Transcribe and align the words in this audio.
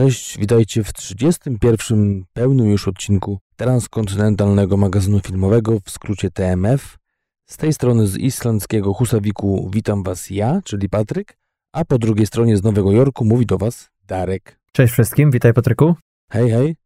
Cześć, 0.00 0.38
witajcie 0.38 0.84
w 0.84 0.92
31. 0.92 2.24
pełnym 2.32 2.70
już 2.70 2.88
odcinku 2.88 3.38
transkontynentalnego 3.56 4.76
magazynu 4.76 5.20
filmowego, 5.20 5.80
w 5.84 5.90
skrócie 5.90 6.30
TMF. 6.30 6.98
Z 7.46 7.56
tej 7.56 7.72
strony 7.72 8.06
z 8.06 8.16
islandzkiego 8.16 8.94
Husawiku 8.94 9.70
witam 9.72 10.02
Was 10.02 10.30
ja, 10.30 10.60
czyli 10.64 10.88
Patryk, 10.88 11.38
a 11.72 11.84
po 11.84 11.98
drugiej 11.98 12.26
stronie 12.26 12.56
z 12.56 12.62
Nowego 12.62 12.92
Jorku 12.92 13.24
mówi 13.24 13.46
do 13.46 13.58
Was 13.58 13.90
Darek. 14.06 14.60
Cześć 14.72 14.92
wszystkim, 14.92 15.30
witaj 15.30 15.52
Patryku. 15.52 15.94
Hej, 16.32 16.50
hej. 16.50 16.76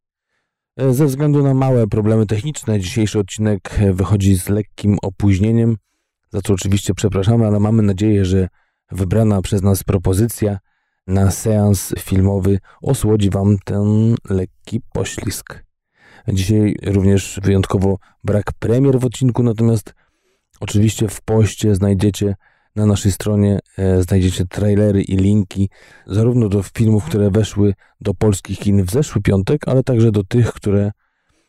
E, 0.76 0.94
ze 0.94 1.06
względu 1.06 1.42
na 1.42 1.54
małe 1.54 1.86
problemy 1.86 2.26
techniczne, 2.26 2.80
dzisiejszy 2.80 3.18
odcinek 3.18 3.78
wychodzi 3.92 4.36
z 4.36 4.48
lekkim 4.48 4.96
opóźnieniem, 5.02 5.76
za 6.30 6.42
co 6.42 6.52
oczywiście 6.54 6.94
przepraszamy, 6.94 7.46
ale 7.46 7.60
mamy 7.60 7.82
nadzieję, 7.82 8.24
że 8.24 8.48
wybrana 8.90 9.42
przez 9.42 9.62
nas 9.62 9.84
propozycja 9.84 10.58
na 11.06 11.30
seans 11.30 11.94
filmowy 11.98 12.58
osłodzi 12.82 13.30
Wam 13.30 13.56
ten 13.64 14.14
lekki 14.30 14.80
poślizg. 14.92 15.64
Dzisiaj 16.28 16.76
również 16.86 17.40
wyjątkowo 17.42 17.98
brak 18.24 18.52
premier 18.58 19.00
w 19.00 19.04
odcinku, 19.04 19.42
natomiast 19.42 19.94
oczywiście 20.60 21.08
w 21.08 21.20
poście 21.20 21.74
znajdziecie 21.74 22.34
na 22.76 22.86
naszej 22.86 23.12
stronie 23.12 23.58
e, 23.78 24.02
znajdziecie 24.02 24.46
trailery 24.46 25.02
i 25.02 25.16
linki 25.16 25.70
zarówno 26.06 26.48
do 26.48 26.62
filmów, 26.62 27.04
które 27.04 27.30
weszły 27.30 27.74
do 28.00 28.14
polskich 28.14 28.58
kin 28.58 28.84
w 28.84 28.90
zeszły 28.90 29.22
piątek, 29.22 29.68
ale 29.68 29.82
także 29.82 30.12
do 30.12 30.24
tych, 30.24 30.52
które 30.52 30.92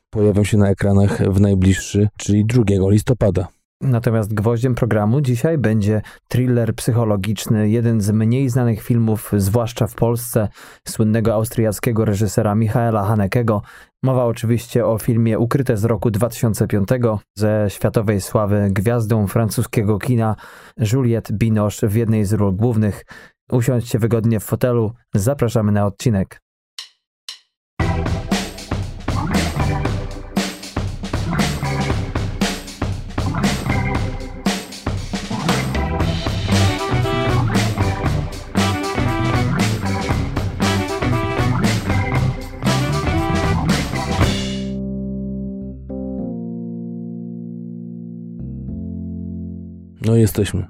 pojawią 0.10 0.44
się 0.44 0.58
na 0.58 0.70
ekranach 0.70 1.34
w 1.34 1.42
najbliższy, 1.42 2.10
czyli 2.18 2.46
2 2.46 2.64
listopada. 2.90 3.48
Natomiast 3.82 4.34
gwoździem 4.34 4.76
programu 4.76 5.22
dzisiaj 5.22 5.58
będzie 5.58 6.02
thriller 6.28 6.76
psychologiczny, 6.76 7.70
jeden 7.70 8.02
z 8.02 8.12
mniej 8.12 8.50
znanych 8.50 8.82
filmów, 8.82 9.32
zwłaszcza 9.38 9.88
w 9.88 9.96
Polsce, 9.96 10.48
słynnego 10.88 11.34
austriackiego 11.34 12.06
reżysera 12.06 12.56
Michaela 12.56 13.04
Hanekego. 13.04 13.62
Mowa 14.04 14.26
oczywiście 14.26 14.86
o 14.86 14.98
filmie 14.98 15.40
Ukryte 15.40 15.78
z 15.78 15.86
roku 15.86 16.12
2005 16.12 16.90
ze 17.38 17.66
światowej 17.70 18.22
sławy 18.22 18.68
gwiazdą 18.72 19.28
francuskiego 19.28 20.00
kina 20.00 20.36
Juliette 20.94 21.34
Binoche 21.34 21.88
w 21.88 21.96
jednej 21.96 22.26
z 22.26 22.34
ról 22.34 22.56
głównych. 22.56 23.06
Usiądźcie 23.52 24.00
wygodnie 24.00 24.40
w 24.40 24.44
fotelu, 24.44 24.92
zapraszamy 25.16 25.72
na 25.72 25.86
odcinek. 25.86 26.45
No 50.06 50.16
jesteśmy. 50.16 50.66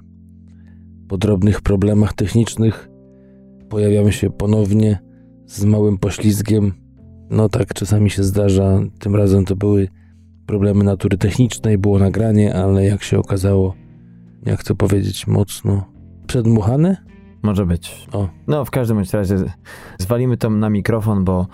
Po 1.08 1.18
drobnych 1.18 1.60
problemach 1.60 2.12
technicznych 2.12 2.88
pojawiamy 3.68 4.12
się 4.12 4.30
ponownie 4.30 4.98
z 5.46 5.64
małym 5.64 5.98
poślizgiem. 5.98 6.72
No 7.30 7.48
tak, 7.48 7.74
czasami 7.74 8.10
się 8.10 8.24
zdarza. 8.24 8.80
Tym 8.98 9.16
razem 9.16 9.44
to 9.44 9.56
były 9.56 9.88
problemy 10.46 10.84
natury 10.84 11.18
technicznej, 11.18 11.78
było 11.78 11.98
nagranie, 11.98 12.54
ale 12.54 12.84
jak 12.84 13.02
się 13.02 13.18
okazało, 13.18 13.74
jak 14.46 14.64
to 14.64 14.74
powiedzieć, 14.74 15.26
mocno 15.26 15.84
przedmuchane? 16.26 16.96
Może 17.42 17.66
być. 17.66 18.06
O. 18.12 18.28
No, 18.46 18.64
w 18.64 18.70
każdym 18.70 19.02
razie 19.12 19.36
zwalimy 19.98 20.36
to 20.36 20.50
na 20.50 20.70
mikrofon, 20.70 21.24
bo 21.24 21.46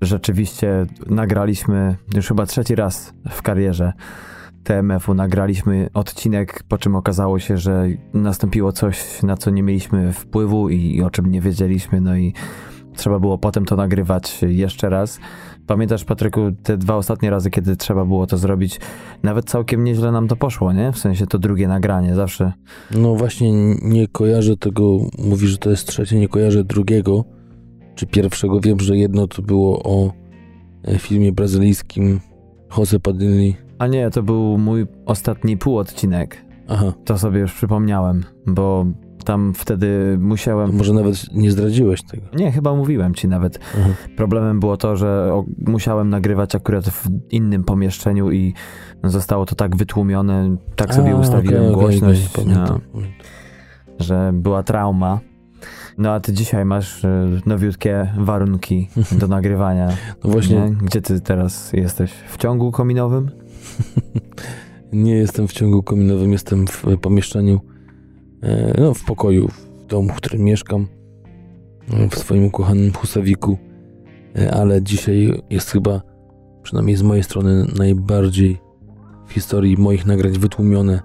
rzeczywiście 0.00 0.86
nagraliśmy 1.06 1.96
już 2.14 2.28
chyba 2.28 2.46
trzeci 2.46 2.74
raz 2.74 3.14
w 3.30 3.42
karierze 3.42 3.92
TMF-u 4.64 5.14
nagraliśmy 5.14 5.88
odcinek, 5.94 6.62
po 6.68 6.78
czym 6.78 6.96
okazało 6.96 7.38
się, 7.38 7.58
że 7.58 7.86
nastąpiło 8.14 8.72
coś, 8.72 9.22
na 9.22 9.36
co 9.36 9.50
nie 9.50 9.62
mieliśmy 9.62 10.12
wpływu 10.12 10.68
i, 10.68 10.96
i 10.96 11.02
o 11.02 11.10
czym 11.10 11.30
nie 11.30 11.40
wiedzieliśmy, 11.40 12.00
no 12.00 12.16
i 12.16 12.32
trzeba 12.96 13.18
było 13.18 13.38
potem 13.38 13.64
to 13.64 13.76
nagrywać 13.76 14.42
jeszcze 14.42 14.88
raz. 14.88 15.20
Pamiętasz, 15.66 16.04
Patryku, 16.04 16.40
te 16.62 16.76
dwa 16.76 16.96
ostatnie 16.96 17.30
razy, 17.30 17.50
kiedy 17.50 17.76
trzeba 17.76 18.04
było 18.04 18.26
to 18.26 18.38
zrobić, 18.38 18.80
nawet 19.22 19.44
całkiem 19.44 19.84
nieźle 19.84 20.12
nam 20.12 20.28
to 20.28 20.36
poszło, 20.36 20.72
nie? 20.72 20.92
W 20.92 20.98
sensie 20.98 21.26
to 21.26 21.38
drugie 21.38 21.68
nagranie, 21.68 22.14
zawsze. 22.14 22.52
No 22.90 23.14
właśnie, 23.14 23.52
nie 23.82 24.08
kojarzę 24.08 24.56
tego, 24.56 24.98
mówisz, 25.18 25.50
że 25.50 25.58
to 25.58 25.70
jest 25.70 25.86
trzecie, 25.86 26.18
nie 26.18 26.28
kojarzę 26.28 26.64
drugiego 26.64 27.24
czy 27.94 28.06
pierwszego. 28.06 28.60
Wiem, 28.60 28.80
że 28.80 28.96
jedno 28.96 29.26
to 29.26 29.42
było 29.42 29.82
o 29.82 30.12
e, 30.84 30.98
filmie 30.98 31.32
brazylijskim 31.32 32.20
Jose 32.78 33.00
Padilli 33.00 33.67
a 33.78 33.86
nie, 33.86 34.10
to 34.10 34.22
był 34.22 34.58
mój 34.58 34.86
ostatni 35.06 35.56
półodcinek. 35.56 36.44
Aha. 36.68 36.92
To 37.04 37.18
sobie 37.18 37.40
już 37.40 37.52
przypomniałem, 37.52 38.24
bo 38.46 38.86
tam 39.24 39.54
wtedy 39.54 40.18
musiałem. 40.20 40.76
Może 40.76 40.92
nawet 40.92 41.34
nie 41.34 41.50
zdradziłeś 41.50 42.02
tego. 42.02 42.26
Nie, 42.36 42.52
chyba 42.52 42.74
mówiłem 42.74 43.14
ci 43.14 43.28
nawet. 43.28 43.58
Problemem 44.16 44.60
było 44.60 44.76
to, 44.76 44.96
że 44.96 45.42
musiałem 45.66 46.08
nagrywać 46.08 46.54
akurat 46.54 46.84
w 46.84 47.08
innym 47.30 47.64
pomieszczeniu 47.64 48.30
i 48.30 48.54
zostało 49.04 49.46
to 49.46 49.54
tak 49.54 49.76
wytłumione, 49.76 50.56
tak 50.76 50.94
sobie 50.94 51.12
A, 51.12 51.16
ustawiłem 51.16 51.62
okay, 51.62 51.74
głośność, 51.74 52.38
okay, 52.38 52.54
no, 52.54 52.80
że 53.98 54.30
była 54.34 54.62
trauma. 54.62 55.20
No 55.98 56.12
a 56.12 56.20
ty 56.20 56.32
dzisiaj 56.32 56.64
masz 56.64 57.04
y, 57.04 57.40
nowiutkie 57.46 58.12
warunki 58.18 58.88
do 59.20 59.28
nagrywania. 59.28 59.88
No 60.24 60.30
właśnie. 60.30 60.56
Nie? 60.56 60.70
Gdzie 60.70 61.02
ty 61.02 61.20
teraz 61.20 61.72
jesteś? 61.72 62.12
W 62.28 62.36
ciągu 62.36 62.72
kominowym? 62.72 63.30
nie 64.92 65.14
jestem 65.14 65.48
w 65.48 65.52
ciągu 65.52 65.82
kominowym, 65.82 66.32
jestem 66.32 66.66
w 66.66 66.84
pomieszczeniu, 67.00 67.60
e, 68.42 68.80
no 68.80 68.94
w 68.94 69.04
pokoju, 69.04 69.48
w 69.48 69.86
domu, 69.86 70.08
w 70.08 70.16
którym 70.16 70.42
mieszkam, 70.42 70.86
w 72.10 72.18
swoim 72.18 72.44
ukochanym 72.44 72.92
Husawiku, 72.92 73.58
e, 74.36 74.54
ale 74.54 74.82
dzisiaj 74.82 75.42
jest 75.50 75.70
chyba, 75.70 76.02
przynajmniej 76.62 76.96
z 76.96 77.02
mojej 77.02 77.24
strony, 77.24 77.66
najbardziej 77.78 78.58
w 79.26 79.32
historii 79.32 79.76
moich 79.76 80.06
nagrań 80.06 80.32
wytłumione 80.32 81.00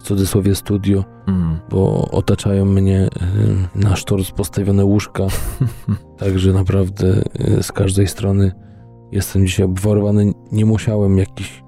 w 0.00 0.02
cudzysłowie 0.02 0.54
studio, 0.54 1.04
mm. 1.26 1.58
bo 1.70 2.10
otaczają 2.10 2.64
mnie 2.64 3.00
e, 3.00 3.08
na 3.78 3.96
sztorc 3.96 4.30
postawione 4.30 4.84
łóżka, 4.84 5.26
także 6.18 6.52
naprawdę 6.52 7.22
z 7.62 7.72
każdej 7.72 8.08
strony 8.08 8.52
jestem 9.12 9.46
dzisiaj 9.46 9.66
obwarowany. 9.66 10.32
Nie 10.52 10.66
musiałem 10.66 11.18
jakichś 11.18 11.63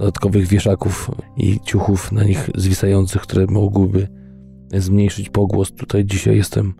dodatkowych 0.00 0.46
wieszaków 0.48 1.10
i 1.36 1.60
ciuchów 1.60 2.12
na 2.12 2.24
nich 2.24 2.50
zwisających, 2.54 3.22
które 3.22 3.46
mogłyby 3.46 4.08
zmniejszyć 4.74 5.28
pogłos. 5.28 5.72
Tutaj 5.72 6.04
dzisiaj 6.04 6.36
jestem 6.36 6.74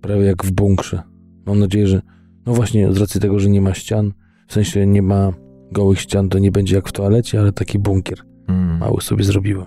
prawie 0.00 0.24
jak 0.24 0.44
w 0.44 0.50
bunkrze. 0.50 1.02
Mam 1.46 1.58
nadzieję, 1.58 1.86
że 1.86 2.02
no 2.46 2.54
właśnie 2.54 2.92
z 2.92 2.96
racji 2.96 3.20
tego, 3.20 3.38
że 3.38 3.48
nie 3.48 3.60
ma 3.60 3.74
ścian, 3.74 4.12
w 4.48 4.52
sensie 4.52 4.86
nie 4.86 5.02
ma 5.02 5.32
gołych 5.72 6.00
ścian, 6.00 6.28
to 6.28 6.38
nie 6.38 6.52
będzie 6.52 6.76
jak 6.76 6.88
w 6.88 6.92
toalecie, 6.92 7.40
ale 7.40 7.52
taki 7.52 7.78
bunkier 7.78 8.18
mm. 8.48 8.78
mały 8.78 9.00
sobie 9.00 9.24
zrobiłem. 9.24 9.66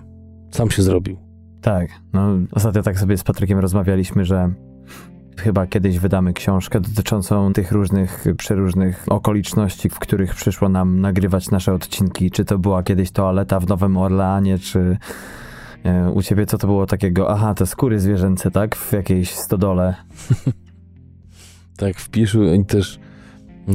Sam 0.50 0.70
się 0.70 0.82
zrobił. 0.82 1.16
Tak, 1.60 1.90
no 2.12 2.38
ostatnio 2.52 2.82
tak 2.82 2.98
sobie 2.98 3.16
z 3.16 3.22
Patrykiem 3.24 3.58
rozmawialiśmy, 3.58 4.24
że 4.24 4.54
Chyba 5.36 5.66
kiedyś 5.66 5.98
wydamy 5.98 6.32
książkę 6.32 6.80
dotyczącą 6.80 7.52
tych 7.52 7.72
różnych, 7.72 8.24
przeróżnych 8.38 9.04
okoliczności, 9.08 9.88
w 9.88 9.98
których 9.98 10.34
przyszło 10.34 10.68
nam 10.68 11.00
nagrywać 11.00 11.50
nasze 11.50 11.74
odcinki. 11.74 12.30
Czy 12.30 12.44
to 12.44 12.58
była 12.58 12.82
kiedyś 12.82 13.10
toaleta 13.10 13.60
w 13.60 13.68
Nowym 13.68 13.96
Orleanie, 13.96 14.58
czy 14.58 14.96
e, 15.84 16.10
u 16.10 16.22
ciebie 16.22 16.46
co 16.46 16.58
to 16.58 16.66
było 16.66 16.86
takiego? 16.86 17.30
Aha, 17.30 17.54
te 17.54 17.66
skóry 17.66 18.00
zwierzęce, 18.00 18.50
tak? 18.50 18.76
W 18.76 18.92
jakiejś 18.92 19.30
stodole. 19.34 19.94
tak, 21.76 21.96
w 21.96 22.10
Piszu 22.10 22.44
i 22.44 22.64
też 22.64 22.98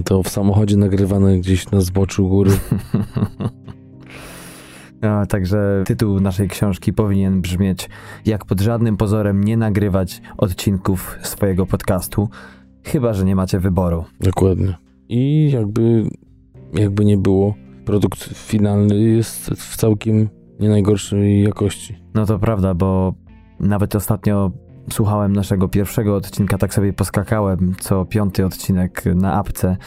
to 0.05 0.23
w 0.23 0.29
samochodzie 0.29 0.77
nagrywane 0.77 1.37
gdzieś 1.37 1.71
na 1.71 1.81
zboczu 1.81 2.29
góry. 2.29 2.51
A, 5.01 5.25
także 5.25 5.83
tytuł 5.85 6.19
naszej 6.19 6.47
książki 6.47 6.93
powinien 6.93 7.41
brzmieć 7.41 7.89
Jak 8.25 8.45
pod 8.45 8.61
żadnym 8.61 8.97
pozorem 8.97 9.43
nie 9.43 9.57
nagrywać 9.57 10.21
odcinków 10.37 11.17
swojego 11.21 11.65
podcastu, 11.65 12.29
chyba 12.83 13.13
że 13.13 13.25
nie 13.25 13.35
macie 13.35 13.59
wyboru. 13.59 14.05
Dokładnie. 14.19 14.77
I 15.09 15.51
jakby, 15.51 16.09
jakby 16.73 17.05
nie 17.05 17.17
było, 17.17 17.55
produkt 17.85 18.23
finalny 18.23 18.99
jest 18.99 19.49
w 19.49 19.77
całkiem 19.77 20.29
nie 20.59 20.69
najgorszej 20.69 21.43
jakości. 21.43 21.95
No 22.13 22.25
to 22.25 22.39
prawda, 22.39 22.73
bo 22.73 23.13
nawet 23.59 23.95
ostatnio 23.95 24.51
słuchałem 24.91 25.33
naszego 25.33 25.67
pierwszego 25.67 26.15
odcinka, 26.15 26.57
tak 26.57 26.73
sobie 26.73 26.93
poskakałem 26.93 27.75
co 27.79 28.05
piąty 28.05 28.45
odcinek 28.45 29.03
na 29.15 29.33
apce, 29.33 29.77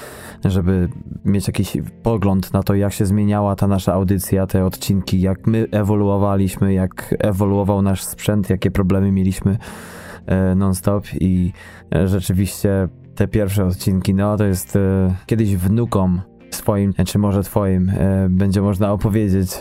żeby 0.44 0.88
mieć 1.24 1.46
jakiś 1.46 1.76
pogląd 2.02 2.52
na 2.52 2.62
to, 2.62 2.74
jak 2.74 2.92
się 2.92 3.06
zmieniała 3.06 3.56
ta 3.56 3.66
nasza 3.66 3.94
audycja, 3.94 4.46
te 4.46 4.64
odcinki, 4.64 5.20
jak 5.20 5.46
my 5.46 5.66
ewoluowaliśmy, 5.70 6.72
jak 6.72 7.14
ewoluował 7.18 7.82
nasz 7.82 8.04
sprzęt, 8.04 8.50
jakie 8.50 8.70
problemy 8.70 9.12
mieliśmy 9.12 9.58
e, 10.26 10.54
non-stop. 10.54 11.04
I 11.20 11.52
e, 11.94 12.08
rzeczywiście 12.08 12.88
te 13.14 13.28
pierwsze 13.28 13.64
odcinki, 13.64 14.14
no 14.14 14.36
to 14.36 14.44
jest 14.44 14.76
e, 14.76 15.14
kiedyś 15.26 15.56
wnukom 15.56 16.20
swoim, 16.50 16.92
czy 17.06 17.18
może 17.18 17.42
twoim, 17.42 17.92
będzie 18.28 18.62
można 18.62 18.92
opowiedzieć, 18.92 19.50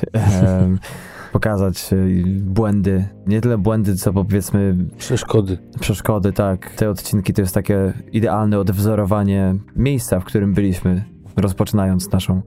pokazać 1.31 1.93
e, 1.93 1.95
błędy, 2.39 3.05
nie 3.27 3.41
tyle 3.41 3.57
błędy, 3.57 3.95
co 3.95 4.13
powiedzmy 4.13 4.75
Przeszkody. 4.97 5.57
przeszkody, 5.79 6.33
tak. 6.33 6.75
Te 6.75 6.89
odcinki 6.89 7.33
to 7.33 7.41
jest 7.41 7.53
takie 7.53 7.93
idealne 8.11 8.59
odwzorowanie 8.59 9.55
miejsca, 9.75 10.19
w 10.19 10.25
którym 10.25 10.53
byliśmy, 10.53 11.03
rozpoczynając 11.37 12.11
naszą 12.11 12.41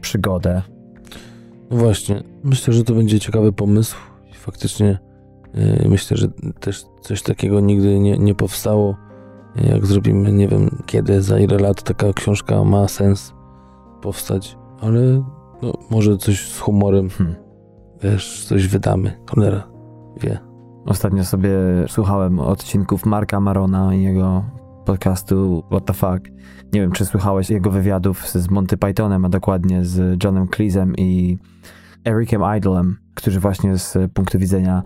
przygodę. 0.00 0.62
No 1.70 1.76
właśnie, 1.76 2.22
myślę, 2.44 2.74
że 2.74 2.84
to 2.84 2.94
będzie 2.94 3.20
ciekawy 3.20 3.52
pomysł. 3.52 3.96
Faktycznie 4.34 4.98
yy, 5.54 5.88
myślę, 5.88 6.16
że 6.16 6.28
też 6.60 6.84
coś 7.00 7.22
takiego 7.22 7.60
nigdy 7.60 7.98
nie, 7.98 8.18
nie 8.18 8.34
powstało. 8.34 8.96
Jak 9.56 9.86
zrobimy, 9.86 10.32
nie 10.32 10.48
wiem 10.48 10.82
kiedy, 10.86 11.22
za 11.22 11.38
ile 11.38 11.58
lat 11.58 11.82
taka 11.82 12.12
książka 12.12 12.64
ma 12.64 12.88
sens 12.88 13.34
powstać, 14.02 14.56
ale 14.80 15.00
no, 15.62 15.72
może 15.90 16.16
coś 16.16 16.52
z 16.52 16.60
humorem, 16.60 17.08
Hmm. 17.10 17.49
Wiesz, 18.02 18.44
coś 18.44 18.68
wydamy. 18.68 19.16
Cholera 19.30 19.68
wie. 20.20 20.38
Ostatnio 20.86 21.24
sobie 21.24 21.50
słuchałem 21.88 22.38
odcinków 22.38 23.06
Marka 23.06 23.40
Marona 23.40 23.94
i 23.94 24.02
jego 24.02 24.44
podcastu 24.84 25.64
What 25.70 25.84
the 25.84 25.92
Fuck. 25.92 26.28
Nie 26.72 26.80
wiem, 26.80 26.92
czy 26.92 27.06
słuchałeś 27.06 27.50
jego 27.50 27.70
wywiadów 27.70 28.28
z 28.28 28.50
Monty 28.50 28.76
Pythonem, 28.76 29.24
a 29.24 29.28
dokładnie 29.28 29.84
z 29.84 30.24
Johnem 30.24 30.48
Cleesem 30.48 30.96
i 30.96 31.38
Ericem 32.08 32.42
Idlem, 32.56 32.96
którzy 33.14 33.40
właśnie 33.40 33.78
z 33.78 34.12
punktu 34.12 34.38
widzenia 34.38 34.82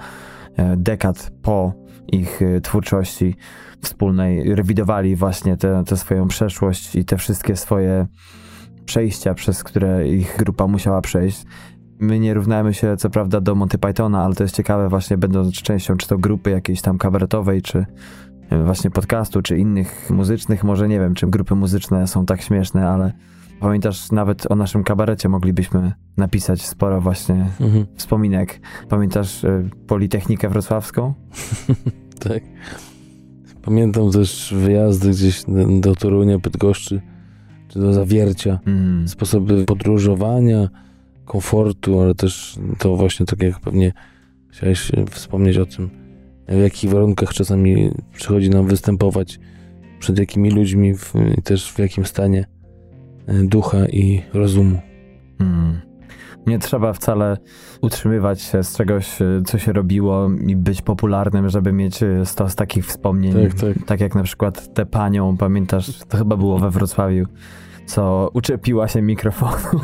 e, 0.57 0.77
dekad 0.77 1.31
po 1.43 1.73
ich 2.13 2.43
e, 2.43 2.61
twórczości 2.61 3.37
wspólnej 3.83 4.55
rewidowali 4.55 5.17
właśnie 5.17 5.57
tę 5.57 5.97
swoją 5.97 6.29
przeszłość 6.29 6.97
i 6.97 7.05
te 7.05 7.17
wszystkie 7.17 7.57
swoje 7.57 8.07
przejścia, 8.85 9.35
przez 9.35 9.65
które 9.65 10.09
ich 10.09 10.37
grupa 10.39 10.67
musiała 10.67 11.01
przejść. 11.01 11.45
My 11.99 12.19
nie 12.21 12.35
równamy 12.35 12.75
się 12.75 12.97
co 12.97 13.11
prawda 13.11 13.41
do 13.41 13.55
Monty 13.55 13.79
Pythona, 13.79 14.25
ale 14.25 14.35
to 14.35 14.43
jest 14.45 14.57
ciekawe 14.57 14.89
właśnie 14.89 15.19
będąc 15.19 15.55
częścią 15.55 15.97
czy 15.97 16.09
to 16.09 16.19
grupy 16.19 16.51
jakiejś 16.51 16.81
tam 16.83 16.99
kabaretowej, 16.99 17.63
czy 17.63 17.87
e, 18.51 18.65
właśnie 18.65 18.91
podcastu, 18.91 19.43
czy 19.43 19.59
innych 19.59 20.11
muzycznych, 20.11 20.65
może 20.65 20.89
nie 20.89 21.01
wiem, 21.01 21.15
czy 21.15 21.27
grupy 21.27 21.55
muzyczne 21.55 22.07
są 22.07 22.27
tak 22.27 22.43
śmieszne, 22.43 22.89
ale 22.89 23.13
pamiętasz, 23.61 24.13
nawet 24.13 24.51
o 24.51 24.57
naszym 24.57 24.85
kabarecie 24.85 25.29
moglibyśmy 25.29 25.93
napisać 26.17 26.63
sporo 26.67 27.01
właśnie 27.01 27.47
Mhm. 27.61 27.87
wspominek. 27.97 28.61
Pamiętasz 28.89 29.45
e, 29.45 29.69
Politechnikę 29.87 30.49
Wrocławską? 30.49 31.15
Tak. 32.29 32.43
Pamiętam 33.63 34.11
też 34.11 34.55
wyjazdy 34.59 35.11
gdzieś 35.11 35.45
do, 35.45 35.81
do 35.81 35.95
Torunia, 35.95 36.39
Bydgoszczy, 36.39 37.01
czy 37.69 37.79
do 37.79 37.93
Zawiercia. 37.93 38.59
Mm. 38.67 39.09
sposoby 39.09 39.65
podróżowania, 39.65 40.69
komfortu, 41.25 42.01
ale 42.01 42.15
też 42.15 42.59
to 42.79 42.97
właśnie 42.97 43.27
tak 43.27 43.43
jak 43.43 43.61
pewnie 43.61 43.93
chciałeś 44.51 44.93
wspomnieć 45.11 45.59
o 45.59 45.67
tym, 45.67 45.91
w 46.49 46.63
jakich 46.63 46.91
warunkach 46.91 47.33
czasami 47.33 47.91
przychodzi 48.13 48.51
nam 48.51 48.67
występować, 48.67 49.39
przed 49.99 50.19
jakimi 50.19 50.51
ludźmi 50.51 50.95
w, 50.95 51.15
i 51.39 51.43
też 51.43 51.73
w 51.73 51.79
jakim 51.79 52.07
stanie 52.07 52.47
e, 53.27 53.45
ducha 53.45 53.87
i 53.87 54.23
rozumu. 54.33 54.81
Mm. 55.41 55.81
Nie 56.47 56.59
trzeba 56.59 56.93
wcale 56.93 57.37
utrzymywać 57.81 58.43
się 58.43 58.65
z 58.65 58.77
czegoś, 58.77 59.23
e, 59.23 59.43
co 59.47 59.59
się 59.59 59.73
robiło 59.73 60.31
i 60.47 60.57
być 60.57 60.83
popularnym, 60.83 61.49
żeby 61.49 61.73
mieć 61.73 62.03
e, 62.03 62.27
stos 62.27 62.55
takich 62.55 62.87
wspomnień. 62.87 63.33
Tak, 63.33 63.55
tak. 63.55 63.87
Tak 63.87 64.01
jak 64.01 64.15
na 64.15 64.23
przykład 64.23 64.75
tę 64.75 64.87
panią, 64.87 65.37
pamiętasz, 65.37 65.99
to 66.09 66.19
chyba 66.19 66.37
było 66.37 66.59
we 66.59 66.71
Wrocławiu, 66.71 67.27
co 67.87 68.31
uczepiła 68.35 68.89
się 68.89 69.03
mikrofonu. 69.03 69.81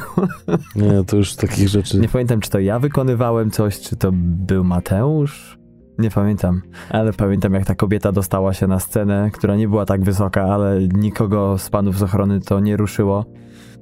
Nie, 0.77 1.05
to 1.05 1.17
już 1.17 1.35
takich 1.35 1.69
rzeczy. 1.79 1.99
Nie 1.99 2.09
pamiętam, 2.09 2.41
czy 2.41 2.51
to 2.51 2.59
ja 2.59 2.79
wykonywałem 2.79 3.51
coś, 3.51 3.81
czy 3.81 3.97
to 3.97 4.11
był 4.13 4.65
Mateusz. 4.65 5.59
Nie 5.99 6.11
pamiętam, 6.11 6.63
ale 6.91 7.13
pamiętam 7.13 7.55
jak 7.55 7.65
ta 7.65 7.75
kobieta 7.75 8.13
dostała 8.13 8.55
się 8.55 8.67
na 8.67 8.81
scenę, 8.81 9.31
która 9.33 9.57
nie 9.57 9.69
była 9.69 9.87
tak 9.87 10.05
wysoka, 10.05 10.43
ale 10.45 10.81
nikogo 10.89 11.59
z 11.59 11.71
panów 11.71 11.99
z 11.99 12.03
ochrony 12.03 12.41
to 12.41 12.61
nie 12.61 12.77
ruszyło. 12.77 13.25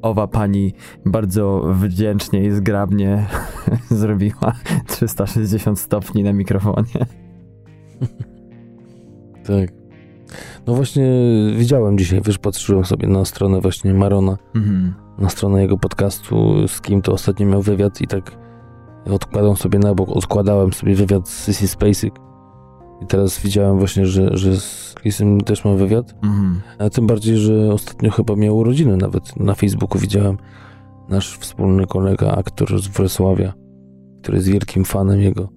Owa 0.03 0.27
pani 0.27 0.75
bardzo 1.07 1.75
wdzięcznie 1.75 2.45
i 2.45 2.51
zgrabnie 2.51 3.27
zrobiła 3.91 4.53
360 4.87 5.79
stopni 5.79 6.23
na 6.23 6.33
mikrofonie. 6.33 7.07
Tak. 9.47 9.78
No 10.67 10.75
właśnie 10.75 11.07
widziałem 11.57 11.99
dzisiaj, 11.99 12.21
wiesz, 12.25 12.39
patrzyłem 12.39 12.85
sobie 12.85 13.09
na 13.09 13.25
stronę 13.25 13.61
właśnie 13.61 13.95
Marona, 13.95 14.37
Mhm. 14.55 14.95
na 15.19 15.29
stronę 15.29 15.63
jego 15.63 15.79
podcastu, 15.79 16.69
z 16.69 16.81
kim 16.81 17.03
to 17.03 17.13
ostatnio 17.13 17.47
miał 17.47 17.63
wywiad 17.63 18.01
i 18.01 18.07
tak 18.07 18.39
odkładam 19.11 19.57
sobie 19.57 19.79
na 19.79 19.95
bok, 19.95 20.09
odkładałem 20.09 20.73
sobie 20.73 20.95
wywiad 20.95 21.29
z 21.29 21.47
Sissy 21.47 21.69
Spacek 21.69 22.13
i 23.03 23.07
teraz 23.07 23.41
widziałem 23.41 23.79
właśnie, 23.79 24.07
że, 24.07 24.37
że 24.37 24.57
z 24.61 24.95
Chrisem 25.01 25.41
też 25.41 25.65
mam 25.65 25.77
wywiad, 25.77 26.15
Mhm. 26.23 26.61
a 26.79 26.91
tym 26.91 27.07
bardziej, 27.07 27.37
że 27.37 27.73
ostatnio 27.73 28.11
chyba 28.11 28.37
miał 28.37 28.57
urodziny 28.57 28.97
nawet 28.97 29.37
na 29.37 29.55
Facebooku 29.55 29.99
widziałem 30.01 30.37
nasz 31.09 31.39
wspólny 31.39 31.87
kolega, 31.87 32.31
aktor 32.33 32.81
z 32.83 32.89
Wrocławia, 32.89 33.53
który 34.23 34.37
jest 34.39 34.49
wielkim 34.49 34.85
fanem 34.85 35.21
jego 35.21 35.49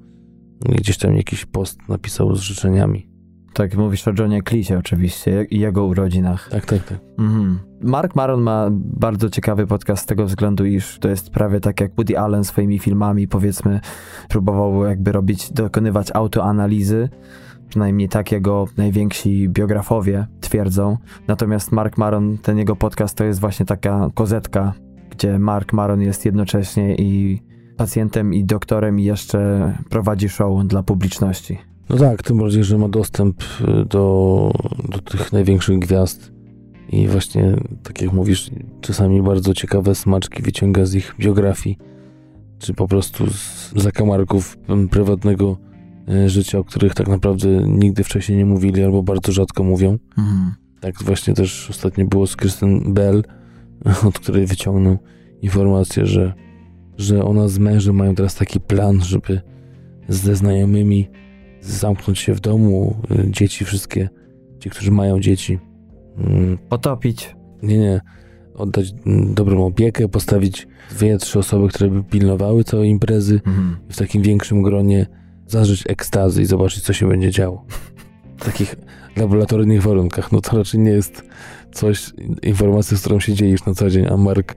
gdzieś 0.66 0.98
tam 0.98 1.18
jakiś 1.18 1.46
post 1.46 1.80
napisał 1.90 2.36
z 2.36 2.40
życzeniami. 2.40 3.11
Tak, 3.54 3.78
mówisz 3.78 4.08
o 4.08 4.12
Johnie 4.20 4.42
Cleese 4.44 4.78
oczywiście 4.78 5.44
i 5.44 5.60
jego 5.60 5.86
urodzinach. 5.86 6.50
Tak, 6.50 6.66
tak, 6.66 6.84
tak. 6.84 6.98
Mhm. 7.20 7.60
Mark 7.82 8.16
Maron 8.16 8.42
ma 8.42 8.68
bardzo 8.72 9.30
ciekawy 9.30 9.68
podcast 9.68 10.04
z 10.04 10.06
tego 10.06 10.26
względu, 10.26 10.66
iż 10.66 11.00
to 11.00 11.10
jest 11.10 11.30
prawie 11.30 11.60
tak 11.60 11.82
jak 11.82 11.96
Woody 11.96 12.20
Allen 12.20 12.44
swoimi 12.44 12.80
filmami, 12.80 13.28
powiedzmy, 13.28 13.80
próbował 14.30 14.86
jakby 14.86 15.12
robić, 15.12 15.52
dokonywać 15.52 16.12
autoanalizy, 16.14 17.10
przynajmniej 17.70 18.10
tak 18.10 18.32
jego 18.32 18.66
najwięksi 18.78 19.50
biografowie 19.50 20.28
twierdzą. 20.42 20.98
Natomiast 21.28 21.72
Mark 21.72 21.98
Maron, 21.98 22.38
ten 22.38 22.58
jego 22.58 22.76
podcast 22.76 23.18
to 23.18 23.24
jest 23.24 23.40
właśnie 23.40 23.66
taka 23.66 24.08
kozetka, 24.14 24.74
gdzie 25.10 25.40
Mark 25.40 25.74
Maron 25.74 26.02
jest 26.02 26.26
jednocześnie 26.26 26.96
i 26.96 27.42
pacjentem, 27.78 28.34
i 28.34 28.46
doktorem, 28.46 29.00
i 29.00 29.04
jeszcze 29.04 29.74
prowadzi 29.90 30.30
show 30.30 30.66
dla 30.66 30.84
publiczności. 30.84 31.71
No 31.90 31.98
tak, 31.98 32.24
tym 32.24 32.38
bardziej, 32.38 32.64
że 32.64 32.78
ma 32.78 32.90
dostęp 32.90 33.44
y, 33.44 33.86
do, 33.86 34.52
do 34.90 35.00
tych 35.00 35.34
największych 35.34 35.80
gwiazd 35.80 36.32
i 36.92 37.08
właśnie, 37.08 37.56
tak 37.84 38.02
jak 38.02 38.14
mówisz, 38.14 38.52
czasami 38.82 39.22
bardzo 39.22 39.54
ciekawe 39.54 39.96
smaczki 39.96 40.44
wyciąga 40.44 40.86
z 40.86 40.94
ich 40.94 41.16
biografii, 41.20 41.78
czy 42.60 42.74
po 42.74 42.88
prostu 42.88 43.30
z 43.30 43.72
zakamarków 43.76 44.58
mm, 44.68 44.90
prywatnego 44.90 45.58
y, 46.10 46.30
życia, 46.30 46.60
o 46.60 46.64
których 46.64 46.94
tak 46.94 47.08
naprawdę 47.08 47.50
nigdy 47.68 48.04
wcześniej 48.04 48.38
nie 48.38 48.46
mówili 48.46 48.84
albo 48.84 49.04
bardzo 49.04 49.32
rzadko 49.32 49.64
mówią. 49.64 49.98
Mhm. 50.18 50.54
Tak 50.80 51.04
właśnie 51.04 51.34
też 51.34 51.70
ostatnio 51.70 52.06
było 52.06 52.28
z 52.28 52.36
Kristen 52.36 52.94
Bell, 52.94 53.24
od 54.08 54.20
której 54.20 54.46
wyciągnął 54.46 54.98
informację, 55.42 56.06
że, 56.06 56.34
że 56.98 57.26
ona 57.26 57.48
z 57.48 57.60
mężem 57.60 57.96
mają 57.96 58.16
teraz 58.16 58.36
taki 58.36 58.60
plan, 58.60 59.02
żeby 59.04 59.42
ze 60.10 60.36
znajomymi 60.36 61.10
zamknąć 61.62 62.20
się 62.20 62.34
w 62.34 62.40
domu, 62.40 62.96
y, 63.12 63.32
dzieci 63.32 63.66
wszystkie, 63.66 64.10
ci, 64.60 64.70
którzy 64.70 64.92
mają 64.92 65.20
dzieci, 65.20 65.60
mm, 66.18 66.58
Potopić. 66.70 67.36
nie, 67.64 67.78
nie, 67.78 68.02
oddać 68.56 68.94
mm, 69.06 69.34
dobrą 69.34 69.66
opiekę, 69.66 70.08
postawić 70.08 70.68
dwie, 70.92 71.18
trzy 71.18 71.40
osoby, 71.40 71.68
które 71.68 71.90
by 71.90 72.04
pilnowały 72.04 72.64
całej 72.64 72.90
imprezy 72.90 73.42
Mhm. 73.46 73.78
w 73.90 73.98
takim 73.98 74.22
większym 74.22 74.62
gronie, 74.62 75.06
zażyć 75.48 75.84
ekstazy 75.90 76.42
i 76.42 76.46
zobaczyć, 76.46 76.84
co 76.84 76.94
się 76.94 77.08
będzie 77.08 77.32
działo. 77.32 77.66
W 78.38 78.46
takich 78.46 78.76
laboratoryjnych 79.18 79.82
warunkach. 79.82 80.32
No 80.32 80.42
to 80.42 80.58
raczej 80.58 80.80
nie 80.80 80.92
jest 80.92 81.24
coś, 81.74 82.12
informacja, 82.44 82.98
z 82.98 83.02
którą 83.02 83.20
się 83.20 83.34
dzielisz 83.34 83.66
na 83.66 83.74
co 83.74 83.90
dzień, 83.90 84.06
a 84.08 84.18
Mark 84.18 84.56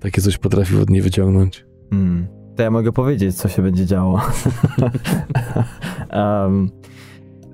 takie 0.00 0.22
coś 0.22 0.38
potrafił 0.38 0.80
od 0.80 0.90
niej 0.90 1.02
wyciągnąć. 1.02 1.66
Mm. 1.92 2.26
To 2.60 2.64
ja 2.64 2.70
mogę 2.70 2.92
powiedzieć, 2.92 3.36
co 3.36 3.48
się 3.48 3.62
będzie 3.62 3.86
działo. 3.86 4.12
um, 6.12 6.70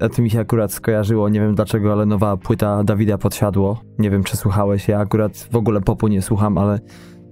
a 0.00 0.08
to 0.08 0.22
mi 0.22 0.30
się 0.30 0.40
akurat 0.40 0.72
skojarzyło, 0.72 1.28
nie 1.28 1.40
wiem 1.40 1.54
dlaczego, 1.54 1.92
ale 1.92 2.06
nowa 2.06 2.36
płyta 2.36 2.84
Dawida 2.84 3.18
Podsiadło. 3.18 3.80
Nie 3.98 4.10
wiem, 4.10 4.24
czy 4.24 4.36
słuchałeś, 4.36 4.88
ja 4.88 4.98
akurat 4.98 5.48
w 5.52 5.56
ogóle 5.56 5.80
popu 5.80 6.08
nie 6.08 6.22
słucham, 6.22 6.58
ale 6.58 6.80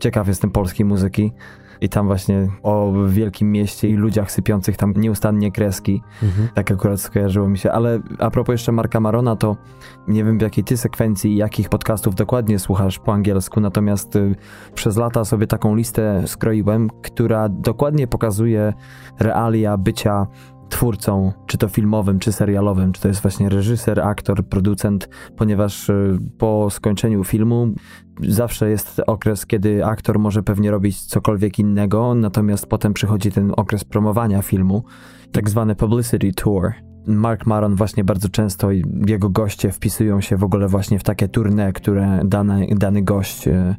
ciekaw 0.01 0.29
jestem 0.29 0.51
polskiej 0.51 0.87
muzyki. 0.87 1.33
I 1.81 1.89
tam 1.89 2.07
właśnie 2.07 2.49
o 2.63 2.93
wielkim 3.09 3.53
mieście 3.53 3.89
i 3.89 3.95
ludziach 3.95 4.31
sypiących 4.31 4.77
tam 4.77 4.93
nieustannie 4.97 5.53
kreski. 5.53 6.03
Mhm. 6.23 6.49
Tak 6.55 6.71
akurat 6.71 7.01
skojarzyło 7.01 7.49
mi 7.49 7.59
się. 7.59 7.73
Ale 7.73 8.01
a 8.19 8.31
propos 8.31 8.53
jeszcze 8.53 8.73
Marka 8.73 9.01
Marona, 9.01 9.37
to 9.37 9.57
nie 10.09 10.25
wiem 10.25 10.39
w 10.39 10.43
jakiej 10.43 10.65
ty 10.65 10.77
sekwencji 10.77 11.33
i 11.33 11.37
jakich 11.37 11.69
podcastów 11.69 12.15
dokładnie 12.15 12.59
słuchasz 12.59 12.99
po 12.99 13.13
angielsku, 13.13 13.61
natomiast 13.61 14.17
y, 14.17 14.35
przez 14.75 14.97
lata 14.97 15.25
sobie 15.25 15.47
taką 15.47 15.75
listę 15.75 16.23
skroiłem, 16.27 16.91
która 17.03 17.49
dokładnie 17.49 18.07
pokazuje 18.07 18.73
realia 19.19 19.77
bycia 19.77 20.27
twórcą, 20.69 21.33
czy 21.47 21.59
to 21.59 21.69
filmowym, 21.69 22.19
czy 22.19 22.33
serialowym, 22.33 22.93
czy 22.93 23.03
to 23.03 23.09
jest 23.09 23.23
właśnie 23.23 23.49
reżyser, 23.49 24.01
aktor, 24.01 24.47
producent, 24.47 25.09
ponieważ 25.37 25.89
y, 25.89 26.19
po 26.39 26.71
skończeniu 26.71 27.25
filmu 27.25 27.75
zawsze 28.21 28.71
jest 28.71 29.01
okres, 29.07 29.47
kiedy 29.47 29.85
aktor 29.85 30.19
może 30.19 30.43
pewnie 30.43 30.71
robić 30.71 31.01
cokolwiek 31.01 31.59
innego, 31.59 32.15
natomiast 32.15 32.67
potem 32.67 32.95
przychodzi 32.95 33.33
ten 33.33 33.53
okres 33.57 33.85
promowania 33.85 34.43
filmu, 34.43 34.85
tak 35.33 35.51
zwany 35.51 35.75
publicity 35.75 36.33
tour. 36.33 36.73
Mark 37.07 37.47
Maron 37.47 37.75
właśnie 37.77 38.05
bardzo 38.05 38.29
często 38.29 38.73
i 38.73 38.85
jego 39.07 39.31
goście 39.31 39.73
wpisują 39.73 40.21
się 40.21 40.37
w 40.37 40.45
ogóle 40.45 40.69
właśnie 40.69 40.99
w 40.99 41.03
takie 41.03 41.29
tournée, 41.29 41.73
które 41.73 42.21
dany, 42.25 42.67
dany 42.77 43.03
gość 43.03 43.49
y, 43.49 43.75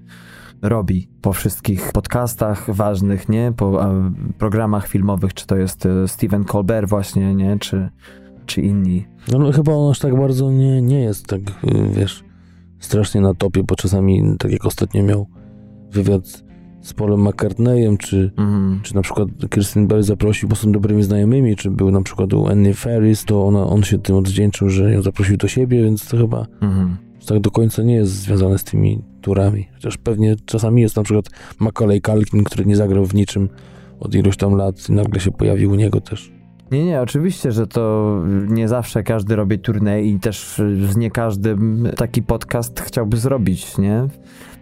robi 0.61 1.09
po 1.21 1.33
wszystkich 1.33 1.91
podcastach 1.91 2.75
ważnych, 2.75 3.29
nie? 3.29 3.53
Po 3.57 3.85
programach 4.37 4.87
filmowych, 4.87 5.33
czy 5.33 5.47
to 5.47 5.55
jest 5.55 5.85
e, 5.85 6.07
Steven 6.07 6.43
Colbert 6.43 6.89
właśnie, 6.89 7.35
nie? 7.35 7.59
Czy, 7.59 7.89
czy 8.45 8.61
inni. 8.61 9.05
No, 9.31 9.39
no 9.39 9.51
chyba 9.51 9.73
on 9.73 9.91
aż 9.91 9.99
tak 9.99 10.17
bardzo 10.17 10.51
nie, 10.51 10.81
nie 10.81 11.01
jest 11.01 11.27
tak, 11.27 11.41
e, 11.41 11.89
wiesz, 11.89 12.23
strasznie 12.79 13.21
na 13.21 13.33
topie, 13.33 13.63
bo 13.63 13.75
czasami, 13.75 14.23
tak 14.39 14.51
jak 14.51 14.65
ostatnio 14.65 15.03
miał 15.03 15.27
wywiad 15.91 16.43
z 16.81 16.93
Polem 16.93 17.27
McCartneyem, 17.27 17.97
czy, 17.97 18.31
mm. 18.37 18.79
czy 18.83 18.95
na 18.95 19.01
przykład 19.01 19.29
Kirsten 19.49 19.87
Bell 19.87 20.03
zaprosił, 20.03 20.49
bo 20.49 20.55
są 20.55 20.71
dobrymi 20.71 21.03
znajomymi, 21.03 21.55
czy 21.55 21.71
był 21.71 21.91
na 21.91 22.01
przykład 22.01 22.33
u 22.33 22.47
Annie 22.47 22.73
Ferris, 22.73 23.25
to 23.25 23.47
ona, 23.47 23.63
on 23.63 23.83
się 23.83 23.99
tym 23.99 24.15
odwdzięczył, 24.15 24.69
że 24.69 24.93
ją 24.93 25.01
zaprosił 25.01 25.37
do 25.37 25.47
siebie, 25.47 25.83
więc 25.83 26.07
to 26.07 26.17
chyba 26.17 26.45
mm. 26.61 26.97
tak 27.27 27.39
do 27.39 27.51
końca 27.51 27.83
nie 27.83 27.95
jest 27.95 28.11
związane 28.11 28.57
z 28.57 28.63
tymi 28.63 29.01
turami. 29.21 29.67
Chociaż 29.73 29.97
pewnie 29.97 30.35
czasami 30.45 30.81
jest 30.81 30.95
na 30.95 31.03
przykład 31.03 31.29
Macaulay 31.59 32.01
Culkin, 32.01 32.43
który 32.43 32.65
nie 32.65 32.75
zagrał 32.75 33.05
w 33.05 33.13
niczym 33.13 33.49
od 33.99 34.15
iluś 34.15 34.37
tam 34.37 34.55
lat 34.55 34.89
i 34.89 34.91
nagle 34.91 35.19
się 35.19 35.31
pojawił 35.31 35.71
u 35.71 35.75
niego 35.75 36.01
też. 36.01 36.34
Nie, 36.75 36.85
nie, 36.85 37.01
oczywiście, 37.01 37.51
że 37.51 37.67
to 37.67 38.15
nie 38.47 38.67
zawsze 38.67 39.03
każdy 39.03 39.35
robi 39.35 39.59
turnę 39.59 40.03
i 40.03 40.19
też 40.19 40.61
nie 40.95 41.11
każdym 41.11 41.89
taki 41.97 42.23
podcast 42.23 42.79
chciałby 42.79 43.17
zrobić, 43.17 43.77
nie? 43.77 44.07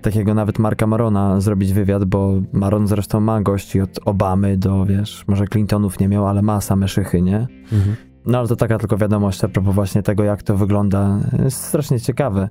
Takiego 0.02 0.34
nawet 0.34 0.60
Marka 0.60 0.88
Marona 0.88 1.42
zrobić 1.42 1.74
wywiad, 1.74 2.06
bo 2.06 2.34
Maron 2.52 2.88
zresztą 2.88 3.20
ma 3.20 3.42
gości 3.42 3.82
od 3.82 4.00
Obamy 4.06 4.58
do, 4.58 4.86
wiesz, 4.86 5.24
może 5.28 5.48
Clintonów 5.48 6.00
nie 6.00 6.08
miał, 6.08 6.28
ale 6.28 6.42
ma 6.42 6.62
same 6.62 6.88
szychy, 6.88 7.22
nie? 7.22 7.48
Mhm. 7.72 7.96
No 8.26 8.40
ale 8.40 8.48
to 8.48 8.56
taka 8.56 8.78
tylko 8.78 8.98
wiadomość 8.98 9.44
a 9.44 9.48
propos 9.48 9.76
właśnie 9.76 10.04
tego, 10.04 10.24
jak 10.24 10.44
to 10.44 10.58
wygląda. 10.58 11.20
Jest 11.44 11.64
strasznie 11.64 12.00
ciekawe 12.00 12.50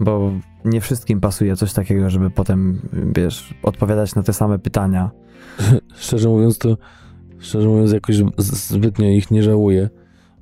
bo 0.00 0.32
nie 0.64 0.80
wszystkim 0.80 1.20
pasuje 1.20 1.56
coś 1.56 1.72
takiego, 1.72 2.10
żeby 2.10 2.30
potem, 2.30 2.80
wiesz, 3.16 3.54
odpowiadać 3.62 4.14
na 4.14 4.22
te 4.22 4.32
same 4.32 4.58
pytania. 4.58 5.10
szczerze 5.96 6.28
mówiąc, 6.28 6.58
to 6.58 6.76
szczerze 7.38 7.68
mówiąc, 7.68 7.92
jakoś 7.92 8.16
zbytnio 8.38 9.06
ich 9.06 9.30
nie 9.30 9.42
żałuję, 9.42 9.88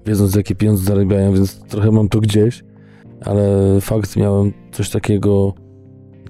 wiedząc, 0.07 0.35
jakie 0.35 0.55
pieniądze 0.55 0.85
zarabiają, 0.85 1.35
więc 1.35 1.61
trochę 1.61 1.91
mam 1.91 2.09
to 2.09 2.21
gdzieś, 2.21 2.65
ale 3.21 3.45
fakt, 3.81 4.17
miałem 4.17 4.53
coś 4.73 4.91
takiego, 4.91 5.55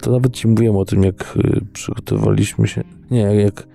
to 0.01 0.11
nawet 0.11 0.33
ci 0.33 0.47
mówiłem 0.47 0.75
o 0.75 0.85
tym, 0.85 1.03
jak 1.03 1.37
y, 1.37 1.61
przygotowaliśmy 1.73 2.67
się, 2.67 2.83
nie, 3.11 3.21
jak 3.21 3.67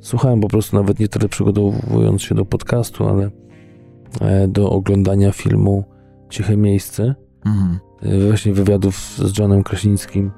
słuchałem 0.00 0.40
po 0.40 0.48
prostu, 0.48 0.76
nawet 0.76 0.98
nie 0.98 1.08
tyle 1.08 1.28
przygotowując 1.28 2.22
się 2.22 2.34
do 2.34 2.44
podcastu, 2.44 3.08
ale 3.08 3.30
e, 4.20 4.48
do 4.48 4.70
oglądania 4.70 5.32
filmu 5.32 5.84
Ciche 6.30 6.56
Miejsce, 6.56 7.14
mhm. 7.46 7.78
Y, 8.04 8.26
właśnie 8.26 8.52
wywiadów 8.52 8.96
z 8.96 9.38
Johnem 9.38 9.62
Krasińskim 9.62 10.30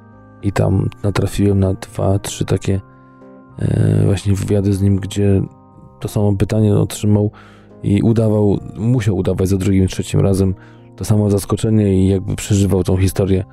i 0.42 0.52
tam 0.52 0.88
natrafiłem 1.02 1.60
na 1.60 1.74
dwa, 1.74 2.18
trzy 2.18 2.44
takie 2.44 2.80
y, 3.62 4.04
właśnie 4.04 4.34
wywiady 4.34 4.72
z 4.72 4.82
nim, 4.82 4.96
gdzie 4.96 5.42
to 6.00 6.08
samo 6.08 6.36
pytanie 6.36 6.76
otrzymał 6.76 7.30
i 7.82 8.02
udawał, 8.02 8.58
musiał 8.76 9.16
udawać 9.16 9.48
za 9.48 9.56
drugim, 9.56 9.88
trzecim 9.88 10.20
razem 10.20 10.54
to 10.96 11.04
samo 11.04 11.30
zaskoczenie 11.30 12.04
i 12.04 12.08
jakby 12.08 12.36
przeżywał 12.36 12.84
tą 12.84 12.96
historię 12.96 13.44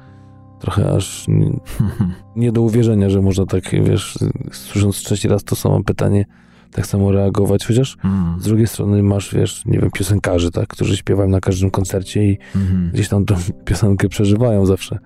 trochę 0.59 0.91
aż 0.91 1.25
nie, 1.27 1.59
nie 2.35 2.51
do 2.51 2.61
uwierzenia, 2.61 3.09
że 3.09 3.21
można 3.21 3.45
tak, 3.45 3.63
wiesz, 3.83 4.19
słysząc 4.51 4.95
trzeci 4.95 5.27
raz 5.27 5.43
to 5.43 5.55
samo 5.55 5.83
pytanie, 5.83 6.25
tak 6.71 6.85
samo 6.85 7.11
reagować, 7.11 7.65
chociaż 7.65 7.97
mm. 8.03 8.39
z 8.39 8.43
drugiej 8.43 8.67
strony 8.67 9.03
masz, 9.03 9.35
wiesz, 9.35 9.65
nie 9.65 9.79
wiem, 9.79 9.91
piosenkarzy, 9.91 10.51
tak, 10.51 10.67
którzy 10.67 10.97
śpiewają 10.97 11.29
na 11.29 11.39
każdym 11.39 11.71
koncercie 11.71 12.23
i 12.23 12.37
mm. 12.55 12.91
gdzieś 12.93 13.09
tam 13.09 13.25
tą 13.25 13.35
piosenkę 13.65 14.09
przeżywają 14.09 14.65
zawsze. 14.65 14.99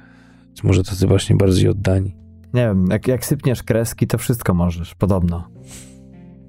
Czy 0.53 0.67
może 0.67 0.83
tacy 0.83 1.07
właśnie 1.07 1.35
bardziej 1.35 1.69
oddani. 1.69 2.15
Nie 2.53 2.61
wiem, 2.61 2.87
jak, 2.91 3.07
jak 3.07 3.25
sypniesz 3.25 3.63
kreski, 3.63 4.07
to 4.07 4.17
wszystko 4.17 4.53
możesz, 4.53 4.95
podobno. 4.95 5.47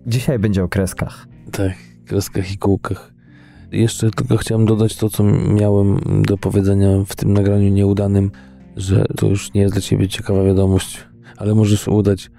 Dzisiaj 0.06 0.38
będzie 0.38 0.64
o 0.64 0.68
kreskach. 0.68 1.26
Tak, 1.52 1.72
kreskach 2.06 2.52
i 2.52 2.58
kółkach. 2.58 3.12
Jeszcze 3.72 4.10
tylko 4.10 4.36
chciałem 4.36 4.66
dodać 4.66 4.96
to, 4.96 5.08
co 5.08 5.24
miałem 5.54 6.00
do 6.22 6.38
powiedzenia 6.38 6.88
w 7.06 7.16
tym 7.16 7.32
nagraniu 7.32 7.68
nieudanym, 7.68 8.30
że 8.76 9.06
to 9.16 9.26
już 9.26 9.54
nie 9.54 9.60
jest 9.60 9.74
dla 9.74 9.82
ciebie 9.82 10.08
ciekawa 10.08 10.44
wiadomość, 10.44 10.98
ale 11.36 11.54
możesz 11.54 11.88
udać 11.88 12.30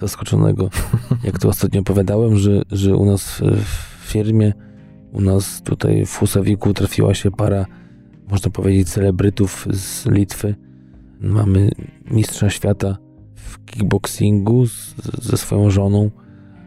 zaskoczonego. 0.00 0.70
Jak 1.24 1.38
to 1.38 1.48
ostatnio 1.48 1.80
opowiadałem, 1.80 2.36
że, 2.36 2.62
że 2.70 2.96
u 2.96 3.04
nas 3.04 3.42
w 3.64 4.10
firmie, 4.12 4.52
u 5.12 5.20
nas 5.20 5.62
tutaj 5.62 6.06
w 6.06 6.16
Husawiku 6.16 6.74
trafiła 6.74 7.14
się 7.14 7.30
para, 7.30 7.66
można 8.28 8.50
powiedzieć, 8.50 8.88
celebrytów 8.88 9.66
z 9.70 10.06
Litwy. 10.06 10.54
Mamy 11.20 11.70
mistrza 12.10 12.50
świata 12.50 12.96
w 13.34 13.64
kickboxingu 13.64 14.66
z, 14.66 14.94
ze 15.22 15.36
swoją 15.36 15.70
żoną. 15.70 16.10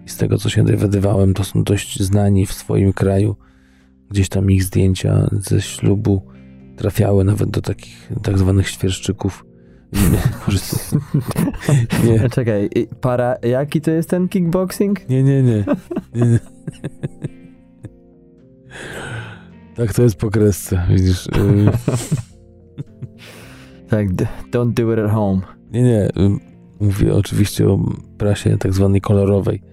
I 0.06 0.10
z 0.10 0.18
tego, 0.18 0.38
co 0.38 0.50
się 0.50 0.64
dowiadywałem, 0.64 1.34
to 1.34 1.44
są 1.44 1.64
dość 1.64 2.00
znani 2.00 2.46
w 2.46 2.54
swoim 2.54 2.94
kraju. 2.94 3.36
Gdzieś 4.10 4.30
tam 4.30 4.52
ich 4.52 4.64
zdjęcia 4.64 5.30
ze 5.32 5.62
ślubu 5.62 6.22
trafiały 6.76 7.24
nawet 7.24 7.50
do 7.50 7.62
takich 7.62 8.12
tak 8.24 8.38
zwanych 8.38 8.70
świerszczyków 8.70 9.46
nie. 9.94 10.10
nie. 12.12 12.30
Czekaj, 12.36 12.70
para, 13.02 13.36
jaki 13.44 13.82
to 13.82 13.92
jest 13.92 14.10
ten 14.10 14.30
kickboxing? 14.30 15.10
Nie, 15.10 15.24
nie, 15.24 15.44
nie. 15.44 15.66
nie, 16.16 16.26
nie. 16.26 16.40
tak 19.76 19.94
to 19.94 20.04
jest 20.04 20.16
po 20.16 20.30
kresce, 20.30 20.82
widzisz. 20.90 21.28
Y. 21.28 21.30
tak, 23.90 24.08
don't 24.52 24.74
do 24.74 24.94
it 24.94 25.00
at 25.00 25.12
home. 25.12 25.42
Nie, 25.72 25.82
nie. 25.82 26.06
Y, 26.06 26.12
mówię 26.80 27.14
oczywiście 27.14 27.70
o 27.70 27.80
prasie 28.18 28.58
tak 28.58 28.74
zwanej 28.74 29.02
kolorowej, 29.02 29.64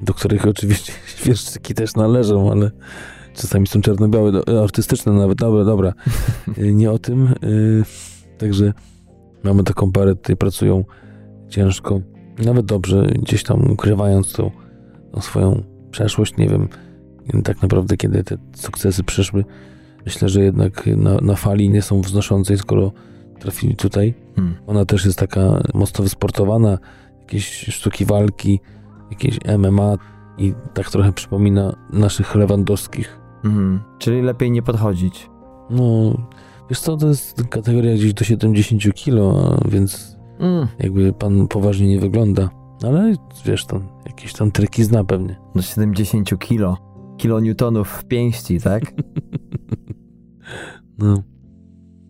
do 0.00 0.14
których 0.14 0.46
oczywiście 0.54 0.92
świerszczyki 1.06 1.74
też 1.74 1.94
należą, 1.94 2.50
ale 2.50 2.70
czasami 3.34 3.66
są 3.66 3.80
czarno-białe, 3.80 4.32
artystyczne 4.62 5.12
nawet. 5.12 5.38
Dobra, 5.38 5.64
dobra. 5.64 5.92
Y, 6.58 6.74
nie 6.74 6.90
o 6.90 6.98
tym. 6.98 7.34
Także 8.38 8.72
Mamy 9.44 9.64
taką 9.64 9.92
parę, 9.92 10.14
tutaj 10.14 10.36
pracują 10.36 10.84
ciężko, 11.48 12.00
nawet 12.44 12.66
dobrze, 12.66 13.06
gdzieś 13.22 13.42
tam 13.42 13.70
ukrywając 13.70 14.32
tą, 14.32 14.50
tą 15.12 15.20
swoją 15.20 15.62
przeszłość. 15.90 16.36
Nie 16.36 16.48
wiem 16.48 16.68
tak 17.44 17.62
naprawdę, 17.62 17.96
kiedy 17.96 18.24
te 18.24 18.36
sukcesy 18.56 19.04
przyszły. 19.04 19.44
Myślę, 20.06 20.28
że 20.28 20.42
jednak 20.42 20.86
na, 20.86 21.14
na 21.14 21.36
fali 21.36 21.70
nie 21.70 21.82
są 21.82 22.00
wznoszącej, 22.00 22.58
skoro 22.58 22.92
trafili 23.38 23.76
tutaj. 23.76 24.14
Hmm. 24.36 24.54
Ona 24.66 24.84
też 24.84 25.04
jest 25.04 25.18
taka 25.18 25.62
mocno 25.74 26.02
wysportowana, 26.02 26.78
jakieś 27.20 27.46
sztuki 27.48 28.04
walki, 28.04 28.60
jakieś 29.10 29.38
MMA 29.58 29.96
i 30.38 30.54
tak 30.74 30.90
trochę 30.90 31.12
przypomina 31.12 31.76
naszych 31.92 32.34
lewandowskich. 32.34 33.20
Hmm. 33.42 33.80
Czyli 33.98 34.22
lepiej 34.22 34.50
nie 34.50 34.62
podchodzić. 34.62 35.30
No, 35.70 36.14
Wiesz 36.70 36.80
co, 36.80 36.96
to 36.96 37.08
jest 37.08 37.42
kategoria 37.50 37.94
gdzieś 37.94 38.14
do 38.14 38.24
70 38.24 38.94
kilo, 38.94 39.56
więc 39.68 40.16
mm. 40.38 40.68
jakby 40.78 41.12
pan 41.12 41.48
poważnie 41.48 41.88
nie 41.88 42.00
wygląda. 42.00 42.50
Ale 42.82 43.14
wiesz, 43.44 43.64
tam 43.64 43.88
jakieś 44.06 44.32
tam 44.32 44.50
triki 44.50 44.84
zna 44.84 45.04
pewnie. 45.04 45.36
Do 45.54 45.62
70 45.62 46.38
kilo. 46.38 46.76
Kilonewtonów 47.16 47.88
w 47.88 48.04
pięści, 48.04 48.60
tak? 48.60 48.82
no. 50.98 51.22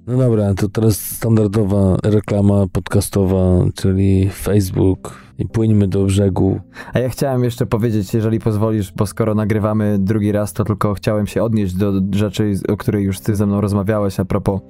No 0.06 0.18
dobra, 0.18 0.54
to 0.54 0.68
teraz 0.68 1.00
standardowa 1.00 1.96
reklama 2.04 2.66
podcastowa, 2.72 3.64
czyli 3.74 4.30
Facebook 4.30 5.27
i 5.38 5.46
płyńmy 5.46 5.88
do 5.88 6.04
brzegu. 6.04 6.60
A 6.92 6.98
ja 6.98 7.08
chciałem 7.08 7.44
jeszcze 7.44 7.66
powiedzieć, 7.66 8.14
jeżeli 8.14 8.38
pozwolisz, 8.38 8.92
bo 8.92 9.06
skoro 9.06 9.34
nagrywamy 9.34 9.96
drugi 9.98 10.32
raz, 10.32 10.52
to 10.52 10.64
tylko 10.64 10.94
chciałem 10.94 11.26
się 11.26 11.42
odnieść 11.42 11.74
do 11.74 11.92
rzeczy, 12.14 12.54
o 12.68 12.76
której 12.76 13.04
już 13.04 13.20
ty 13.20 13.36
ze 13.36 13.46
mną 13.46 13.60
rozmawiałeś 13.60 14.20
a 14.20 14.24
propos 14.24 14.60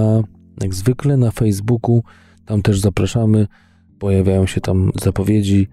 jak 0.62 0.74
zwykle 0.74 1.18
na 1.18 1.32
Facebooku 1.32 2.04
tam 2.46 2.62
też 2.62 2.80
zapraszamy. 2.80 3.48
Pojawiają 4.00 4.46
się 4.46 4.62
tam 4.62 4.92
zapowiedzi, 5.02 5.68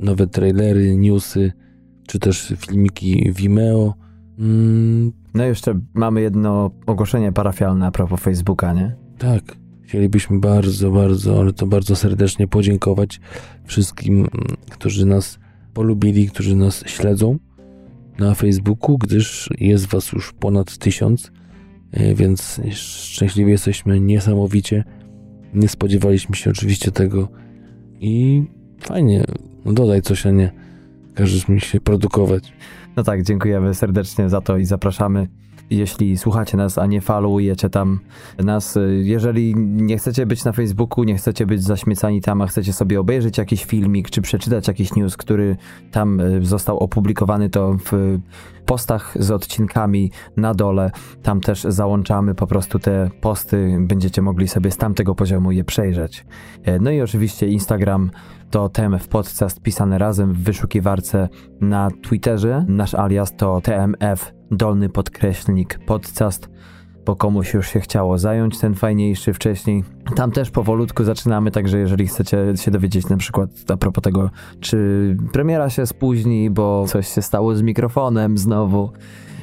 nowe 0.00 0.26
trailery, 0.26 0.96
newsy, 0.96 1.52
czy 2.06 2.18
też 2.18 2.54
filmiki 2.58 3.32
Vimeo. 3.32 3.94
Mm. 4.38 5.12
No 5.34 5.44
jeszcze 5.44 5.80
mamy 5.94 6.20
jedno 6.20 6.70
ogłoszenie 6.86 7.32
parafialne 7.32 7.86
a 7.86 7.90
propos 7.90 8.20
Facebooka, 8.20 8.72
nie? 8.72 8.96
Tak. 9.18 9.59
Chcielibyśmy 9.90 10.40
bardzo, 10.40 10.90
bardzo, 10.90 11.40
ale 11.40 11.52
to 11.52 11.66
bardzo 11.66 11.96
serdecznie 11.96 12.48
podziękować 12.48 13.20
wszystkim, 13.64 14.14
mm, 14.14 14.30
którzy 14.70 15.06
nas 15.06 15.38
polubili, 15.74 16.28
którzy 16.28 16.56
nas 16.56 16.84
śledzą 16.86 17.38
na 18.18 18.34
Facebooku, 18.34 18.98
gdyż 18.98 19.50
jest 19.58 19.86
Was 19.86 20.12
już 20.12 20.32
ponad 20.32 20.78
tysiąc, 20.78 21.32
e, 21.90 22.14
więc 22.14 22.60
szczęśliwie 22.72 23.52
jesteśmy 23.52 24.00
niesamowicie. 24.00 24.84
Nie 25.54 25.68
spodziewaliśmy 25.68 26.36
się 26.36 26.50
oczywiście 26.50 26.90
tego 26.90 27.28
i 28.00 28.42
fajnie, 28.80 29.24
no 29.64 29.72
dodaj 29.72 30.02
coś, 30.02 30.26
a 30.26 30.30
nie 30.30 30.52
każesz 31.14 31.48
mi 31.48 31.60
się 31.60 31.80
produkować. 31.80 32.52
No 32.96 33.02
tak, 33.02 33.22
dziękujemy 33.22 33.74
serdecznie 33.74 34.28
za 34.28 34.40
to 34.40 34.56
i 34.56 34.64
zapraszamy 34.64 35.28
jeśli 35.70 36.18
słuchacie 36.18 36.56
nas, 36.56 36.78
a 36.78 36.86
nie 36.86 37.00
followujecie 37.00 37.70
tam 37.70 38.00
nas. 38.38 38.78
Jeżeli 39.02 39.54
nie 39.56 39.98
chcecie 39.98 40.26
być 40.26 40.44
na 40.44 40.52
Facebooku, 40.52 41.04
nie 41.04 41.16
chcecie 41.16 41.46
być 41.46 41.62
zaśmiecani 41.62 42.20
tam, 42.20 42.42
a 42.42 42.46
chcecie 42.46 42.72
sobie 42.72 43.00
obejrzeć 43.00 43.38
jakiś 43.38 43.64
filmik, 43.64 44.10
czy 44.10 44.22
przeczytać 44.22 44.68
jakiś 44.68 44.94
news, 44.94 45.16
który 45.16 45.56
tam 45.90 46.20
e, 46.20 46.42
został 46.42 46.78
opublikowany, 46.78 47.50
to 47.50 47.76
w 47.84 48.18
postach 48.66 49.14
z 49.18 49.30
odcinkami 49.30 50.10
na 50.36 50.54
dole, 50.54 50.90
tam 51.22 51.40
też 51.40 51.62
załączamy 51.62 52.34
po 52.34 52.46
prostu 52.46 52.78
te 52.78 53.10
posty, 53.20 53.78
będziecie 53.80 54.22
mogli 54.22 54.48
sobie 54.48 54.70
z 54.70 54.76
tamtego 54.76 55.14
poziomu 55.14 55.52
je 55.52 55.64
przejrzeć. 55.64 56.24
E, 56.64 56.78
no 56.78 56.90
i 56.90 57.00
oczywiście 57.00 57.48
Instagram 57.48 58.10
to 58.50 58.68
TMF 58.68 59.08
Podcast 59.08 59.62
pisane 59.62 59.98
razem 59.98 60.32
w 60.32 60.38
wyszukiwarce 60.38 61.28
na 61.60 61.88
Twitterze. 62.02 62.64
Nasz 62.68 62.94
alias 62.94 63.36
to 63.36 63.60
TMF 63.60 64.39
dolny 64.50 64.88
podkreślnik 64.88 65.78
podcast, 65.86 66.48
bo 67.06 67.16
komuś 67.16 67.54
już 67.54 67.68
się 67.68 67.80
chciało 67.80 68.18
zająć 68.18 68.58
ten 68.58 68.74
fajniejszy 68.74 69.34
wcześniej. 69.34 69.84
Tam 70.16 70.30
też 70.30 70.50
powolutku 70.50 71.04
zaczynamy, 71.04 71.50
także 71.50 71.78
jeżeli 71.78 72.06
chcecie 72.06 72.52
się 72.56 72.70
dowiedzieć 72.70 73.08
na 73.08 73.16
przykład 73.16 73.50
a 73.68 73.76
propos 73.76 74.04
tego, 74.04 74.30
czy 74.60 75.16
premiera 75.32 75.70
się 75.70 75.86
spóźni, 75.86 76.50
bo 76.50 76.84
coś 76.88 77.08
się 77.08 77.22
stało 77.22 77.54
z 77.54 77.62
mikrofonem 77.62 78.38
znowu, 78.38 78.90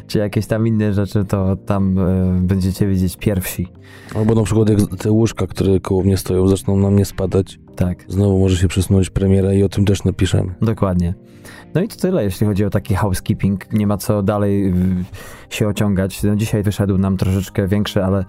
czy 0.08 0.20
jakieś 0.20 0.48
tam 0.48 0.68
inne 0.68 0.94
rzeczy, 0.94 1.26
to 1.26 1.56
tam 1.56 1.98
y, 1.98 2.42
będziecie 2.42 2.88
wiedzieć 2.88 3.18
pierwsi. 3.18 3.68
Albo 4.16 4.36
na 4.36 4.44
przykład 4.44 4.70
jak 4.70 4.80
te 4.98 5.12
łóżka, 5.12 5.48
które 5.48 5.80
koło 5.80 6.04
mnie 6.04 6.18
stoją, 6.18 6.48
zaczną 6.48 6.78
na 6.78 6.92
mnie 6.92 7.06
spadać. 7.06 7.60
Tak. 7.76 8.06
Znowu 8.08 8.40
może 8.40 8.58
się 8.58 8.68
przesunąć 8.68 9.10
premiera 9.10 9.54
i 9.54 9.64
o 9.64 9.70
tym 9.70 9.86
też 9.86 10.04
napiszemy. 10.04 10.56
Dokładnie. 10.62 11.14
No 11.76 11.82
i 11.82 11.88
to 11.88 11.96
tyle, 11.96 12.24
jeśli 12.24 12.48
chodzi 12.48 12.66
o 12.66 12.70
taki 12.70 12.96
housekeeping. 12.96 13.74
Nie 13.74 13.88
ma 13.88 13.98
co 13.98 14.24
dalej 14.24 14.74
się 15.50 15.68
ociągać. 15.68 16.24
No 16.24 16.36
dzisiaj 16.36 16.64
wyszedł 16.64 16.98
nam 16.98 17.18
troszeczkę 17.18 17.68
większy, 17.68 18.04
ale 18.04 18.26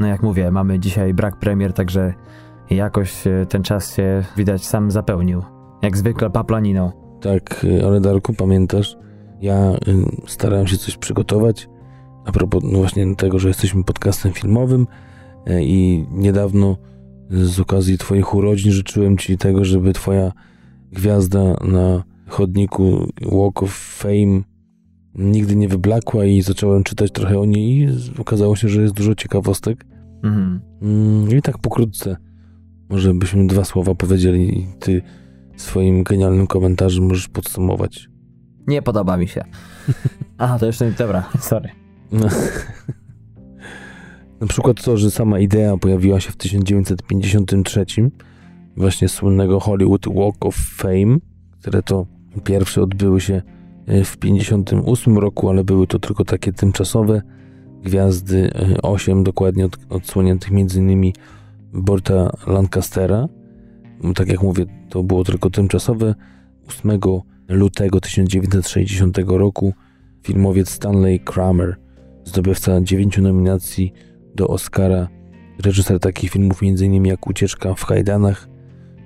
no 0.00 0.06
jak 0.06 0.22
mówię, 0.22 0.50
mamy 0.50 0.78
dzisiaj 0.78 1.14
brak 1.14 1.38
premier, 1.38 1.72
także 1.72 2.14
jakoś 2.70 3.26
y, 3.26 3.46
ten 3.48 3.62
czas 3.62 3.96
się 3.96 4.24
widać 4.36 4.66
sam 4.66 4.90
zapełnił. 4.90 5.42
Jak 5.82 5.96
zwykle 5.96 6.30
paplanino. 6.30 6.92
Tak, 7.20 7.66
ale 7.86 8.00
Darku, 8.00 8.34
pamiętasz? 8.34 8.96
Ja 9.40 9.72
starałem 10.26 10.66
się 10.66 10.76
coś 10.76 10.96
przygotować 10.96 11.68
a 12.24 12.32
propos 12.32 12.62
no 12.64 12.78
właśnie 12.78 13.16
tego, 13.16 13.38
że 13.38 13.48
jesteśmy 13.48 13.84
podcastem 13.84 14.32
filmowym 14.32 14.86
e, 15.46 15.62
i 15.62 16.06
niedawno 16.10 16.76
z 17.30 17.60
okazji 17.60 17.98
Twoich 17.98 18.34
urodzin 18.34 18.72
życzyłem 18.72 19.18
Ci 19.18 19.38
tego, 19.38 19.64
żeby 19.64 19.92
Twoja 19.92 20.32
gwiazda 20.92 21.40
na 21.64 22.04
chodniku 22.30 23.08
Walk 23.32 23.62
of 23.62 23.70
Fame 23.72 24.42
nigdy 25.14 25.56
nie 25.56 25.68
wyblakła 25.68 26.24
i 26.24 26.42
zacząłem 26.42 26.84
czytać 26.84 27.12
trochę 27.12 27.38
o 27.38 27.44
niej 27.44 27.78
i 27.78 27.88
okazało 28.20 28.56
się, 28.56 28.68
że 28.68 28.82
jest 28.82 28.94
dużo 28.94 29.14
ciekawostek. 29.14 29.86
Mhm. 30.22 30.60
Mm, 30.82 31.38
I 31.38 31.42
tak 31.42 31.58
pokrótce, 31.58 32.16
może 32.88 33.14
byśmy 33.14 33.46
dwa 33.46 33.64
słowa 33.64 33.94
powiedzieli 33.94 34.58
i 34.58 34.66
Ty 34.80 35.02
swoim 35.56 36.02
genialnym 36.02 36.46
komentarzem 36.46 37.06
możesz 37.06 37.28
podsumować. 37.28 38.08
Nie 38.66 38.82
podoba 38.82 39.16
mi 39.16 39.28
się. 39.28 39.44
Aha, 40.38 40.58
to 40.58 40.66
jeszcze 40.66 40.86
nie, 40.86 40.92
dobra, 40.92 41.28
sorry. 41.40 41.68
No. 42.12 42.26
Na 44.40 44.46
przykład 44.46 44.84
to, 44.84 44.96
że 44.96 45.10
sama 45.10 45.38
idea 45.38 45.76
pojawiła 45.76 46.20
się 46.20 46.30
w 46.30 46.36
1953, 46.36 47.86
właśnie 48.76 49.08
słynnego 49.08 49.60
Hollywood 49.60 50.06
Walk 50.14 50.46
of 50.46 50.56
Fame, 50.56 51.16
które 51.60 51.82
to 51.82 52.06
pierwsze 52.44 52.82
odbyły 52.82 53.20
się 53.20 53.34
e, 53.86 54.04
w 54.04 54.16
1958 54.16 55.18
roku, 55.18 55.50
ale 55.50 55.64
były 55.64 55.86
to 55.86 55.98
tylko 55.98 56.24
takie 56.24 56.52
tymczasowe 56.52 57.22
gwiazdy, 57.82 58.50
8 58.82 59.20
e, 59.20 59.22
dokładnie 59.22 59.64
od, 59.64 59.78
odsłoniętych 59.88 60.52
innymi 60.52 61.14
Borta 61.72 62.30
Lancastera. 62.46 63.28
Tak 64.14 64.28
jak 64.28 64.42
mówię, 64.42 64.66
to 64.88 65.02
było 65.02 65.24
tylko 65.24 65.50
tymczasowe. 65.50 66.14
8 66.68 67.00
lutego 67.48 68.00
1960 68.00 69.18
roku 69.26 69.74
filmowiec 70.22 70.70
Stanley 70.70 71.20
Kramer, 71.20 71.76
zdobywca 72.24 72.80
dziewięciu 72.80 73.22
nominacji 73.22 73.92
do 74.34 74.48
Oscara, 74.48 75.08
reżyser 75.64 76.00
takich 76.00 76.30
filmów 76.30 76.60
m.in. 76.62 77.06
jak 77.06 77.26
Ucieczka 77.26 77.74
w 77.74 77.82
Hajdanach, 77.82 78.48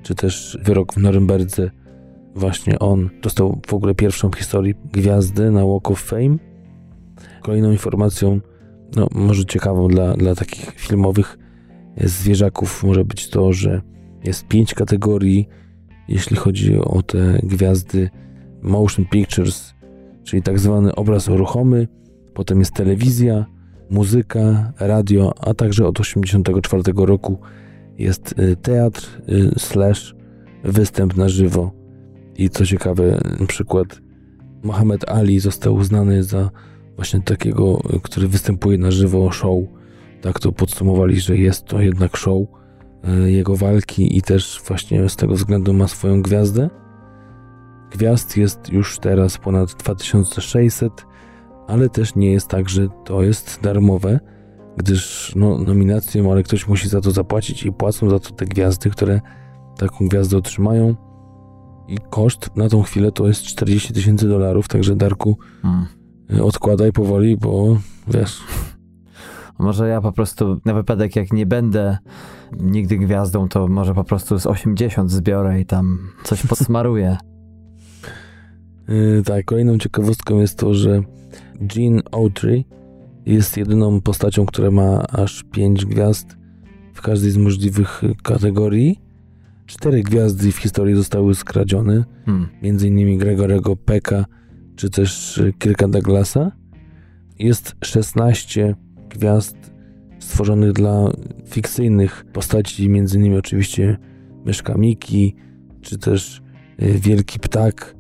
czy 0.02 0.14
też 0.14 0.58
Wyrok 0.62 0.94
w 0.94 0.96
Norymberdze. 0.96 1.70
Właśnie 2.34 2.78
on 2.78 3.10
dostał 3.22 3.60
w 3.66 3.74
ogóle 3.74 3.94
pierwszą 3.94 4.30
w 4.30 4.36
historii 4.36 4.74
gwiazdę 4.92 5.50
na 5.50 5.66
Walk 5.66 5.90
of 5.90 6.00
Fame. 6.00 6.36
Kolejną 7.42 7.72
informacją, 7.72 8.40
no 8.96 9.08
może 9.12 9.44
ciekawą 9.44 9.88
dla, 9.88 10.14
dla 10.16 10.34
takich 10.34 10.72
filmowych 10.76 11.38
zwierzaków 12.04 12.84
może 12.84 13.04
być 13.04 13.28
to, 13.28 13.52
że 13.52 13.82
jest 14.24 14.48
pięć 14.48 14.74
kategorii, 14.74 15.48
jeśli 16.08 16.36
chodzi 16.36 16.78
o 16.78 17.02
te 17.02 17.38
gwiazdy 17.42 18.10
motion 18.62 19.04
pictures, 19.04 19.74
czyli 20.24 20.42
tak 20.42 20.58
zwany 20.58 20.94
obraz 20.94 21.28
ruchomy, 21.28 21.88
potem 22.34 22.58
jest 22.58 22.74
telewizja, 22.74 23.46
muzyka, 23.90 24.72
radio, 24.80 25.34
a 25.40 25.54
także 25.54 25.86
od 25.86 25.96
1984 25.96 27.06
roku 27.06 27.38
jest 27.98 28.38
y, 28.38 28.56
teatr 28.56 29.20
y, 29.28 29.50
slash 29.58 30.14
występ 30.64 31.16
na 31.16 31.28
żywo. 31.28 31.83
I 32.36 32.50
co 32.50 32.66
ciekawe, 32.66 33.20
na 33.40 33.46
przykład 33.46 34.00
Mohamed 34.62 35.08
Ali 35.08 35.40
został 35.40 35.74
uznany 35.74 36.24
za 36.24 36.50
właśnie 36.96 37.20
takiego, 37.20 37.78
który 38.02 38.28
występuje 38.28 38.78
na 38.78 38.90
żywo 38.90 39.32
show. 39.32 39.64
Tak 40.20 40.40
to 40.40 40.52
podsumowali, 40.52 41.20
że 41.20 41.36
jest 41.36 41.64
to 41.64 41.80
jednak 41.80 42.16
show 42.16 42.42
y, 43.26 43.30
jego 43.30 43.56
walki 43.56 44.16
i 44.18 44.22
też 44.22 44.62
właśnie 44.68 45.08
z 45.08 45.16
tego 45.16 45.34
względu 45.34 45.72
ma 45.72 45.88
swoją 45.88 46.22
gwiazdę. 46.22 46.70
Gwiazd 47.90 48.36
jest 48.36 48.72
już 48.72 48.98
teraz 48.98 49.38
ponad 49.38 49.74
2600, 49.74 51.06
ale 51.66 51.88
też 51.88 52.14
nie 52.14 52.32
jest 52.32 52.48
tak, 52.48 52.68
że 52.68 52.88
to 53.04 53.22
jest 53.22 53.60
darmowe, 53.62 54.20
gdyż 54.76 55.32
no, 55.36 55.60
ale 56.30 56.42
ktoś 56.42 56.68
musi 56.68 56.88
za 56.88 57.00
to 57.00 57.10
zapłacić 57.10 57.64
i 57.64 57.72
płacą 57.72 58.10
za 58.10 58.18
to 58.18 58.30
te 58.30 58.44
gwiazdy, 58.44 58.90
które 58.90 59.20
taką 59.78 60.08
gwiazdę 60.08 60.36
otrzymają. 60.36 60.94
I 61.88 61.98
koszt 62.10 62.56
na 62.56 62.68
tą 62.68 62.82
chwilę 62.82 63.12
to 63.12 63.28
jest 63.28 63.42
40 63.42 63.92
tysięcy 63.92 64.28
dolarów, 64.28 64.68
także 64.68 64.96
Darku 64.96 65.38
hmm. 65.62 65.86
odkładaj 66.42 66.92
powoli, 66.92 67.36
bo 67.36 67.76
wiesz... 68.08 68.40
Może 69.58 69.88
ja 69.88 70.00
po 70.00 70.12
prostu 70.12 70.60
na 70.64 70.74
wypadek 70.74 71.16
jak 71.16 71.32
nie 71.32 71.46
będę 71.46 71.98
nigdy 72.60 72.98
gwiazdą, 72.98 73.48
to 73.48 73.68
może 73.68 73.94
po 73.94 74.04
prostu 74.04 74.38
z 74.38 74.46
80 74.46 75.10
zbiorę 75.10 75.60
i 75.60 75.66
tam 75.66 75.98
coś 76.24 76.46
podsmaruję. 76.46 77.16
Yy, 78.88 79.22
tak, 79.24 79.44
kolejną 79.44 79.78
ciekawostką 79.78 80.40
jest 80.40 80.58
to, 80.58 80.74
że 80.74 81.02
Gene 81.60 82.00
Autry 82.12 82.64
jest 83.26 83.56
jedyną 83.56 84.00
postacią, 84.00 84.46
która 84.46 84.70
ma 84.70 85.02
aż 85.02 85.44
5 85.52 85.86
gwiazd 85.86 86.36
w 86.94 87.02
każdej 87.02 87.30
z 87.30 87.36
możliwych 87.36 88.02
kategorii. 88.22 89.00
Cztery 89.66 90.02
gwiazdy 90.02 90.52
w 90.52 90.56
historii 90.56 90.94
zostały 90.94 91.34
skradzione, 91.34 92.04
hmm. 92.26 92.48
między 92.62 92.88
innymi 92.88 93.18
Gregorego 93.18 93.76
Pecka 93.76 94.24
czy 94.76 94.90
też 94.90 95.42
Kirka 95.58 95.88
Douglasa. 95.88 96.52
Jest 97.38 97.76
16 97.84 98.74
gwiazd 99.08 99.56
stworzonych 100.18 100.72
dla 100.72 101.10
fikcyjnych 101.46 102.24
postaci, 102.32 102.88
między 102.88 103.18
innymi 103.18 103.36
oczywiście 103.36 103.98
Myszka 104.44 104.74
Miki, 104.74 105.36
czy 105.80 105.98
też 105.98 106.42
y, 106.82 106.98
Wielki 106.98 107.40
Ptak, 107.40 107.96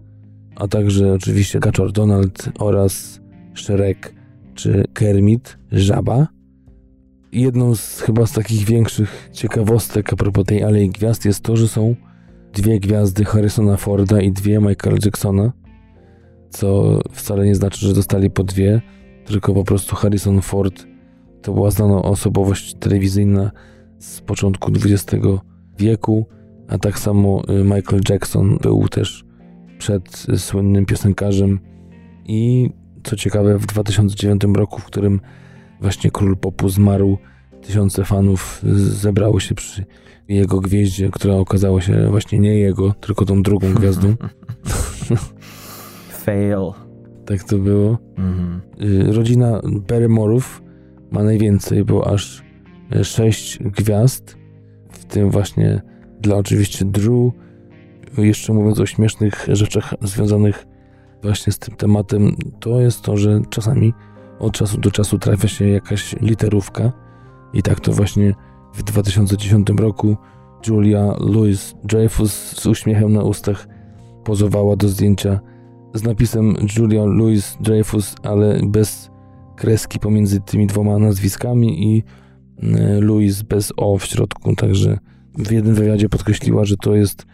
a 0.56 0.68
także 0.68 1.12
oczywiście 1.12 1.60
Gaczor 1.60 1.92
Donald 1.92 2.50
oraz 2.58 3.20
Shrek 3.54 4.14
czy 4.54 4.84
Kermit, 4.92 5.58
Żaba. 5.72 6.33
Jedną 7.34 7.74
z 7.74 8.00
chyba 8.00 8.26
z 8.26 8.32
takich 8.32 8.64
większych 8.64 9.30
ciekawostek 9.32 10.12
a 10.12 10.16
propos 10.16 10.44
tej 10.44 10.62
Alei 10.62 10.88
Gwiazd 10.88 11.24
jest 11.24 11.40
to, 11.40 11.56
że 11.56 11.68
są 11.68 11.94
dwie 12.52 12.80
gwiazdy 12.80 13.24
Harrisona 13.24 13.76
Forda 13.76 14.20
i 14.20 14.32
dwie 14.32 14.58
Michaela 14.58 14.98
Jacksona, 15.04 15.52
co 16.50 16.98
wcale 17.12 17.46
nie 17.46 17.54
znaczy, 17.54 17.86
że 17.86 17.94
dostali 17.94 18.30
po 18.30 18.44
dwie, 18.44 18.82
tylko 19.24 19.54
po 19.54 19.64
prostu 19.64 19.96
Harrison 19.96 20.42
Ford 20.42 20.86
to 21.42 21.52
była 21.52 21.70
znana 21.70 22.02
osobowość 22.02 22.74
telewizyjna 22.74 23.50
z 23.98 24.20
początku 24.20 24.72
XX 24.72 25.24
wieku, 25.78 26.26
a 26.68 26.78
tak 26.78 26.98
samo 26.98 27.42
y, 27.60 27.64
Michael 27.64 28.00
Jackson 28.08 28.58
był 28.62 28.88
też 28.88 29.24
przed 29.78 30.26
słynnym 30.36 30.86
piosenkarzem. 30.86 31.60
I 32.26 32.70
co 33.04 33.16
ciekawe 33.16 33.58
w 33.58 33.66
2009 33.66 34.42
roku, 34.54 34.80
w 34.80 34.84
którym 34.84 35.20
właśnie 35.84 36.10
król 36.10 36.36
popu 36.36 36.68
zmarł, 36.68 37.18
tysiące 37.62 38.04
fanów 38.04 38.60
zebrało 38.74 39.40
się 39.40 39.54
przy 39.54 39.84
jego 40.28 40.60
gwieździe, 40.60 41.10
która 41.12 41.34
okazała 41.34 41.80
się 41.80 42.08
właśnie 42.10 42.38
nie 42.38 42.58
jego, 42.58 42.92
tylko 42.92 43.24
tą 43.24 43.42
drugą 43.42 43.74
gwiazdą. 43.80 44.14
Fail. 46.08 46.72
Tak 47.26 47.44
to 47.44 47.58
było. 47.58 47.98
Mhm. 48.16 48.60
Y, 48.82 49.12
rodzina 49.12 49.60
Barrymore'ów 49.60 50.42
ma 51.10 51.22
najwięcej, 51.22 51.84
bo 51.84 52.06
aż 52.06 52.42
sześć 53.02 53.58
gwiazd, 53.58 54.36
w 54.90 55.04
tym 55.04 55.30
właśnie 55.30 55.82
dla 56.20 56.36
oczywiście 56.36 56.84
Drew, 56.84 57.32
jeszcze 58.18 58.52
mówiąc 58.52 58.80
o 58.80 58.86
śmiesznych 58.86 59.46
rzeczach 59.48 59.94
związanych 60.02 60.66
właśnie 61.22 61.52
z 61.52 61.58
tym 61.58 61.76
tematem, 61.76 62.36
to 62.60 62.80
jest 62.80 63.02
to, 63.02 63.16
że 63.16 63.40
czasami 63.50 63.92
od 64.38 64.52
czasu 64.52 64.80
do 64.80 64.90
czasu 64.90 65.18
trafia 65.18 65.48
się 65.48 65.68
jakaś 65.68 66.16
literówka 66.20 66.92
i 67.52 67.62
tak 67.62 67.80
to 67.80 67.92
właśnie 67.92 68.34
w 68.74 68.82
2010 68.82 69.68
roku 69.78 70.16
Julia 70.66 71.14
Louis 71.20 71.74
Dreyfus 71.84 72.32
z 72.60 72.66
uśmiechem 72.66 73.12
na 73.12 73.22
ustach 73.22 73.66
pozowała 74.24 74.76
do 74.76 74.88
zdjęcia 74.88 75.40
z 75.94 76.02
napisem 76.02 76.54
Julia 76.78 77.04
Louis 77.04 77.56
Dreyfus, 77.60 78.14
ale 78.22 78.60
bez 78.66 79.10
kreski 79.56 79.98
pomiędzy 79.98 80.40
tymi 80.40 80.66
dwoma 80.66 80.98
nazwiskami 80.98 81.96
i 81.96 82.02
e, 82.62 83.00
Louis 83.00 83.42
bez 83.42 83.72
O 83.76 83.98
w 83.98 84.04
środku. 84.04 84.56
Także 84.56 84.98
w 85.38 85.52
jednym 85.52 85.74
wywiadzie 85.74 86.08
podkreśliła, 86.08 86.64
że 86.64 86.76
to 86.76 86.94
jest 86.94 87.26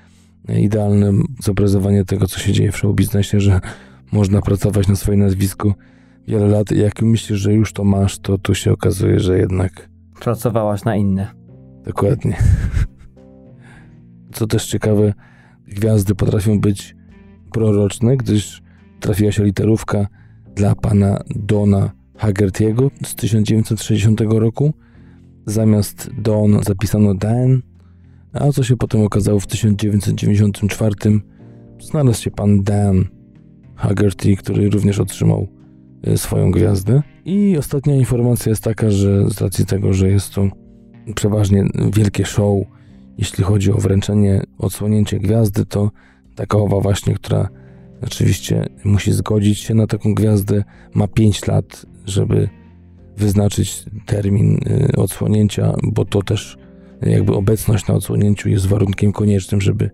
idealne 0.48 1.12
zobrazowanie 1.42 2.04
tego, 2.04 2.26
co 2.26 2.38
się 2.38 2.52
dzieje 2.52 2.72
w 2.72 2.76
show 2.76 2.94
biznesie, 2.94 3.40
że 3.40 3.60
można 4.12 4.42
pracować 4.42 4.88
na 4.88 4.96
swoje 4.96 5.18
nazwisku 5.18 5.74
wiele 6.28 6.46
lat 6.46 6.72
i 6.72 6.78
jak 6.78 7.02
myślisz, 7.02 7.38
że 7.38 7.54
już 7.54 7.72
to 7.72 7.84
masz, 7.84 8.18
to 8.18 8.38
tu 8.38 8.54
się 8.54 8.72
okazuje, 8.72 9.20
że 9.20 9.38
jednak... 9.38 9.88
Pracowałaś 10.20 10.84
na 10.84 10.96
inne. 10.96 11.34
Dokładnie. 11.84 12.36
Co 14.32 14.46
też 14.46 14.66
ciekawe, 14.66 15.14
gwiazdy 15.66 16.14
potrafią 16.14 16.60
być 16.60 16.96
proroczne, 17.52 18.16
gdyż 18.16 18.62
trafiła 19.00 19.32
się 19.32 19.44
literówka 19.44 20.06
dla 20.54 20.74
pana 20.74 21.22
Dona 21.36 21.90
Haggertiego 22.16 22.90
z 23.06 23.14
1960 23.14 24.20
roku. 24.20 24.74
Zamiast 25.46 26.10
Don 26.18 26.62
zapisano 26.62 27.14
Dan, 27.14 27.62
a 28.32 28.52
co 28.52 28.62
się 28.62 28.76
potem 28.76 29.02
okazało 29.02 29.40
w 29.40 29.46
1994 29.46 30.94
znalazł 31.80 32.22
się 32.22 32.30
pan 32.30 32.62
Dan 32.62 33.04
Haggerty, 33.74 34.36
który 34.36 34.70
również 34.70 35.00
otrzymał 35.00 35.59
swoją 36.16 36.50
gwiazdę. 36.50 37.02
I 37.24 37.58
ostatnia 37.58 37.96
informacja 37.96 38.50
jest 38.50 38.64
taka, 38.64 38.90
że 38.90 39.30
z 39.30 39.40
racji 39.40 39.66
tego, 39.66 39.92
że 39.92 40.08
jest 40.08 40.34
to 40.34 40.48
przeważnie 41.14 41.64
wielkie 41.92 42.24
show, 42.24 42.64
jeśli 43.18 43.44
chodzi 43.44 43.72
o 43.72 43.76
wręczenie, 43.76 44.42
odsłonięcie 44.58 45.18
gwiazdy, 45.18 45.66
to 45.66 45.90
taka 46.34 46.58
owa 46.58 46.80
właśnie, 46.80 47.14
która 47.14 47.48
oczywiście 48.02 48.66
musi 48.84 49.12
zgodzić 49.12 49.58
się 49.58 49.74
na 49.74 49.86
taką 49.86 50.14
gwiazdę, 50.14 50.64
ma 50.94 51.08
5 51.08 51.46
lat, 51.46 51.86
żeby 52.06 52.48
wyznaczyć 53.16 53.84
termin 54.06 54.58
e, 54.66 54.96
odsłonięcia, 54.96 55.74
bo 55.82 56.04
to 56.04 56.22
też 56.22 56.58
jakby 57.02 57.34
obecność 57.34 57.86
na 57.86 57.94
odsłonięciu 57.94 58.48
jest 58.48 58.66
warunkiem 58.66 59.12
koniecznym, 59.12 59.60
żeby 59.60 59.90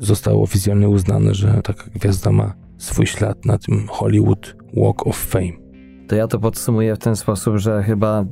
zostało 0.00 0.42
oficjalnie 0.42 0.88
uznane, 0.88 1.34
że 1.34 1.60
taka 1.64 1.84
gwiazda 1.94 2.32
ma 2.32 2.54
swój 2.78 3.06
ślad 3.06 3.44
na 3.44 3.58
tym 3.58 3.86
Hollywood 3.88 4.56
Walk 4.76 5.06
of 5.06 5.16
Fame. 5.16 5.52
To 6.08 6.16
ja 6.16 6.26
to 6.28 6.38
podsumuję 6.38 6.94
w 6.94 6.98
ten 6.98 7.16
sposób, 7.16 7.56
że 7.56 7.82
chyba 7.82 8.24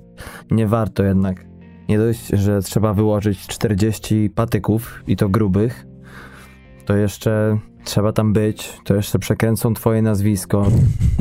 nie 0.51 0.67
warto 0.67 1.03
jednak. 1.03 1.45
Nie 1.89 1.99
dość, 1.99 2.27
że 2.27 2.63
trzeba 2.63 2.95
wyłożyć 2.95 3.47
40 3.47 4.31
patyków 4.31 5.03
i 5.07 5.17
to 5.17 5.29
grubych, 5.29 5.87
to 6.85 6.97
jeszcze 6.97 7.59
trzeba 7.85 8.13
tam 8.13 8.33
być, 8.33 8.81
to 8.85 8.95
jeszcze 8.95 9.19
przekręcą 9.19 9.75
twoje 9.75 10.03
nazwisko. 10.03 10.67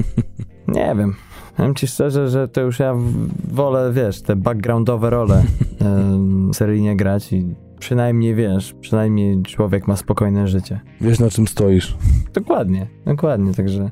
Nie 0.68 0.96
wiem. 0.98 1.16
Powiem 1.58 1.76
ci 1.76 1.88
szczerze, 1.88 2.30
że 2.30 2.48
to 2.48 2.62
już 2.62 2.80
ja 2.80 2.94
wolę, 3.52 3.92
wiesz, 3.94 4.22
te 4.22 4.36
backgroundowe 4.36 5.10
role 5.10 5.44
seryjnie 6.54 6.96
grać 6.96 7.34
i 7.34 7.56
przynajmniej, 7.80 8.36
wiesz, 8.36 8.76
przynajmniej 8.82 9.44
człowiek 9.44 9.88
ma 9.88 9.96
spokojne 9.96 10.48
życie. 10.48 10.80
Wiesz, 11.02 11.20
na 11.20 11.30
czym 11.30 11.48
stoisz. 11.48 11.98
Dokładnie, 12.34 12.88
dokładnie, 13.06 13.54
także, 13.54 13.92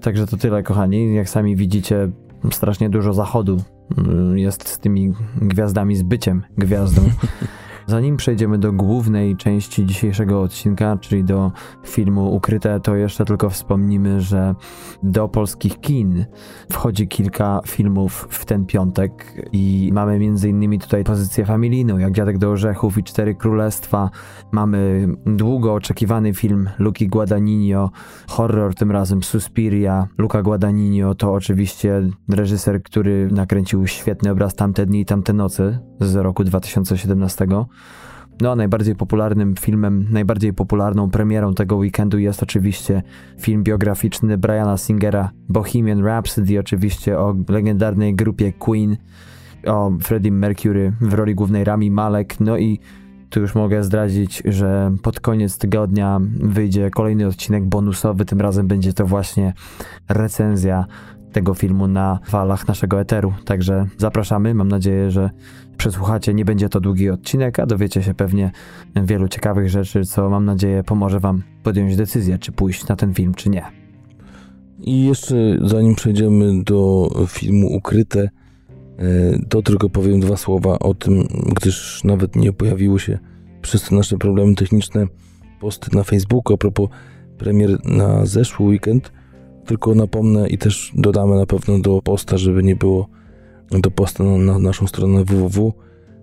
także 0.00 0.26
to 0.26 0.36
tyle, 0.36 0.62
kochani. 0.62 1.14
Jak 1.14 1.28
sami 1.28 1.56
widzicie, 1.56 2.10
strasznie 2.52 2.90
dużo 2.90 3.12
zachodu 3.12 3.62
mm, 3.98 4.38
jest 4.38 4.68
z 4.68 4.78
tymi 4.78 5.12
gwiazdami, 5.42 5.96
z 5.96 6.02
byciem 6.02 6.42
gwiazdą. 6.58 7.02
Zanim 7.88 8.16
przejdziemy 8.16 8.58
do 8.58 8.72
głównej 8.72 9.36
części 9.36 9.86
dzisiejszego 9.86 10.42
odcinka, 10.42 10.96
czyli 11.00 11.24
do 11.24 11.52
filmu 11.86 12.34
Ukryte, 12.34 12.80
to 12.80 12.96
jeszcze 12.96 13.24
tylko 13.24 13.50
wspomnimy, 13.50 14.20
że 14.20 14.54
do 15.02 15.28
polskich 15.28 15.80
kin 15.80 16.24
wchodzi 16.72 17.08
kilka 17.08 17.60
filmów 17.66 18.26
w 18.30 18.44
ten 18.44 18.66
piątek 18.66 19.34
i 19.52 19.90
mamy 19.92 20.12
m.in. 20.12 20.78
tutaj 20.80 21.04
pozycję 21.04 21.44
familijną, 21.44 21.98
jak 21.98 22.12
Dziadek 22.12 22.38
do 22.38 22.50
Orzechów 22.50 22.98
i 22.98 23.04
Cztery 23.04 23.34
Królestwa. 23.34 24.10
Mamy 24.52 25.08
długo 25.26 25.74
oczekiwany 25.74 26.34
film 26.34 26.70
Luki 26.78 27.08
Guadagnino, 27.08 27.90
horror 28.28 28.74
tym 28.74 28.90
razem 28.90 29.22
Suspiria. 29.22 30.08
Luca 30.18 30.42
Guadagnino 30.42 31.14
to 31.14 31.32
oczywiście 31.32 32.02
reżyser, 32.28 32.82
który 32.82 33.28
nakręcił 33.32 33.86
świetny 33.86 34.30
obraz 34.30 34.54
Tamte 34.54 34.86
dni 34.86 35.00
i 35.00 35.04
tamte 35.04 35.32
nocy 35.32 35.78
z 36.00 36.16
roku 36.16 36.44
2017. 36.44 37.46
No 38.40 38.52
a 38.52 38.56
najbardziej 38.56 38.96
popularnym 38.96 39.54
filmem, 39.56 40.06
najbardziej 40.10 40.52
popularną 40.52 41.10
premierą 41.10 41.54
tego 41.54 41.76
weekendu 41.76 42.18
jest 42.18 42.42
oczywiście 42.42 43.02
film 43.40 43.62
biograficzny 43.62 44.38
Briana 44.38 44.76
Singera 44.76 45.30
Bohemian 45.48 46.04
Rhapsody, 46.04 46.60
oczywiście 46.60 47.18
o 47.18 47.36
legendarnej 47.48 48.14
grupie 48.14 48.52
Queen, 48.52 48.96
o 49.66 49.92
Freddie 50.02 50.32
Mercury 50.32 50.92
w 51.00 51.14
roli 51.14 51.34
głównej 51.34 51.64
Rami 51.64 51.90
Malek, 51.90 52.40
no 52.40 52.58
i 52.58 52.80
tu 53.30 53.40
już 53.40 53.54
mogę 53.54 53.84
zdradzić, 53.84 54.42
że 54.44 54.92
pod 55.02 55.20
koniec 55.20 55.58
tygodnia 55.58 56.20
wyjdzie 56.40 56.90
kolejny 56.90 57.26
odcinek 57.26 57.64
bonusowy, 57.64 58.24
tym 58.24 58.40
razem 58.40 58.66
będzie 58.66 58.92
to 58.92 59.06
właśnie 59.06 59.54
recenzja 60.08 60.86
tego 61.32 61.54
filmu 61.54 61.88
na 61.88 62.18
falach 62.24 62.68
naszego 62.68 63.00
eteru. 63.00 63.32
Także 63.44 63.86
zapraszamy, 63.96 64.54
mam 64.54 64.68
nadzieję, 64.68 65.10
że 65.10 65.30
przesłuchacie. 65.78 66.34
Nie 66.34 66.44
będzie 66.44 66.68
to 66.68 66.80
długi 66.80 67.10
odcinek, 67.10 67.58
a 67.58 67.66
dowiecie 67.66 68.02
się 68.02 68.14
pewnie 68.14 68.50
wielu 68.96 69.28
ciekawych 69.28 69.68
rzeczy, 69.68 70.04
co 70.04 70.30
mam 70.30 70.44
nadzieję 70.44 70.84
pomoże 70.84 71.20
Wam 71.20 71.42
podjąć 71.62 71.96
decyzję, 71.96 72.38
czy 72.38 72.52
pójść 72.52 72.88
na 72.88 72.96
ten 72.96 73.14
film, 73.14 73.34
czy 73.34 73.50
nie. 73.50 73.62
I 74.80 75.04
jeszcze 75.04 75.36
zanim 75.64 75.94
przejdziemy 75.94 76.64
do 76.64 77.10
filmu 77.28 77.66
Ukryte, 77.76 78.20
e, 78.20 78.28
to 79.48 79.62
tylko 79.62 79.88
powiem 79.88 80.20
dwa 80.20 80.36
słowa 80.36 80.78
o 80.78 80.94
tym, 80.94 81.28
gdyż 81.56 82.04
nawet 82.04 82.36
nie 82.36 82.52
pojawiły 82.52 83.00
się 83.00 83.18
przez 83.62 83.88
te 83.88 83.94
nasze 83.94 84.18
problemy 84.18 84.54
techniczne 84.54 85.06
posty 85.60 85.96
na 85.96 86.04
Facebooku 86.04 86.54
a 86.54 86.56
propos 86.56 86.88
premier 87.38 87.84
na 87.84 88.26
zeszły 88.26 88.66
weekend. 88.66 89.12
Tylko 89.66 89.94
napomnę 89.94 90.48
i 90.48 90.58
też 90.58 90.92
dodamy 90.94 91.36
na 91.36 91.46
pewno 91.46 91.78
do 91.78 92.02
posta, 92.02 92.38
żeby 92.38 92.62
nie 92.62 92.76
było 92.76 93.08
do 93.70 93.90
posta 93.90 94.24
na, 94.24 94.38
na 94.38 94.58
naszą 94.58 94.86
stronę 94.86 95.24
www. 95.24 95.72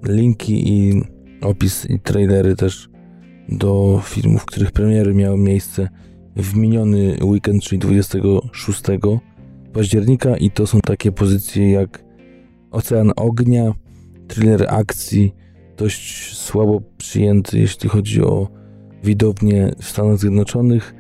Linki 0.04 0.74
i 0.74 1.02
opis 1.42 1.90
i 1.90 2.00
trailery 2.00 2.56
też 2.56 2.90
do 3.50 4.02
filmów, 4.04 4.46
których 4.46 4.72
premiery 4.72 5.14
miały 5.14 5.38
miejsce 5.38 5.90
w 6.36 6.56
miniony 6.56 7.18
weekend, 7.24 7.64
czyli 7.64 7.80
26 7.80 8.82
października 9.74 10.38
i 10.38 10.52
to 10.52 10.68
są 10.68 10.82
takie 10.82 11.12
pozycje 11.12 11.72
jak 11.72 12.04
Ocean 12.72 13.12
Ognia, 13.16 13.74
thriller 14.28 14.66
akcji, 14.70 15.34
dość 15.78 16.38
słabo 16.38 16.82
przyjęty 16.98 17.60
jeśli 17.60 17.90
chodzi 17.90 18.22
o 18.22 18.48
widownię 19.04 19.72
w 19.82 19.86
Stanach 19.86 20.18
Zjednoczonych. 20.18 20.96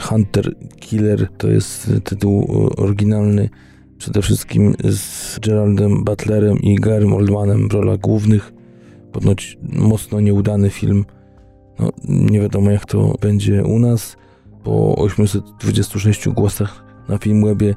Hunter 0.00 0.54
Killer 0.80 1.28
to 1.38 1.48
jest 1.48 1.90
tytuł 2.04 2.46
oryginalny 2.76 3.48
przede 4.00 4.22
wszystkim 4.22 4.74
z 4.84 5.38
Geraldem 5.38 6.04
Butlerem 6.04 6.58
i 6.58 6.74
Garym 6.74 7.14
Oldmanem 7.14 7.68
w 7.68 7.72
rolach 7.72 7.98
głównych. 7.98 8.52
Ponoć 9.12 9.58
mocno 9.62 10.20
nieudany 10.20 10.70
film. 10.70 11.04
No, 11.78 11.90
nie 12.08 12.40
wiadomo 12.40 12.70
jak 12.70 12.86
to 12.86 13.14
będzie 13.20 13.64
u 13.64 13.78
nas. 13.78 14.16
Po 14.64 14.96
826 14.96 16.28
głosach 16.28 16.84
na 17.08 17.18
Filmwebie 17.18 17.74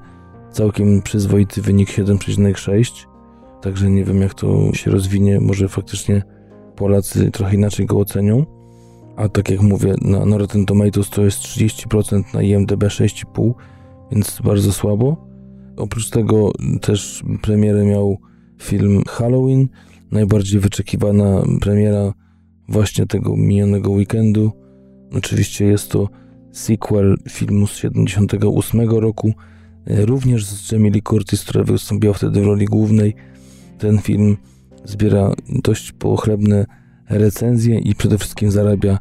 całkiem 0.52 1.02
przyzwoity 1.02 1.62
wynik 1.62 1.90
7,6. 1.90 3.06
Także 3.62 3.90
nie 3.90 4.04
wiem 4.04 4.22
jak 4.22 4.34
to 4.34 4.74
się 4.74 4.92
rozwinie. 4.92 5.40
Może 5.40 5.70
faktycznie 5.70 6.24
Polacy 6.76 7.32
trochę 7.32 7.56
inaczej 7.56 7.86
go 7.86 8.00
ocenią. 8.00 8.46
A 9.16 9.30
tak 9.30 9.50
jak 9.50 9.62
mówię, 9.62 9.96
na 10.02 10.38
Rotten 10.38 10.66
Tomatoes 10.66 11.10
to 11.10 11.22
jest 11.22 11.40
30%, 11.40 12.34
na 12.34 12.42
IMDb 12.42 12.84
6,5%, 12.84 13.54
więc 14.12 14.42
bardzo 14.44 14.74
słabo. 14.74 15.33
Oprócz 15.78 16.10
tego 16.10 16.52
też 16.82 17.24
premierę 17.42 17.86
miał 17.86 18.18
film 18.62 19.04
Halloween, 19.08 19.68
najbardziej 20.12 20.60
wyczekiwana 20.60 21.44
premiera 21.62 22.14
właśnie 22.68 23.06
tego 23.06 23.36
minionego 23.38 23.92
weekendu. 23.92 24.52
Oczywiście 25.12 25.66
jest 25.66 25.92
to 25.92 26.10
sequel 26.52 27.18
filmu 27.30 27.68
z 27.68 27.76
78 27.76 28.90
roku, 28.90 29.34
również 29.88 30.46
z 30.46 30.72
Jamie 30.72 30.92
Lee 30.92 31.02
Curtis, 31.02 31.44
która 31.44 31.64
wystąpiła 31.64 32.14
wtedy 32.14 32.42
w 32.42 32.46
roli 32.46 32.66
głównej. 32.66 33.16
Ten 33.78 34.00
film 34.00 34.38
zbiera 34.86 35.34
dość 35.50 35.92
pochlebne 35.92 36.66
recenzje 37.10 37.80
i 37.80 37.96
przede 37.96 38.18
wszystkim 38.18 38.52
zarabia 38.52 39.00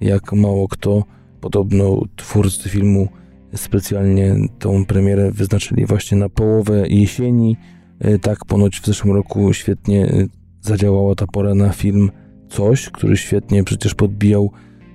jak 0.00 0.32
mało 0.32 0.68
kto. 0.68 1.04
Podobno 1.40 2.02
twórcy 2.16 2.68
filmu 2.68 3.08
specjalnie 3.54 4.36
tą 4.58 4.84
premierę 4.84 5.32
wyznaczyli 5.32 5.86
właśnie 5.86 6.18
na 6.18 6.28
połowę 6.28 6.88
jesieni. 6.88 7.56
E, 7.98 8.18
tak, 8.18 8.44
ponoć 8.44 8.80
w 8.80 8.86
zeszłym 8.86 9.14
roku 9.14 9.52
świetnie 9.52 10.06
e, 10.06 10.26
zadziałała 10.60 11.14
ta 11.14 11.26
pora 11.26 11.54
na 11.54 11.72
film 11.72 12.10
Coś, 12.48 12.90
który 12.90 13.16
świetnie 13.16 13.64
przecież 13.64 13.94
podbijał 13.94 14.50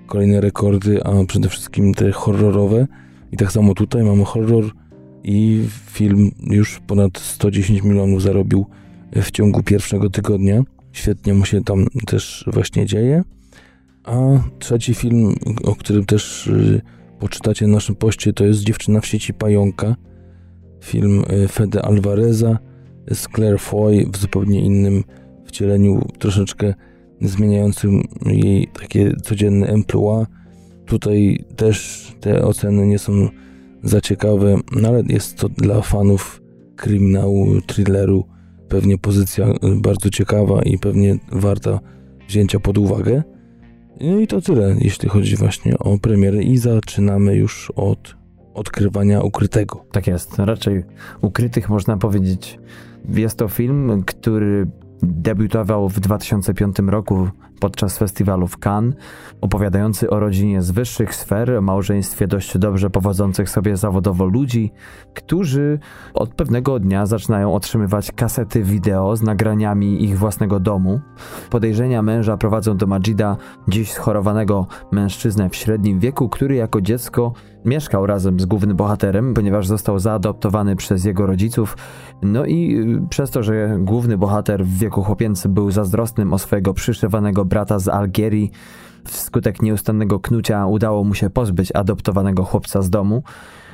kolejne 0.08 0.42
rekordy, 0.42 1.04
a 1.04 1.26
przede 1.26 1.50
wszystkim 1.50 1.94
te 1.94 2.12
horrorowe. 2.12 2.88
I 3.32 3.38
tak 3.38 3.52
samo 3.52 3.74
tutaj 3.74 4.04
mamy 4.04 4.26
horror 4.26 4.72
i 5.24 5.64
film 5.92 6.32
już 6.50 6.80
ponad 6.88 7.18
110 7.20 7.84
milionów 7.84 8.22
zarobił 8.22 8.66
w 9.16 9.32
ciągu 9.32 9.64
pierwszego 9.64 10.10
tygodnia. 10.10 10.64
Świetnie 10.92 11.34
mu 11.34 11.46
się 11.46 11.64
tam 11.64 11.88
też 12.06 12.46
właśnie 12.54 12.86
dzieje. 12.86 13.24
A 14.04 14.16
trzeci 14.60 14.94
film, 14.94 15.36
o 15.64 15.76
którym 15.76 16.06
też 16.06 16.50
poczytacie 17.20 17.68
na 17.68 17.74
naszym 17.74 17.96
poście, 17.96 18.34
to 18.34 18.46
jest 18.46 18.64
Dziewczyna 18.64 19.02
w 19.02 19.06
sieci 19.06 19.34
pająka. 19.34 19.96
Film 20.84 21.24
y, 21.44 21.48
Fede 21.48 21.82
Alvareza 21.82 22.60
z 23.14 23.28
Claire 23.36 23.60
Foy 23.60 24.06
w 24.14 24.18
zupełnie 24.18 24.66
innym 24.66 25.04
wcieleniu, 25.46 26.02
troszeczkę 26.20 26.74
zmieniającym 27.22 28.04
jej 28.26 28.68
takie 28.80 29.16
codzienne 29.24 29.68
emploi. 29.68 30.26
Tutaj 30.86 31.46
też 31.56 32.08
te 32.20 32.46
oceny 32.46 32.88
nie 32.88 33.00
są 33.00 33.30
za 33.84 34.02
ciekawe, 34.02 34.58
no 34.72 34.88
ale 34.88 35.04
jest 35.08 35.38
to 35.38 35.50
dla 35.50 35.82
fanów 35.82 36.42
kryminału, 36.76 37.62
thrilleru 37.62 38.26
pewnie 38.70 38.98
pozycja 38.98 39.48
bardzo 39.76 40.10
ciekawa 40.10 40.62
i 40.62 40.78
pewnie 40.78 41.18
warta 41.32 41.80
wzięcia 42.28 42.60
pod 42.60 42.78
uwagę. 42.78 43.24
No 44.02 44.20
i 44.20 44.28
to 44.28 44.42
tyle, 44.42 44.76
jeśli 44.80 45.10
chodzi 45.10 45.36
właśnie 45.36 45.80
o 45.80 45.98
premiery 45.98 46.44
i 46.44 46.58
zaczynamy 46.58 47.36
już 47.36 47.72
od 47.76 48.16
odkrywania 48.54 49.22
ukrytego. 49.22 49.86
Tak 49.92 50.08
jest, 50.08 50.40
raczej 50.40 50.84
ukrytych 51.22 51.70
można 51.70 51.98
powiedzieć. 51.98 52.60
Jest 53.10 53.38
to 53.38 53.48
film, 53.48 54.04
który 54.06 54.68
debiutował 55.06 55.90
w 55.90 56.00
2005 56.00 56.78
roku 56.88 57.30
podczas 57.60 57.98
festiwalu 57.98 58.48
w 58.48 58.58
Cannes, 58.66 58.96
opowiadający 59.42 60.10
o 60.10 60.20
rodzinie 60.20 60.62
z 60.62 60.72
wyższych 60.72 61.16
sfer, 61.16 61.62
małżeństwie 61.62 62.28
dość 62.28 62.58
dobrze 62.58 62.90
powodzących 62.90 63.50
sobie 63.50 63.78
zawodowo 63.78 64.26
ludzi, 64.26 64.72
którzy 65.14 65.80
od 66.14 66.34
pewnego 66.34 66.80
dnia 66.80 67.06
zaczynają 67.06 67.54
otrzymywać 67.54 68.12
kasety 68.12 68.64
wideo 68.64 69.16
z 69.16 69.22
nagraniami 69.22 70.04
ich 70.04 70.18
własnego 70.18 70.60
domu. 70.60 71.00
Podejrzenia 71.50 72.02
męża 72.02 72.38
prowadzą 72.38 72.78
do 72.78 72.88
Majida, 72.88 73.38
dziś 73.68 73.92
schorowanego 73.92 74.68
mężczyznę 74.92 75.50
w 75.50 75.56
średnim 75.56 76.00
wieku, 76.00 76.30
który 76.30 76.56
jako 76.56 76.82
dziecko 76.82 77.34
mieszkał 77.66 78.06
razem 78.06 78.40
z 78.40 78.46
głównym 78.46 78.78
bohaterem, 78.78 79.34
ponieważ 79.34 79.68
został 79.68 80.00
zaadoptowany 80.00 80.76
przez 80.76 81.06
jego 81.06 81.26
rodziców. 81.26 81.78
No 82.22 82.46
i 82.46 82.78
y, 83.04 83.10
przez 83.10 83.32
to, 83.32 83.44
że 83.44 83.78
główny 83.80 84.18
bohater 84.18 84.66
w 84.66 84.78
wieku 84.78 85.04
chłopięcym 85.04 85.54
był 85.54 85.72
zazdrosnym 85.72 86.34
o 86.34 86.40
swojego 86.40 86.74
przyszywanego 86.74 87.46
brata 87.46 87.80
z 87.80 87.88
Algierii, 87.88 88.52
wskutek 89.06 89.62
nieustannego 89.62 90.20
knucia 90.20 90.66
udało 90.66 91.04
mu 91.04 91.14
się 91.14 91.30
pozbyć 91.30 91.72
adoptowanego 91.76 92.44
chłopca 92.44 92.82
z 92.82 92.90
domu. 92.90 93.24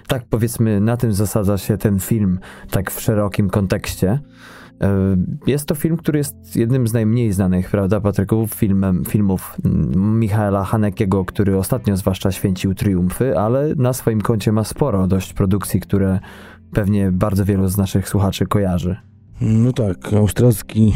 Tak 0.07 0.23
powiedzmy, 0.29 0.81
na 0.81 0.97
tym 0.97 1.13
zasadza 1.13 1.57
się 1.57 1.77
ten 1.77 1.99
film, 1.99 2.39
tak 2.71 2.91
w 2.91 3.01
szerokim 3.01 3.49
kontekście. 3.49 4.19
E, 4.81 5.17
jest 5.47 5.65
to 5.65 5.75
film, 5.75 5.97
który 5.97 6.17
jest 6.17 6.55
jednym 6.55 6.87
z 6.87 6.93
najmniej 6.93 7.31
znanych, 7.31 7.69
prawda, 7.69 8.01
Patryku, 8.01 8.47
filmem, 8.47 9.05
filmów 9.05 9.57
Michaela 9.95 10.63
Hanekiego, 10.63 11.25
który 11.25 11.57
ostatnio 11.57 11.97
zwłaszcza 11.97 12.31
święcił 12.31 12.73
triumfy, 12.73 13.37
ale 13.37 13.75
na 13.75 13.93
swoim 13.93 14.21
koncie 14.21 14.51
ma 14.51 14.63
sporo 14.63 15.07
dość 15.07 15.33
produkcji, 15.33 15.79
które 15.79 16.19
pewnie 16.73 17.11
bardzo 17.11 17.45
wielu 17.45 17.67
z 17.67 17.77
naszych 17.77 18.09
słuchaczy 18.09 18.45
kojarzy. 18.45 18.95
No 19.41 19.73
tak, 19.73 20.13
austriacki 20.13 20.93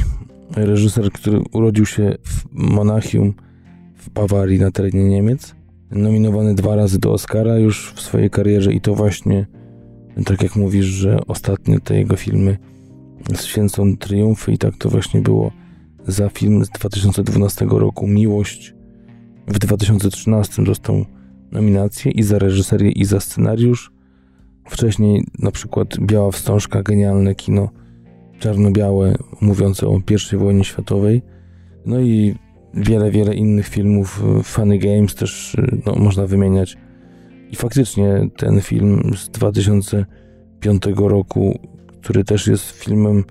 reżyser, 0.56 1.12
który 1.12 1.42
urodził 1.54 1.86
się 1.86 2.16
w 2.24 2.46
Monachium 2.52 3.34
w 3.96 4.10
Bawarii 4.10 4.60
na 4.60 4.72
terenie 4.72 5.10
Niemiec. 5.10 5.56
Nominowany 5.92 6.56
dwa 6.56 6.76
razy 6.76 7.00
do 7.00 7.14
Oscara 7.14 7.58
już 7.58 7.94
w 7.94 8.02
swojej 8.02 8.30
karierze 8.30 8.74
i 8.74 8.82
to 8.82 8.96
właśnie, 8.96 9.46
tak 10.26 10.44
jak 10.44 10.56
mówisz, 10.56 10.86
że 10.86 11.20
ostatnie 11.28 11.80
te 11.80 11.98
jego 11.98 12.16
filmy 12.16 12.58
święcą 13.34 13.98
triumfy 13.98 14.52
i 14.52 14.58
tak 14.58 14.78
to 14.78 14.90
właśnie 14.90 15.22
było 15.22 15.52
za 16.08 16.30
film 16.30 16.66
z 16.66 16.70
2012 16.70 17.66
roku 17.70 18.08
Miłość. 18.08 18.76
W 19.48 19.60
2013 19.60 20.64
dostał 20.64 21.06
nominację 21.52 22.12
i 22.12 22.24
za 22.24 22.40
reżyserię 22.40 22.92
i 22.92 23.06
za 23.06 23.20
scenariusz. 23.20 23.92
Wcześniej 24.70 25.24
na 25.40 25.52
przykład 25.52 26.00
Biała 26.00 26.32
Wstążka, 26.32 26.84
genialne 26.84 27.36
kino 27.36 27.70
czarno-białe 28.40 29.16
mówiące 29.42 29.88
o 29.88 30.00
I 30.34 30.38
wojnie 30.38 30.64
światowej. 30.64 31.22
No 31.86 32.00
i 32.00 32.36
wiele, 32.74 33.12
wiele 33.12 33.36
innych 33.36 33.68
filmów, 33.68 34.24
Funny 34.44 34.78
Games 34.78 35.16
też 35.16 35.58
no, 35.86 35.96
można 35.96 36.28
wymieniać. 36.28 36.78
I 37.52 37.56
faktycznie 37.56 38.30
ten 38.38 38.62
film 38.62 39.12
z 39.16 39.30
2005 39.30 40.84
roku, 40.96 41.60
który 42.06 42.24
też 42.24 42.48
jest 42.48 42.72
filmem 42.72 43.24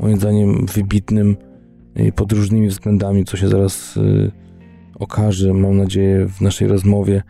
moim 0.00 0.16
zdaniem 0.16 0.66
wybitnym 0.66 1.36
pod 2.14 2.32
różnymi 2.32 2.68
względami, 2.68 3.24
co 3.24 3.36
się 3.36 3.48
zaraz 3.48 3.96
y, 3.96 4.30
okaże, 4.98 5.54
mam 5.54 5.76
nadzieję, 5.76 6.28
w 6.28 6.40
naszej 6.40 6.68
rozmowie. 6.68 7.22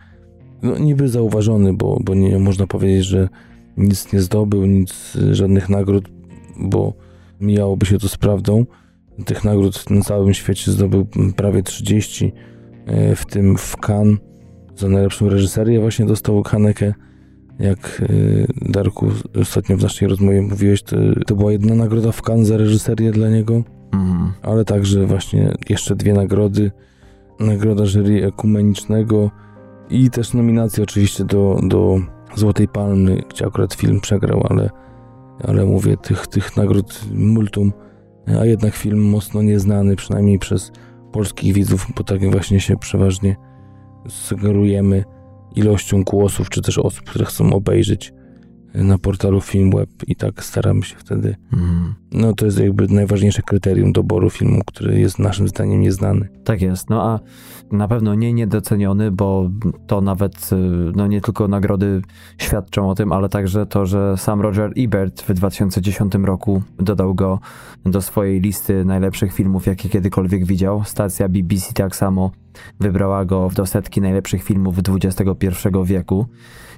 No, 0.61 0.77
niby 0.77 1.09
zauważony, 1.09 1.73
bo, 1.73 1.99
bo 2.03 2.15
nie 2.15 2.39
można 2.39 2.67
powiedzieć, 2.67 3.05
że 3.05 3.29
nic 3.77 4.13
nie 4.13 4.21
zdobył, 4.21 4.65
nic, 4.65 5.17
żadnych 5.31 5.69
nagród, 5.69 6.09
bo 6.59 6.93
mijałoby 7.41 7.85
się 7.85 7.97
to 7.97 8.09
z 8.09 8.17
prawdą. 8.17 8.65
Tych 9.25 9.43
nagród 9.43 9.89
na 9.89 10.01
całym 10.01 10.33
świecie 10.33 10.71
zdobył 10.71 11.07
prawie 11.35 11.63
30, 11.63 12.33
e, 12.85 13.15
w 13.15 13.25
tym 13.25 13.57
w 13.57 13.75
Cannes 13.77 14.19
za 14.75 14.89
najlepszą 14.89 15.29
reżyserię 15.29 15.79
właśnie 15.79 16.05
dostał 16.05 16.43
Haneke. 16.43 16.93
Jak 17.59 18.01
e, 18.01 18.71
Darku 18.71 19.07
ostatnio 19.41 19.77
w 19.77 19.81
naszej 19.81 20.07
rozmowie 20.07 20.41
mówiłeś, 20.41 20.83
to, 20.83 20.95
to 21.27 21.35
była 21.35 21.51
jedna 21.51 21.75
nagroda 21.75 22.11
w 22.11 22.21
Cannes 22.21 22.47
za 22.47 22.57
reżyserię 22.57 23.11
dla 23.11 23.29
niego, 23.29 23.63
mm. 23.93 24.33
ale 24.41 24.65
także 24.65 25.05
właśnie 25.05 25.53
jeszcze 25.69 25.95
dwie 25.95 26.13
nagrody. 26.13 26.71
Nagroda 27.39 27.85
jury 27.85 28.25
ekumenicznego 28.25 29.31
i 29.89 30.09
też 30.09 30.33
nominacje 30.33 30.83
oczywiście 30.83 31.25
do, 31.25 31.59
do 31.63 31.99
Złotej 32.35 32.67
Palmy, 32.67 33.21
gdzie 33.29 33.45
akurat 33.45 33.73
film 33.73 33.99
przegrał, 34.01 34.47
ale 34.49 34.69
ale 35.43 35.65
mówię, 35.65 35.97
tych, 35.97 36.27
tych 36.27 36.57
nagród 36.57 37.01
multum, 37.13 37.73
a 38.41 38.45
jednak 38.45 38.75
film 38.75 39.09
mocno 39.09 39.41
nieznany, 39.41 39.95
przynajmniej 39.95 40.39
przez 40.39 40.71
polskich 41.11 41.53
widzów, 41.53 41.87
bo 41.95 42.03
tak 42.03 42.31
właśnie 42.31 42.59
się 42.59 42.77
przeważnie 42.77 43.35
sugerujemy 44.07 45.03
ilością 45.55 46.03
głosów, 46.03 46.49
czy 46.49 46.61
też 46.61 46.77
osób, 46.77 47.09
które 47.09 47.25
chcą 47.25 47.53
obejrzeć 47.53 48.13
na 48.75 48.97
portalu 48.97 49.41
Filmweb 49.41 49.89
i 50.07 50.15
tak 50.15 50.43
staramy 50.43 50.83
się 50.83 50.95
wtedy. 50.95 51.35
Mm. 51.53 51.93
No 52.11 52.33
to 52.33 52.45
jest 52.45 52.59
jakby 52.59 52.87
najważniejsze 52.87 53.41
kryterium 53.41 53.91
doboru 53.91 54.29
filmu, 54.29 54.61
który 54.65 54.99
jest 54.99 55.19
naszym 55.19 55.47
zdaniem 55.47 55.81
nieznany. 55.81 56.29
Tak 56.43 56.61
jest, 56.61 56.89
no 56.89 57.03
a 57.03 57.19
na 57.71 57.87
pewno 57.87 58.15
nie 58.15 58.33
niedoceniony, 58.33 59.11
bo 59.11 59.49
to 59.87 60.01
nawet 60.01 60.49
y, 60.53 60.55
no 60.95 61.07
nie 61.07 61.21
tylko 61.21 61.47
nagrody 61.47 62.01
świadczą 62.37 62.89
o 62.89 62.95
tym, 62.95 63.11
ale 63.11 63.29
także 63.29 63.65
to, 63.65 63.85
że 63.85 64.17
sam 64.17 64.41
Roger 64.41 64.71
Ebert 64.77 65.21
w 65.21 65.33
2010 65.33 66.13
roku 66.15 66.63
dodał 66.79 67.15
go 67.15 67.39
do 67.85 68.01
swojej 68.01 68.41
listy 68.41 68.85
najlepszych 68.85 69.33
filmów, 69.33 69.65
jakie 69.65 69.89
kiedykolwiek 69.89 70.45
widział. 70.45 70.83
Stacja 70.83 71.29
BBC 71.29 71.73
tak 71.73 71.95
samo 71.95 72.31
wybrała 72.79 73.25
go 73.25 73.49
do 73.55 73.65
setki 73.65 74.01
najlepszych 74.01 74.43
filmów 74.43 74.75
XXI 74.89 75.63
wieku. 75.85 76.25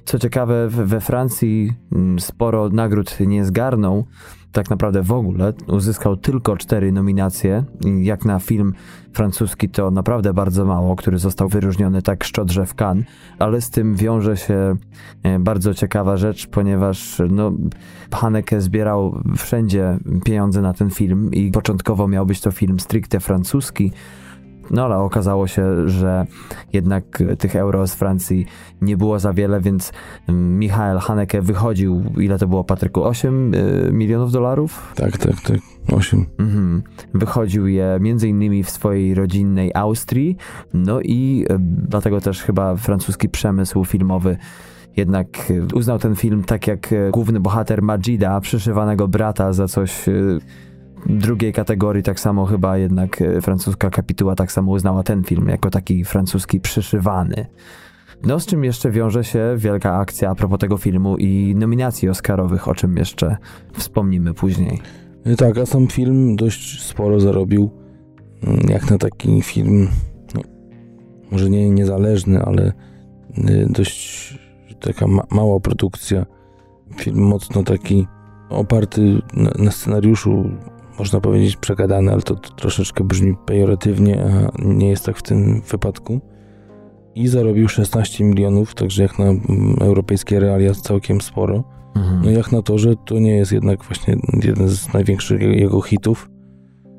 Co 0.04 0.18
ciekawe, 0.18 0.68
we 0.68 1.00
Francji 1.00 1.72
mm, 1.92 2.20
sporo 2.20 2.68
nagród 2.68 3.20
nie 3.20 3.44
zgarnął, 3.44 4.04
tak 4.52 4.70
naprawdę 4.70 5.02
w 5.02 5.12
ogóle. 5.12 5.52
Uzyskał 5.66 6.16
tylko 6.16 6.56
cztery 6.56 6.92
nominacje. 6.92 7.64
Jak 8.02 8.24
na 8.24 8.38
film 8.38 8.74
francuski 9.12 9.68
to 9.68 9.90
naprawdę 9.90 10.34
bardzo 10.34 10.64
mało, 10.64 10.96
który 10.96 11.18
został 11.18 11.48
wyróżniony 11.48 12.02
tak 12.02 12.24
szczodrze 12.24 12.66
w 12.66 12.74
Cannes, 12.74 13.06
ale 13.38 13.60
z 13.60 13.70
tym 13.70 13.94
wiąże 13.94 14.36
się 14.36 14.76
e, 15.22 15.38
bardzo 15.38 15.74
ciekawa 15.74 16.16
rzecz, 16.16 16.46
ponieważ 16.46 17.22
no, 17.30 17.52
Haneke 18.14 18.60
zbierał 18.60 19.22
wszędzie 19.36 19.98
pieniądze 20.24 20.62
na 20.62 20.72
ten 20.72 20.90
film 20.90 21.30
i 21.32 21.50
początkowo 21.50 22.08
miał 22.08 22.26
być 22.26 22.40
to 22.40 22.50
film 22.50 22.80
stricte 22.80 23.20
francuski, 23.20 23.92
no 24.70 24.84
ale 24.84 24.96
okazało 24.96 25.46
się, 25.46 25.88
że 25.88 26.26
jednak 26.72 27.22
tych 27.38 27.56
euro 27.56 27.86
z 27.86 27.94
Francji 27.94 28.46
nie 28.82 28.96
było 28.96 29.18
za 29.18 29.32
wiele, 29.32 29.60
więc 29.60 29.92
mm, 30.28 30.58
Michael 30.58 30.98
Haneke 30.98 31.42
wychodził, 31.42 32.02
ile 32.18 32.38
to 32.38 32.46
było 32.46 32.64
Patryku? 32.64 33.04
8 33.04 33.54
y, 33.54 33.88
milionów 33.92 34.32
dolarów? 34.32 34.92
Tak, 34.96 35.18
tak, 35.18 35.40
tak. 35.40 35.58
8. 35.92 36.26
Mhm. 36.38 36.82
Wychodził 37.14 37.66
je 37.66 37.98
między 38.00 38.28
innymi 38.28 38.64
w 38.64 38.70
swojej 38.70 39.14
rodzinnej 39.14 39.70
Austrii, 39.74 40.36
no 40.74 41.00
i 41.00 41.46
y, 41.50 41.56
dlatego 41.88 42.20
też 42.20 42.42
chyba 42.42 42.76
francuski 42.76 43.28
przemysł 43.28 43.84
filmowy 43.84 44.36
jednak 44.96 45.50
y, 45.50 45.66
uznał 45.74 45.98
ten 45.98 46.16
film 46.16 46.44
tak 46.44 46.66
jak 46.66 46.94
główny 47.12 47.40
bohater 47.40 47.82
Majida, 47.82 48.40
przyszywanego 48.40 49.08
brata 49.08 49.52
za 49.52 49.68
coś 49.68 50.06
drugiej 51.08 51.52
kategorii 51.52 52.02
tak 52.02 52.20
samo 52.20 52.46
chyba 52.46 52.78
jednak 52.78 53.22
e, 53.22 53.40
francuska 53.40 53.90
kapituła 53.90 54.34
tak 54.34 54.52
samo 54.52 54.72
uznała 54.72 55.02
ten 55.02 55.24
film 55.24 55.48
jako 55.48 55.70
taki 55.70 56.04
francuski 56.04 56.60
przyszywany. 56.60 57.46
No 58.22 58.40
z 58.40 58.46
czym 58.46 58.64
jeszcze 58.64 58.90
wiąże 58.90 59.24
się 59.24 59.54
wielka 59.56 59.98
akcja 59.98 60.30
a 60.30 60.34
propos 60.34 60.58
tego 60.58 60.76
filmu 60.76 61.16
i 61.16 61.54
nominacji 61.56 62.08
oscarowych, 62.08 62.68
o 62.68 62.74
czym 62.74 62.96
jeszcze 62.96 63.36
wspomnimy 63.72 64.34
później. 64.34 64.80
E, 65.24 65.36
tak, 65.36 65.58
a 65.58 65.66
sam 65.66 65.86
film 65.86 66.36
dość 66.36 66.82
sporo 66.82 67.20
zarobił. 67.20 67.70
Mm, 68.42 68.60
jak 68.68 68.90
na 68.90 68.98
taki 68.98 69.42
film, 69.42 69.88
no, 70.34 70.40
może 71.30 71.50
nie 71.50 71.70
niezależny, 71.70 72.42
ale 72.42 72.72
e, 73.38 73.66
dość 73.66 74.38
taka 74.80 75.06
ma 75.06 75.22
mała 75.30 75.60
produkcja. 75.60 76.26
Film 76.96 77.18
mocno 77.18 77.62
taki 77.62 78.06
oparty 78.50 79.22
na, 79.34 79.50
na 79.58 79.70
scenariuszu 79.70 80.50
można 80.98 81.20
powiedzieć 81.20 81.56
przegadane, 81.56 82.12
ale 82.12 82.22
to, 82.22 82.34
to 82.34 82.54
troszeczkę 82.54 83.04
brzmi 83.04 83.36
pejoratywnie, 83.46 84.24
a 84.24 84.62
nie 84.64 84.88
jest 84.88 85.04
tak 85.04 85.16
w 85.16 85.22
tym 85.22 85.60
wypadku. 85.60 86.20
I 87.14 87.28
zarobił 87.28 87.68
16 87.68 88.24
milionów, 88.24 88.74
także 88.74 89.02
jak 89.02 89.18
na 89.18 89.24
mm, 89.24 89.76
europejskie 89.80 90.40
realia 90.40 90.74
całkiem 90.74 91.20
sporo. 91.20 91.64
Mhm. 91.96 92.20
No 92.24 92.30
jak 92.30 92.52
na 92.52 92.62
to, 92.62 92.78
że 92.78 92.94
to 93.06 93.18
nie 93.18 93.36
jest 93.36 93.52
jednak 93.52 93.84
właśnie 93.84 94.16
jeden 94.42 94.68
z 94.68 94.92
największych 94.92 95.42
jego 95.42 95.80
hitów, 95.80 96.30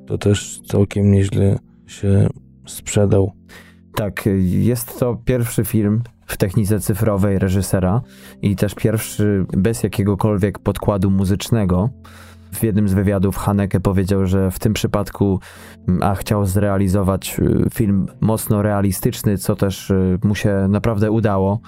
to 0.08 0.18
też 0.18 0.62
całkiem 0.68 1.12
nieźle 1.12 1.60
się 1.88 2.30
sprzedał. 2.68 3.32
Tak, 3.96 4.30
jest 4.44 5.00
to 5.00 5.16
pierwszy 5.26 5.66
film 5.66 6.04
w 6.26 6.38
technice 6.38 6.80
cyfrowej 6.80 7.40
reżysera 7.40 8.02
i 8.42 8.56
też 8.56 8.76
pierwszy 8.76 9.46
bez 9.58 9.84
jakiegokolwiek 9.84 10.60
podkładu 10.60 11.12
muzycznego. 11.12 11.90
W 12.52 12.64
jednym 12.64 12.90
z 12.90 12.94
wywiadów 12.94 13.38
Haneke 13.38 13.80
powiedział, 13.80 14.28
że 14.28 14.52
w 14.52 14.60
tym 14.60 14.74
przypadku 14.74 15.40
mm, 15.88 16.04
a 16.04 16.16
chciał 16.16 16.46
zrealizować 16.46 17.40
y, 17.40 17.70
film 17.74 18.08
mocno 18.22 18.62
realistyczny, 18.62 19.38
co 19.38 19.56
też 19.56 19.90
y, 19.90 20.20
mu 20.24 20.36
się 20.36 20.68
naprawdę 20.70 21.12
udało. 21.12 21.60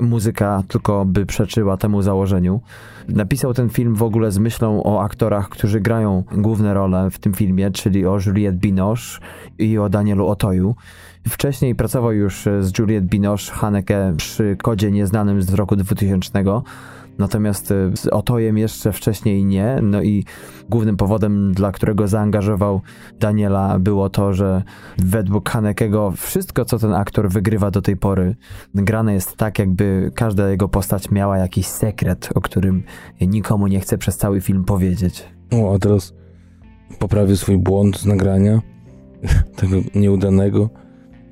Muzyka 0.00 0.62
tylko 0.68 1.04
by 1.04 1.26
przeczyła 1.26 1.76
temu 1.76 2.02
założeniu. 2.02 2.60
Napisał 3.08 3.54
ten 3.54 3.68
film 3.68 3.94
w 3.94 4.02
ogóle 4.02 4.30
z 4.30 4.38
myślą 4.38 4.82
o 4.82 5.02
aktorach, 5.02 5.48
którzy 5.48 5.80
grają 5.80 6.24
główne 6.32 6.74
role 6.74 7.10
w 7.10 7.18
tym 7.18 7.34
filmie, 7.34 7.70
czyli 7.70 8.06
o 8.06 8.18
Juliette 8.26 8.58
Binoche 8.58 9.20
i 9.58 9.78
o 9.78 9.88
Danielu 9.88 10.26
Otoju. 10.26 10.74
Wcześniej 11.28 11.74
pracował 11.74 12.12
już 12.12 12.48
z 12.60 12.78
Juliette 12.78 13.08
Binoche 13.08 13.52
Haneke 13.52 14.14
przy 14.16 14.56
kodzie 14.62 14.90
nieznanym 14.90 15.42
z 15.42 15.54
roku 15.54 15.76
2000 15.76 16.44
Natomiast 17.18 17.70
e, 17.70 17.96
z 17.96 18.06
Otojem 18.06 18.58
jeszcze 18.58 18.92
wcześniej 18.92 19.44
nie. 19.44 19.78
No 19.82 20.02
i 20.02 20.24
głównym 20.68 20.96
powodem, 20.96 21.52
dla 21.52 21.72
którego 21.72 22.08
zaangażował 22.08 22.80
Daniela, 23.20 23.78
było 23.78 24.10
to, 24.10 24.32
że 24.32 24.62
według 24.98 25.50
Hanekego 25.50 26.12
wszystko, 26.16 26.64
co 26.64 26.78
ten 26.78 26.92
aktor 26.92 27.30
wygrywa 27.30 27.70
do 27.70 27.82
tej 27.82 27.96
pory, 27.96 28.36
grane 28.74 29.14
jest 29.14 29.36
tak, 29.36 29.58
jakby 29.58 30.10
każda 30.14 30.50
jego 30.50 30.68
postać 30.68 31.10
miała 31.10 31.38
jakiś 31.38 31.66
sekret, 31.66 32.28
o 32.34 32.40
którym 32.40 32.82
nikomu 33.20 33.66
nie 33.66 33.80
chce 33.80 33.98
przez 33.98 34.16
cały 34.16 34.40
film 34.40 34.64
powiedzieć. 34.64 35.28
O, 35.52 35.74
a 35.74 35.78
teraz 35.78 36.14
poprawię 36.98 37.36
swój 37.36 37.58
błąd 37.58 37.98
z 37.98 38.06
nagrania, 38.06 38.60
tego 39.60 39.76
nieudanego. 39.94 40.70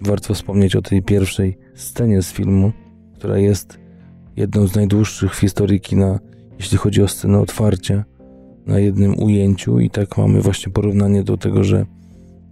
Warto 0.01 0.35
wspomnieć 0.35 0.77
o 0.77 0.83
tej 0.83 1.03
pierwszej 1.03 1.59
scenie 1.75 2.23
z 2.23 2.33
filmu, 2.33 2.73
która 3.19 3.39
jest 3.39 3.86
jedną 4.37 4.67
z 4.67 4.75
najdłuższych 4.77 5.35
w 5.35 5.39
historii 5.39 5.81
kina, 5.81 6.19
jeśli 6.59 6.79
chodzi 6.79 7.03
o 7.03 7.09
scenę 7.09 7.39
otwarcia 7.39 8.05
na 8.67 8.79
jednym 8.79 9.23
ujęciu 9.23 9.81
i 9.81 9.91
tak 9.91 10.19
mamy 10.19 10.41
właśnie 10.41 10.73
porównanie 10.73 11.23
do 11.23 11.37
tego, 11.37 11.65
że 11.65 11.87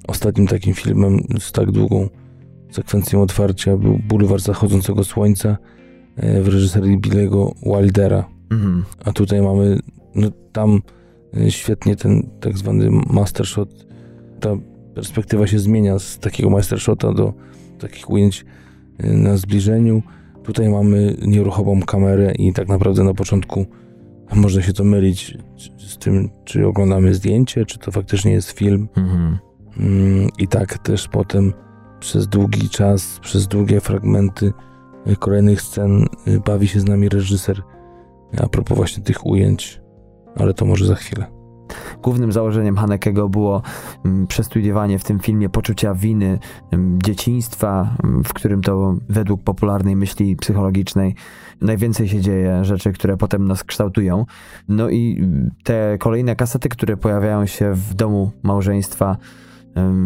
ostatnim 0.08 0.46
takim 0.46 0.74
filmem 0.74 1.20
z 1.38 1.52
tak 1.52 1.70
długą 1.70 2.08
sekwencją 2.70 3.22
otwarcia 3.22 3.76
był 3.76 3.98
Bulwar 4.08 4.40
Zachodzącego 4.40 5.04
Słońca 5.04 5.56
e, 6.16 6.42
w 6.42 6.48
reżyserii 6.48 6.98
Billego 6.98 7.54
Wildera. 7.62 8.28
Mhm. 8.50 8.84
A 9.04 9.12
tutaj 9.12 9.42
mamy, 9.42 9.78
no 10.14 10.30
tam 10.52 10.80
e, 11.36 11.50
świetnie 11.50 11.96
ten 11.96 12.30
tak 12.40 12.58
zwany 12.58 12.90
master 12.90 13.46
shot, 13.46 13.86
ta 14.40 14.56
perspektywa 14.94 15.46
się 15.46 15.58
zmienia 15.58 15.98
z 15.98 16.18
takiego 16.18 16.50
master 16.50 16.80
shota 16.80 17.12
do 17.12 17.34
takich 17.78 18.10
ujęć 18.10 18.44
e, 18.98 19.12
na 19.12 19.36
zbliżeniu. 19.36 20.02
Tutaj 20.44 20.68
mamy 20.68 21.16
nieruchomą 21.22 21.82
kamerę 21.82 22.32
i 22.38 22.52
tak 22.52 22.68
naprawdę 22.68 23.04
na 23.04 23.14
początku 23.14 23.66
można 24.34 24.62
się 24.62 24.72
to 24.72 24.84
mylić 24.84 25.38
z 25.78 25.98
tym, 25.98 26.30
czy 26.44 26.66
oglądamy 26.66 27.14
zdjęcie, 27.14 27.66
czy 27.66 27.78
to 27.78 27.90
faktycznie 27.90 28.32
jest 28.32 28.50
film. 28.50 28.88
Mhm. 28.96 29.38
Mm, 29.80 30.28
I 30.38 30.48
tak 30.48 30.78
też 30.78 31.08
potem 31.08 31.52
przez 32.00 32.26
długi 32.26 32.68
czas, 32.68 33.18
przez 33.22 33.46
długie 33.46 33.80
fragmenty 33.80 34.52
y, 35.06 35.16
kolejnych 35.16 35.62
scen 35.62 36.06
y, 36.28 36.40
bawi 36.40 36.68
się 36.68 36.80
z 36.80 36.84
nami 36.84 37.08
reżyser 37.08 37.62
a 38.42 38.48
propos 38.48 38.76
właśnie 38.76 39.02
tych 39.02 39.26
ujęć, 39.26 39.80
ale 40.36 40.54
to 40.54 40.64
może 40.64 40.86
za 40.86 40.94
chwilę. 40.94 41.33
Głównym 42.02 42.32
założeniem 42.32 42.76
Hanekego 42.76 43.28
było 43.28 43.62
mm, 44.04 44.26
przestudiowanie 44.26 44.98
w 44.98 45.04
tym 45.04 45.18
filmie 45.18 45.48
poczucia 45.48 45.94
winy 45.94 46.38
mm, 46.70 47.02
dzieciństwa, 47.02 47.96
w 48.24 48.32
którym 48.32 48.62
to 48.62 48.96
według 49.08 49.42
popularnej 49.42 49.96
myśli 49.96 50.36
psychologicznej 50.36 51.14
najwięcej 51.60 52.08
się 52.08 52.20
dzieje 52.20 52.64
rzeczy, 52.64 52.92
które 52.92 53.16
potem 53.16 53.48
nas 53.48 53.64
kształtują. 53.64 54.26
No 54.68 54.90
i 54.90 55.28
te 55.64 55.98
kolejne 55.98 56.36
kasety, 56.36 56.68
które 56.68 56.96
pojawiają 56.96 57.46
się 57.46 57.72
w 57.72 57.94
domu 57.94 58.30
małżeństwa 58.42 59.16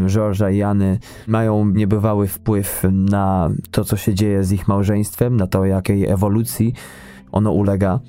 George'a 0.06 0.52
i 0.52 0.56
Jany 0.56 0.98
mają 1.26 1.66
niebywały 1.66 2.26
wpływ 2.26 2.82
na 2.92 3.50
to, 3.70 3.84
co 3.84 3.96
się 3.96 4.14
dzieje 4.14 4.44
z 4.44 4.52
ich 4.52 4.68
małżeństwem, 4.68 5.36
na 5.36 5.46
to, 5.46 5.64
jakiej 5.64 6.06
ewolucji 6.06 6.74
ono 7.32 7.52
ulega. 7.52 8.00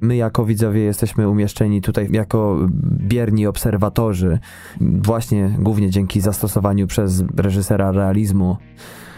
My 0.00 0.16
jako 0.16 0.44
widzowie 0.44 0.80
jesteśmy 0.80 1.28
umieszczeni 1.28 1.82
tutaj 1.82 2.08
jako 2.10 2.66
bierni 2.82 3.46
obserwatorzy, 3.46 4.38
właśnie 4.80 5.56
głównie 5.58 5.90
dzięki 5.90 6.20
zastosowaniu 6.20 6.86
przez 6.86 7.24
reżysera 7.36 7.92
realizmu, 7.92 8.56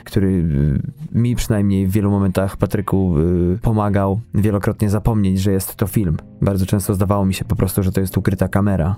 który 0.05 0.29
y, 0.29 1.19
mi 1.19 1.37
przynajmniej 1.37 1.87
w 1.87 1.91
wielu 1.91 2.11
momentach, 2.11 2.57
Patryku, 2.57 3.19
y, 3.19 3.59
pomagał 3.63 4.21
wielokrotnie 4.35 4.91
zapomnieć, 4.91 5.41
że 5.41 5.53
jest 5.53 5.77
to 5.77 5.87
film. 5.87 6.17
Bardzo 6.43 6.67
często 6.67 6.95
zdawało 6.95 7.27
mi 7.27 7.35
się 7.35 7.45
po 7.45 7.57
prostu, 7.57 7.83
że 7.83 7.93
to 7.93 8.01
jest 8.01 8.19
ukryta 8.19 8.49
kamera. 8.49 8.97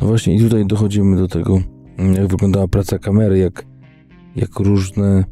No 0.00 0.06
właśnie 0.06 0.36
i 0.36 0.40
tutaj 0.40 0.66
dochodzimy 0.66 1.16
do 1.16 1.28
tego, 1.28 1.58
jak 1.98 2.26
wyglądała 2.26 2.68
praca 2.68 2.98
kamery, 2.98 3.38
jak, 3.38 3.66
jak 4.36 4.58
różne 4.58 5.24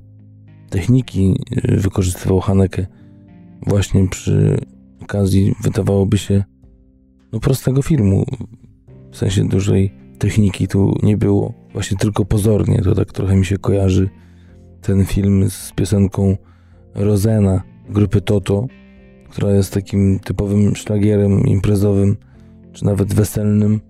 techniki 0.70 1.40
y, 1.64 1.76
wykorzystywał 1.76 2.40
Haneke 2.40 2.86
właśnie 3.66 4.08
przy 4.08 4.58
okazji, 5.02 5.54
wydawałoby 5.62 6.18
się, 6.18 6.44
no 7.32 7.40
prostego 7.40 7.82
filmu. 7.82 8.24
W 9.10 9.16
sensie 9.16 9.48
dużej 9.48 9.92
techniki 10.18 10.68
tu 10.68 10.94
nie 11.02 11.16
było. 11.16 11.54
Właśnie 11.72 11.96
tylko 11.96 12.24
pozornie. 12.24 12.82
To 12.82 12.94
tak 12.94 13.12
trochę 13.12 13.36
mi 13.36 13.46
się 13.46 13.58
kojarzy 13.58 14.10
ten 14.80 15.04
film 15.04 15.50
z 15.50 15.72
piosenką 15.72 16.36
Rosena 16.94 17.62
grupy 17.88 18.20
Toto, 18.20 18.66
która 19.30 19.52
jest 19.52 19.74
takim 19.74 20.18
typowym 20.18 20.76
szlagierem 20.76 21.40
imprezowym, 21.40 22.16
czy 22.72 22.84
nawet 22.84 23.14
weselnym. 23.14 23.80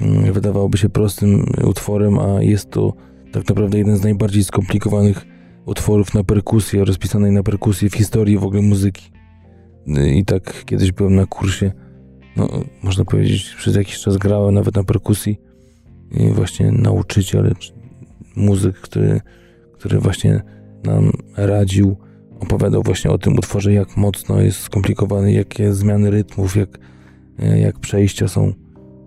Mm, 0.00 0.32
wydawałoby 0.32 0.78
się 0.78 0.88
prostym 0.88 1.44
utworem, 1.64 2.18
a 2.18 2.42
jest 2.42 2.70
to 2.70 2.92
tak 3.32 3.48
naprawdę 3.48 3.78
jeden 3.78 3.96
z 3.96 4.02
najbardziej 4.02 4.44
skomplikowanych 4.44 5.26
utworów 5.68 6.14
na 6.14 6.24
perkusję, 6.24 6.84
rozpisanej 6.84 7.32
na 7.32 7.42
perkusję 7.42 7.90
w 7.90 7.94
historii 7.94 8.38
w 8.38 8.44
ogóle 8.44 8.62
muzyki. 8.62 9.10
I 10.14 10.24
tak 10.24 10.64
kiedyś 10.64 10.92
byłem 10.92 11.14
na 11.14 11.26
kursie, 11.26 11.72
no 12.36 12.48
można 12.82 13.04
powiedzieć, 13.04 13.54
przez 13.58 13.76
jakiś 13.76 14.00
czas 14.00 14.16
grałem 14.16 14.54
nawet 14.54 14.76
na 14.76 14.84
perkusji 14.84 15.40
i 16.10 16.30
właśnie 16.30 16.72
nauczyciel, 16.72 17.54
muzyk, 18.36 18.76
który, 18.76 19.20
który 19.72 19.98
właśnie 19.98 20.42
nam 20.84 21.12
radził, 21.36 21.96
opowiadał 22.40 22.82
właśnie 22.82 23.10
o 23.10 23.18
tym 23.18 23.38
utworze, 23.38 23.72
jak 23.72 23.96
mocno 23.96 24.40
jest 24.40 24.60
skomplikowany, 24.60 25.32
jakie 25.32 25.72
zmiany 25.72 26.10
rytmów, 26.10 26.56
jak, 26.56 26.78
jak 27.56 27.78
przejścia 27.78 28.28
są 28.28 28.52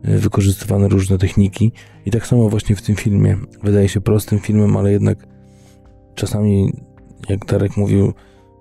wykorzystywane 0.04 0.88
różne 0.88 1.18
techniki. 1.18 1.72
I 2.06 2.12
tak 2.12 2.28
samo 2.28 2.50
właśnie 2.50 2.76
w 2.76 2.82
tym 2.82 2.96
filmie. 2.96 3.38
Wydaje 3.64 3.90
się 3.90 4.02
prostym 4.02 4.40
filmem, 4.40 4.78
ale 4.78 4.92
jednak 4.92 5.28
czasami, 6.16 6.74
jak 7.30 7.46
Darek 7.46 7.78
mówił, 7.78 8.14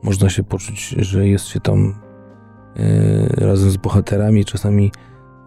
można 0.02 0.30
się 0.30 0.42
poczuć, 0.42 0.88
że 0.98 1.28
jest 1.28 1.46
się 1.46 1.60
tam 1.60 1.94
e, 2.76 3.46
razem 3.46 3.70
z 3.70 3.76
bohaterami. 3.76 4.44
Czasami 4.44 4.90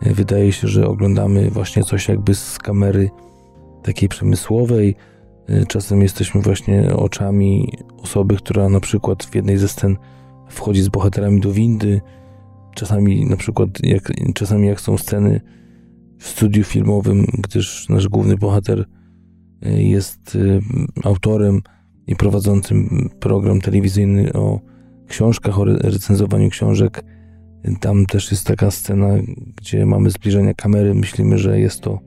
e, 0.02 0.14
wydaje 0.14 0.52
się, 0.52 0.68
że 0.68 0.88
oglądamy 0.88 1.50
właśnie 1.50 1.84
coś 1.84 2.08
jakby 2.08 2.36
z 2.36 2.58
kamery 2.58 3.10
takiej 3.84 4.10
przemysłowej. 4.10 4.96
E, 5.48 5.66
czasem 5.66 6.02
jesteśmy 6.02 6.42
właśnie 6.42 6.96
oczami 6.96 7.74
osoby, 7.98 8.36
która 8.36 8.70
na 8.70 8.80
przykład 8.80 9.24
w 9.24 9.36
jednej 9.36 9.58
ze 9.58 9.68
scen 9.68 9.98
wchodzi 10.50 10.82
z 10.82 10.90
bohaterami 10.90 11.42
do 11.42 11.52
windy. 11.52 12.02
Czasami 12.76 13.26
na 13.26 13.38
przykład, 13.38 13.70
jak, 13.84 14.12
czasami 14.34 14.68
jak 14.68 14.82
są 14.82 14.98
sceny 14.98 15.42
w 16.18 16.28
studiu 16.28 16.64
filmowym, 16.64 17.26
gdyż 17.38 17.90
nasz 17.90 18.08
główny 18.08 18.38
bohater 18.38 18.86
jest 19.62 20.38
autorem 21.04 21.62
i 22.08 22.16
prowadzącym 22.16 23.10
program 23.20 23.62
telewizyjny 23.62 24.34
o 24.34 24.60
książkach, 25.08 25.60
o 25.60 25.66
recenzowaniu 25.66 26.50
książek. 26.50 27.04
Tam 27.80 28.06
też 28.06 28.32
jest 28.32 28.48
taka 28.48 28.72
scena, 28.72 29.08
gdzie 29.56 29.86
mamy 29.86 30.10
zbliżenia 30.10 30.54
kamery, 30.54 30.94
myślimy, 30.94 31.38
że 31.38 31.60
jest 31.60 31.82
to 31.82 32.00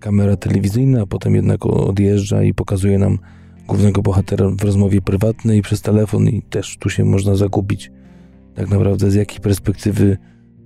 kamera 0.00 0.36
telewizyjna, 0.36 1.02
a 1.02 1.06
potem 1.06 1.34
jednak 1.34 1.66
odjeżdża 1.66 2.42
i 2.42 2.54
pokazuje 2.54 2.98
nam 2.98 3.18
głównego 3.68 4.02
bohatera 4.02 4.48
w 4.48 4.62
rozmowie 4.64 5.00
prywatnej 5.00 5.62
przez 5.62 5.82
telefon 5.82 6.28
i 6.28 6.42
też 6.42 6.76
tu 6.78 6.90
się 6.90 7.04
można 7.04 7.36
zagubić. 7.36 7.90
Tak 8.54 8.70
naprawdę 8.70 9.10
z 9.10 9.14
jakiej 9.14 9.40
perspektywy 9.40 10.18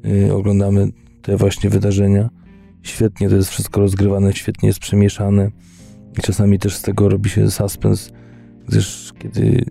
y, 0.07 0.35
oglądamy 0.35 0.89
te 1.23 1.37
właśnie 1.37 1.71
wydarzenia? 1.71 2.31
Świetnie 2.83 3.29
to 3.29 3.37
jest 3.37 3.51
wszystko 3.51 3.81
rozgrywane, 3.81 4.33
świetnie 4.33 4.67
jest 4.67 4.79
przemieszane 4.79 5.51
i 6.19 6.23
czasami 6.23 6.59
też 6.59 6.77
z 6.77 6.83
tego 6.83 7.09
robi 7.09 7.31
się 7.31 7.51
suspens, 7.51 8.13
gdyż 8.69 9.13
kiedy, 9.19 9.65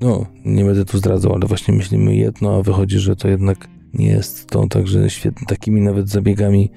no, 0.00 0.26
nie 0.44 0.64
będę 0.64 0.84
tu 0.84 0.98
zdradzał, 0.98 1.34
ale 1.34 1.46
właśnie 1.46 1.74
myślimy 1.74 2.16
jedno, 2.16 2.56
a 2.56 2.62
wychodzi, 2.62 2.98
że 2.98 3.16
to 3.16 3.28
jednak 3.28 3.68
nie 3.94 4.06
jest 4.06 4.46
to, 4.46 4.66
także 4.66 5.10
świetnie, 5.10 5.46
takimi 5.46 5.80
nawet 5.80 6.08
zabiegami 6.08 6.70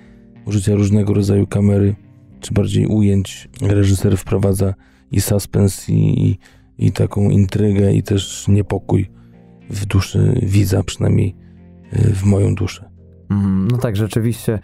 użycia 0.45 0.75
różnego 0.75 1.13
rodzaju 1.13 1.47
kamery, 1.47 1.95
czy 2.39 2.53
bardziej 2.53 2.87
ujęć, 2.87 3.49
reżyser 3.61 4.17
wprowadza 4.17 4.73
i 5.11 5.21
suspens, 5.21 5.89
i, 5.89 6.27
i, 6.27 6.37
i 6.77 6.91
taką 6.91 7.29
intrygę, 7.29 7.93
i 7.93 8.03
też 8.03 8.47
niepokój 8.47 9.09
w 9.69 9.85
duszy 9.85 10.39
widza, 10.43 10.83
przynajmniej 10.83 11.35
y, 11.93 12.13
w 12.13 12.23
moją 12.23 12.55
duszę. 12.55 12.89
Mhm, 13.29 13.67
no 13.67 13.77
tak, 13.77 13.95
rzeczywiście 13.95 14.59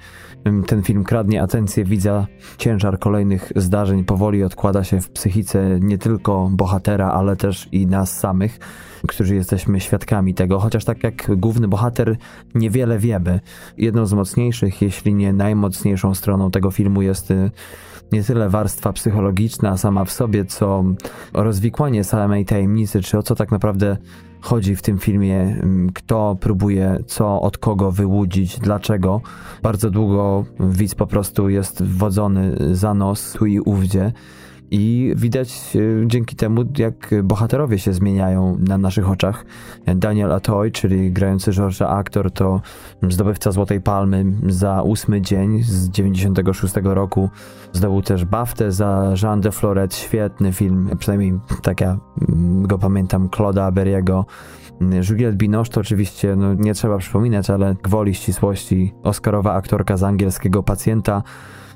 ten 0.68 0.84
film 0.84 1.04
kradnie 1.04 1.42
atencję 1.42 1.86
widza. 1.86 2.28
Ciężar 2.58 3.00
kolejnych 3.00 3.52
zdarzeń 3.56 4.04
powoli 4.04 4.44
odkłada 4.44 4.84
się 4.84 5.02
w 5.02 5.10
psychice 5.10 5.80
nie 5.80 5.98
tylko 5.98 6.50
bohatera, 6.52 7.12
ale 7.12 7.36
też 7.36 7.70
i 7.72 7.88
nas 7.88 8.20
samych, 8.20 8.60
którzy 9.08 9.36
jesteśmy 9.36 9.80
świadkami 9.80 10.34
tego. 10.34 10.60
Chociaż 10.60 10.86
tak 10.86 11.04
jak 11.04 11.32
główny 11.38 11.68
bohater, 11.68 12.18
niewiele 12.56 13.00
wiemy. 13.00 13.40
Jedną 13.78 14.06
z 14.06 14.14
mocniejszych, 14.14 14.82
jeśli 14.82 15.14
nie 15.14 15.34
najmocniejszą 15.34 16.16
stroną 16.16 16.52
tego 16.52 16.72
filmu 16.72 17.02
jest 17.02 17.32
y, 17.32 17.52
nie 18.12 18.24
tyle 18.24 18.50
warstwa 18.50 18.94
psychologiczna 18.94 19.78
sama 19.78 20.06
w 20.06 20.12
sobie, 20.12 20.46
co 20.46 20.84
rozwikłanie 21.34 22.04
samej 22.04 22.46
tajemnicy, 22.46 23.02
czy 23.02 23.18
o 23.18 23.24
co 23.24 23.36
tak 23.36 23.52
naprawdę 23.52 23.98
chodzi 24.42 24.76
w 24.76 24.82
tym 24.82 25.00
filmie, 25.00 25.40
mm, 25.40 25.92
kto 25.94 26.38
próbuje 26.40 27.00
co 27.08 27.42
od 27.42 27.58
kogo 27.58 27.92
wyłudzić, 27.92 28.60
dlaczego. 28.60 29.22
Bardzo 29.64 29.90
długo 29.90 30.46
widz 30.60 30.96
po 30.96 31.08
prostu 31.08 31.50
jest 31.50 31.84
wodzony 31.84 32.56
za 32.76 32.94
nos 32.94 33.34
tu 33.34 33.46
i 33.46 33.60
ówdzie. 33.60 34.12
I 34.72 35.14
widać 35.16 35.76
e, 35.76 36.08
dzięki 36.08 36.36
temu, 36.36 36.64
jak 36.78 37.16
bohaterowie 37.24 37.80
się 37.80 37.94
zmieniają 37.94 38.58
na 38.60 38.78
naszych 38.78 39.10
oczach. 39.10 39.46
Daniel 39.96 40.32
Atoy, 40.32 40.72
czyli 40.72 41.12
grający 41.12 41.52
George'a 41.52 41.86
aktor, 41.86 42.32
to 42.32 42.62
zdobywca 43.10 43.52
Złotej 43.52 43.82
Palmy 43.82 44.26
za 44.48 44.82
ósmy 44.82 45.22
dzień 45.22 45.64
z 45.64 45.90
96 45.90 46.74
roku. 46.84 47.30
Zdobył 47.74 48.02
też 48.02 48.26
BAFTę 48.26 48.72
za 48.72 49.14
Jean 49.24 49.42
de 49.42 49.52
Floret, 49.52 49.96
świetny 49.96 50.54
film, 50.54 50.90
przynajmniej 51.00 51.40
tak 51.62 51.82
ja 51.82 51.98
mm, 52.30 52.68
go 52.68 52.78
pamiętam, 52.78 53.28
Claude'a 53.28 53.72
Berry'ego. 53.72 54.24
Juliette 55.10 55.38
Binoche 55.38 55.72
to 55.72 55.82
oczywiście, 55.82 56.36
no, 56.36 56.54
nie 56.54 56.74
trzeba 56.74 56.98
przypominać, 56.98 57.50
ale 57.50 57.76
gwoli 57.84 58.16
ścisłości, 58.16 58.94
oscarowa 59.04 59.54
aktorka 59.54 59.98
z 59.98 60.04
angielskiego 60.04 60.64
pacjenta 60.64 61.24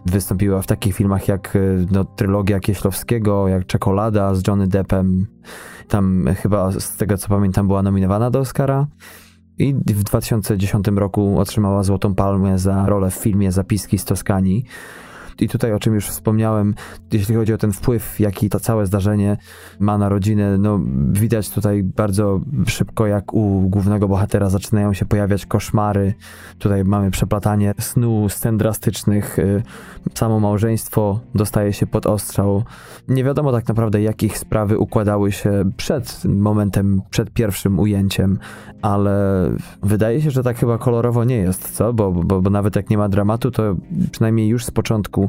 Wystąpiła 0.06 0.62
w 0.62 0.68
takich 0.68 0.96
filmach 0.96 1.28
jak 1.28 1.56
y, 1.56 1.86
no, 1.92 2.04
trylogia 2.04 2.60
Kieślowskiego, 2.60 3.48
jak 3.48 3.66
Czekolada 3.66 4.36
z 4.36 4.48
Johnny 4.48 4.68
Deppem. 4.68 5.28
Tam 5.88 6.30
chyba 6.42 6.72
z 6.72 6.98
tego 6.98 7.18
co 7.18 7.30
pamiętam 7.30 7.68
była 7.68 7.84
nominowana 7.84 8.30
do 8.32 8.40
Oscara. 8.40 8.88
I 9.58 9.74
w 9.74 10.04
2010 10.04 10.88
roku 10.88 11.40
otrzymała 11.40 11.84
Złotą 11.84 12.16
Palmę 12.16 12.60
za 12.60 12.86
rolę 12.86 13.12
w 13.12 13.16
filmie 13.16 13.52
Zapiski 13.52 13.98
z 13.98 14.06
Toskanii. 14.06 14.66
I 15.40 15.50
tutaj, 15.50 15.74
o 15.74 15.80
czym 15.80 15.96
już 15.96 16.06
wspomniałem, 16.06 16.76
jeśli 17.12 17.36
chodzi 17.36 17.54
o 17.54 17.58
ten 17.58 17.72
wpływ, 17.72 18.20
jaki 18.20 18.50
to 18.50 18.60
całe 18.60 18.86
zdarzenie 18.86 19.38
ma 19.80 19.98
na 19.98 20.10
rodzinę, 20.10 20.58
no 20.58 20.80
widać 21.12 21.50
tutaj 21.50 21.84
bardzo 21.84 22.42
szybko, 22.68 23.08
jak 23.08 23.34
u 23.34 23.70
głównego 23.70 24.08
bohatera 24.08 24.50
zaczynają 24.50 24.94
się 24.94 25.06
pojawiać 25.06 25.46
koszmary. 25.46 26.14
Tutaj 26.60 26.84
mamy 26.84 27.12
przeplatanie 27.12 27.74
snu, 27.80 28.30
scen 28.30 28.58
drastycznych. 28.58 29.40
Y, 29.40 29.64
samo 30.14 30.40
małżeństwo 30.40 31.20
dostaje 31.36 31.74
się 31.74 31.88
pod 31.88 32.06
ostrzał. 32.06 32.64
Nie 33.08 33.24
wiadomo 33.24 33.52
tak 33.52 33.68
naprawdę, 33.68 34.02
jakich 34.02 34.38
sprawy 34.38 34.78
układały 34.78 35.32
się 35.32 35.64
przed 35.78 36.26
momentem, 36.26 37.02
przed 37.10 37.30
pierwszym 37.32 37.80
ujęciem, 37.80 38.40
ale 38.82 39.50
wydaje 39.84 40.22
się, 40.22 40.32
że 40.32 40.44
tak 40.44 40.58
chyba 40.58 40.78
kolorowo 40.78 41.24
nie 41.24 41.36
jest, 41.36 41.72
co? 41.72 41.94
Bo, 41.94 42.12
bo, 42.12 42.42
bo 42.42 42.50
nawet 42.50 42.76
jak 42.76 42.90
nie 42.90 42.98
ma 42.98 43.10
dramatu, 43.10 43.52
to 43.52 43.76
przynajmniej 44.12 44.48
już 44.48 44.66
z 44.66 44.72
początku 44.72 45.23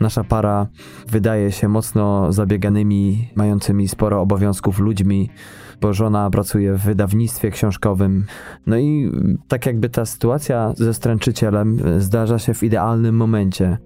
nasza 0.00 0.24
para 0.24 0.66
wydaje 1.08 1.52
się 1.52 1.68
mocno 1.68 2.32
zabieganymi, 2.32 3.28
mającymi 3.34 3.88
sporo 3.88 4.20
obowiązków 4.20 4.78
ludźmi, 4.78 5.30
bo 5.80 5.92
żona 5.92 6.30
pracuje 6.30 6.74
w 6.74 6.80
wydawnictwie 6.80 7.50
książkowym. 7.50 8.26
No 8.66 8.78
i 8.78 9.12
tak 9.48 9.66
jakby 9.66 9.88
ta 9.88 10.06
sytuacja 10.06 10.72
ze 10.76 10.94
stręczycielem 10.94 11.78
zdarza 11.98 12.38
się 12.38 12.54
w 12.54 12.62
idealnym 12.62 13.16
momencie. 13.16 13.78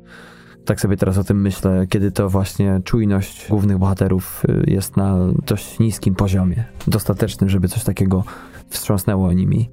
Tak 0.65 0.81
sobie 0.81 0.97
teraz 0.97 1.19
o 1.19 1.25
tym 1.25 1.41
myślę, 1.41 1.87
kiedy 1.89 2.13
to 2.13 2.29
właśnie 2.29 2.81
czujność 2.85 3.47
głównych 3.51 3.79
bohaterów 3.79 4.43
jest 4.67 4.97
na 4.97 5.17
dość 5.47 5.79
niskim 5.79 6.15
poziomie, 6.15 6.65
dostatecznym, 6.87 7.51
żeby 7.51 7.69
coś 7.69 7.85
takiego 7.85 8.25
wstrząsnęło 8.69 9.33
nimi. 9.33 9.71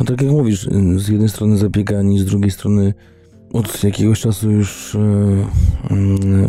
No 0.00 0.06
tak 0.06 0.22
jak 0.22 0.30
mówisz, 0.30 0.68
z 0.96 1.08
jednej 1.08 1.28
strony 1.28 1.58
zabiegani, 1.58 2.18
z 2.18 2.24
drugiej 2.24 2.50
strony 2.50 2.94
od 3.52 3.84
jakiegoś 3.84 4.20
czasu 4.20 4.50
już 4.50 4.96
yy, 5.90 5.96
yy, 5.96 6.46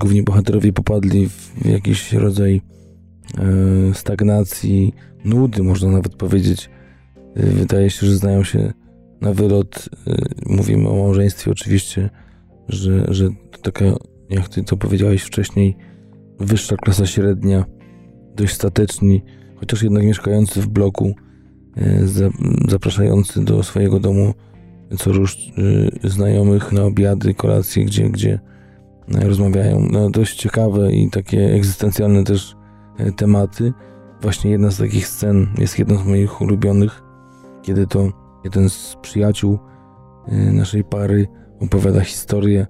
główni 0.00 0.22
bohaterowie 0.22 0.72
popadli 0.72 1.28
w 1.28 1.66
jakiś 1.66 2.12
rodzaj 2.12 2.60
yy, 3.38 3.94
stagnacji, 3.94 4.94
nudy, 5.24 5.62
można 5.62 5.90
nawet 5.90 6.14
powiedzieć. 6.14 6.70
Wydaje 7.36 7.90
się, 7.90 8.06
że 8.06 8.16
znają 8.16 8.44
się 8.44 8.72
na 9.20 9.34
wylot. 9.34 9.88
Mówimy 10.46 10.88
o 10.88 10.96
małżeństwie 10.96 11.50
oczywiście, 11.50 12.10
że, 12.68 13.04
że 13.08 13.28
to 13.50 13.58
taka, 13.62 13.84
jak 14.30 14.48
ty 14.48 14.64
to 14.64 14.76
powiedziałeś 14.76 15.22
wcześniej, 15.22 15.76
wyższa 16.40 16.76
klasa 16.76 17.06
średnia, 17.06 17.64
dość 18.36 18.54
stateczni, 18.54 19.22
chociaż 19.56 19.82
jednak 19.82 20.04
mieszkający 20.04 20.60
w 20.60 20.68
bloku, 20.68 21.14
zapraszający 22.68 23.44
do 23.44 23.62
swojego 23.62 24.00
domu 24.00 24.34
co 24.98 25.12
róż 25.12 25.52
y, 26.04 26.08
znajomych 26.08 26.72
na 26.72 26.84
obiady, 26.84 27.34
kolacje, 27.34 27.84
gdzie, 27.84 28.10
gdzie 28.10 28.40
e, 29.14 29.28
rozmawiają 29.28 29.80
na 29.80 30.10
dość 30.10 30.36
ciekawe 30.36 30.92
i 30.92 31.10
takie 31.10 31.54
egzystencjalne 31.54 32.24
też 32.24 32.56
e, 32.98 33.12
tematy. 33.12 33.72
Właśnie 34.22 34.50
jedna 34.50 34.70
z 34.70 34.78
takich 34.78 35.06
scen 35.06 35.46
jest 35.58 35.78
jedną 35.78 35.96
z 35.96 36.04
moich 36.04 36.40
ulubionych, 36.40 37.02
kiedy 37.62 37.86
to 37.86 38.08
jeden 38.44 38.68
z 38.68 38.96
przyjaciół 39.02 39.58
e, 40.26 40.36
naszej 40.36 40.84
pary 40.84 41.26
opowiada 41.60 42.00
historię 42.00 42.66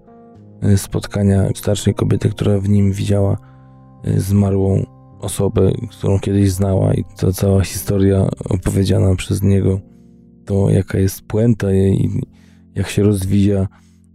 spotkania 0.77 1.49
starszej 1.55 1.95
kobiety, 1.95 2.31
która 2.31 2.59
w 2.59 2.69
nim 2.69 2.93
widziała 2.93 3.37
zmarłą 4.17 4.87
osobę, 5.21 5.73
którą 5.91 6.21
kiedyś 6.21 6.51
znała 6.51 6.95
i 6.95 7.05
ta 7.17 7.33
cała 7.33 7.65
historia 7.65 8.27
opowiedziana 8.49 9.15
przez 9.15 9.43
niego 9.43 9.81
to 10.45 10.71
jaka 10.71 10.99
jest 10.99 11.23
puenta 11.23 11.73
i 11.73 12.11
jak 12.75 12.89
się 12.89 13.03
rozwija, 13.03 13.69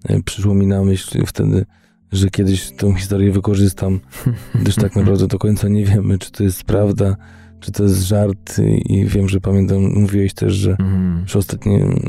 e, 0.10 0.22
przyszło 0.24 0.54
mi 0.54 0.68
na 0.68 0.84
myśl 0.84 1.26
wtedy, 1.26 1.66
że 2.12 2.30
kiedyś 2.30 2.72
tą 2.72 2.94
historię 2.94 3.32
wykorzystam, 3.32 4.00
gdyż 4.62 4.76
tak 4.76 4.96
naprawdę 4.96 5.28
do 5.28 5.40
końca 5.40 5.68
nie 5.68 5.86
wiemy, 5.86 6.18
czy 6.18 6.32
to 6.32 6.44
jest 6.44 6.64
prawda, 6.64 7.16
czy 7.60 7.72
to 7.72 7.84
jest 7.84 8.02
żart 8.02 8.60
i 8.86 9.06
wiem, 9.06 9.30
że 9.30 9.42
pamiętam, 9.42 9.94
mówiłeś 9.94 10.34
też, 10.34 10.54
że 10.54 10.76
mm. 10.80 11.26
przy 11.26 11.38
ostatnim 11.38 12.00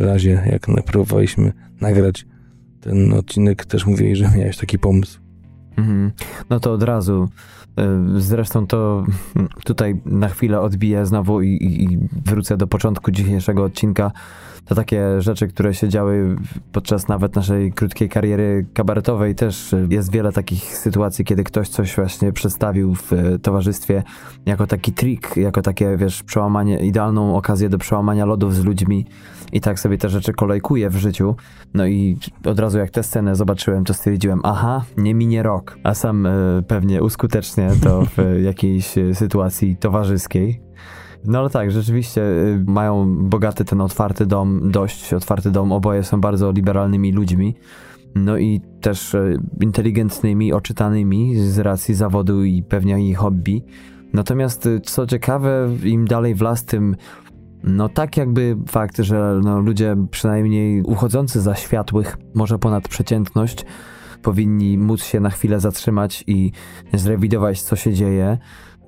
razie, 0.00 0.42
jak 0.46 0.66
próbowaliśmy 0.84 1.52
nagrać 1.80 2.26
ten 2.80 3.12
odcinek, 3.12 3.64
też 3.64 3.86
mówiłeś, 3.86 4.18
że 4.18 4.30
miałeś 4.36 4.56
taki 4.56 4.78
pomysł. 4.78 5.20
Mm. 5.80 6.10
No 6.50 6.60
to 6.60 6.72
od 6.72 6.82
razu 6.82 7.28
E, 7.78 8.20
zresztą 8.20 8.66
to 8.66 9.04
tutaj 9.64 10.00
na 10.06 10.28
chwilę 10.28 10.60
odbiję 10.60 11.06
znowu 11.06 11.42
i, 11.42 11.48
i, 11.48 11.98
wrócę 12.26 12.56
do 12.56 12.66
początku 12.66 13.10
dzisiejszego 13.10 13.64
odcinka. 13.64 14.12
To 14.64 14.74
takie 14.74 15.20
rzeczy, 15.20 15.48
które 15.48 15.74
się 15.74 15.88
działy 15.88 16.36
podczas 16.72 17.08
nawet 17.08 17.36
naszej 17.36 17.72
krótkiej 17.72 18.08
kariery 18.08 18.66
kabaretowej. 18.74 19.34
Też 19.34 19.74
jest 19.88 20.12
wiele 20.12 20.32
takich 20.32 20.62
sytuacji, 20.76 21.24
kiedy 21.24 21.44
ktoś 21.44 21.68
coś 21.68 21.96
właśnie 21.96 22.32
przedstawił 22.32 22.94
w 22.94 23.10
towarzystwie 23.42 24.02
jako 24.46 24.66
taki 24.66 24.92
trik, 24.92 25.36
jako 25.36 25.62
takie, 25.62 25.96
wiesz, 25.96 26.22
przełamanie, 26.22 26.78
idealną 26.78 27.36
okazję 27.36 27.68
do 27.68 27.78
przełamania 27.78 28.24
lodów 28.24 28.54
z 28.54 28.64
ludźmi 28.64 29.06
i 29.52 29.60
tak 29.60 29.80
sobie 29.80 29.98
te 29.98 30.08
rzeczy 30.08 30.32
kolejkuję 30.32 30.90
w 30.90 30.96
życiu. 30.96 31.36
No 31.74 31.86
i 31.86 32.16
od 32.44 32.58
razu 32.58 32.78
jak 32.78 32.90
tę 32.90 33.02
scenę 33.02 33.36
zobaczyłem, 33.36 33.84
to 33.84 33.94
stwierdziłem, 33.94 34.40
aha, 34.44 34.84
nie 34.96 35.14
minie 35.14 35.42
rok, 35.42 35.78
a 35.84 35.94
sam 35.94 36.26
y, 36.26 36.62
pewnie 36.68 37.02
uskutecznie 37.02 37.70
to 37.82 38.04
w 38.04 38.16
jakiejś 38.50 38.94
sytuacji 39.12 39.76
towarzyskiej. 39.76 40.60
No 41.24 41.38
ale 41.38 41.50
tak, 41.50 41.70
rzeczywiście 41.70 42.22
y, 42.22 42.64
mają 42.66 43.16
bogaty 43.28 43.64
ten 43.64 43.80
otwarty 43.80 44.26
dom, 44.26 44.70
dość 44.70 45.14
otwarty 45.14 45.50
dom, 45.50 45.72
oboje 45.72 46.02
są 46.02 46.20
bardzo 46.20 46.52
liberalnymi 46.52 47.12
ludźmi. 47.12 47.54
No 48.14 48.38
i 48.38 48.60
też 48.80 49.14
y, 49.14 49.38
inteligentnymi, 49.60 50.52
oczytanymi 50.52 51.36
z 51.36 51.58
racji 51.58 51.94
zawodu 51.94 52.44
i 52.44 52.62
pewnie 52.62 53.08
ich 53.08 53.18
hobby. 53.18 53.64
Natomiast 54.12 54.68
co 54.82 55.06
ciekawe, 55.06 55.68
im 55.84 56.04
dalej 56.04 56.34
w 56.34 56.40
las, 56.40 56.64
tym 56.64 56.96
no 57.64 57.88
tak 57.88 58.16
jakby 58.16 58.56
fakt, 58.68 58.98
że 58.98 59.40
no, 59.42 59.60
ludzie 59.60 59.96
przynajmniej 60.10 60.82
uchodzący 60.82 61.40
za 61.40 61.54
światłych, 61.54 62.16
może 62.34 62.58
ponad 62.58 62.88
przeciętność, 62.88 63.64
powinni 64.22 64.78
móc 64.78 65.04
się 65.04 65.20
na 65.20 65.30
chwilę 65.30 65.60
zatrzymać 65.60 66.24
i 66.26 66.52
zrewidować, 66.94 67.62
co 67.62 67.76
się 67.76 67.92
dzieje. 67.92 68.38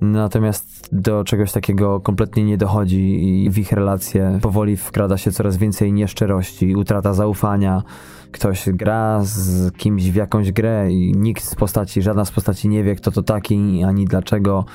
Natomiast 0.01 0.89
do 0.91 1.23
czegoś 1.23 1.51
takiego 1.51 1.99
kompletnie 1.99 2.43
nie 2.43 2.57
dochodzi 2.57 3.43
i 3.45 3.49
w 3.49 3.57
ich 3.57 3.71
relacje 3.71 4.39
powoli 4.41 4.77
wkrada 4.77 5.17
się 5.17 5.31
coraz 5.31 5.57
więcej 5.57 5.93
nieszczerości, 5.93 6.75
utrata 6.75 7.13
zaufania. 7.13 7.83
Ktoś 8.31 8.69
gra 8.69 9.19
z 9.23 9.71
kimś 9.77 10.03
w 10.03 10.15
jakąś 10.15 10.51
grę 10.51 10.91
i 10.91 11.13
nikt 11.15 11.43
z 11.43 11.55
postaci, 11.55 12.01
żadna 12.01 12.25
z 12.25 12.31
postaci 12.31 12.69
nie 12.69 12.83
wie, 12.83 12.95
kto 12.95 13.11
to 13.11 13.23
taki, 13.23 13.83
ani 13.83 14.05
dlaczego 14.05 14.65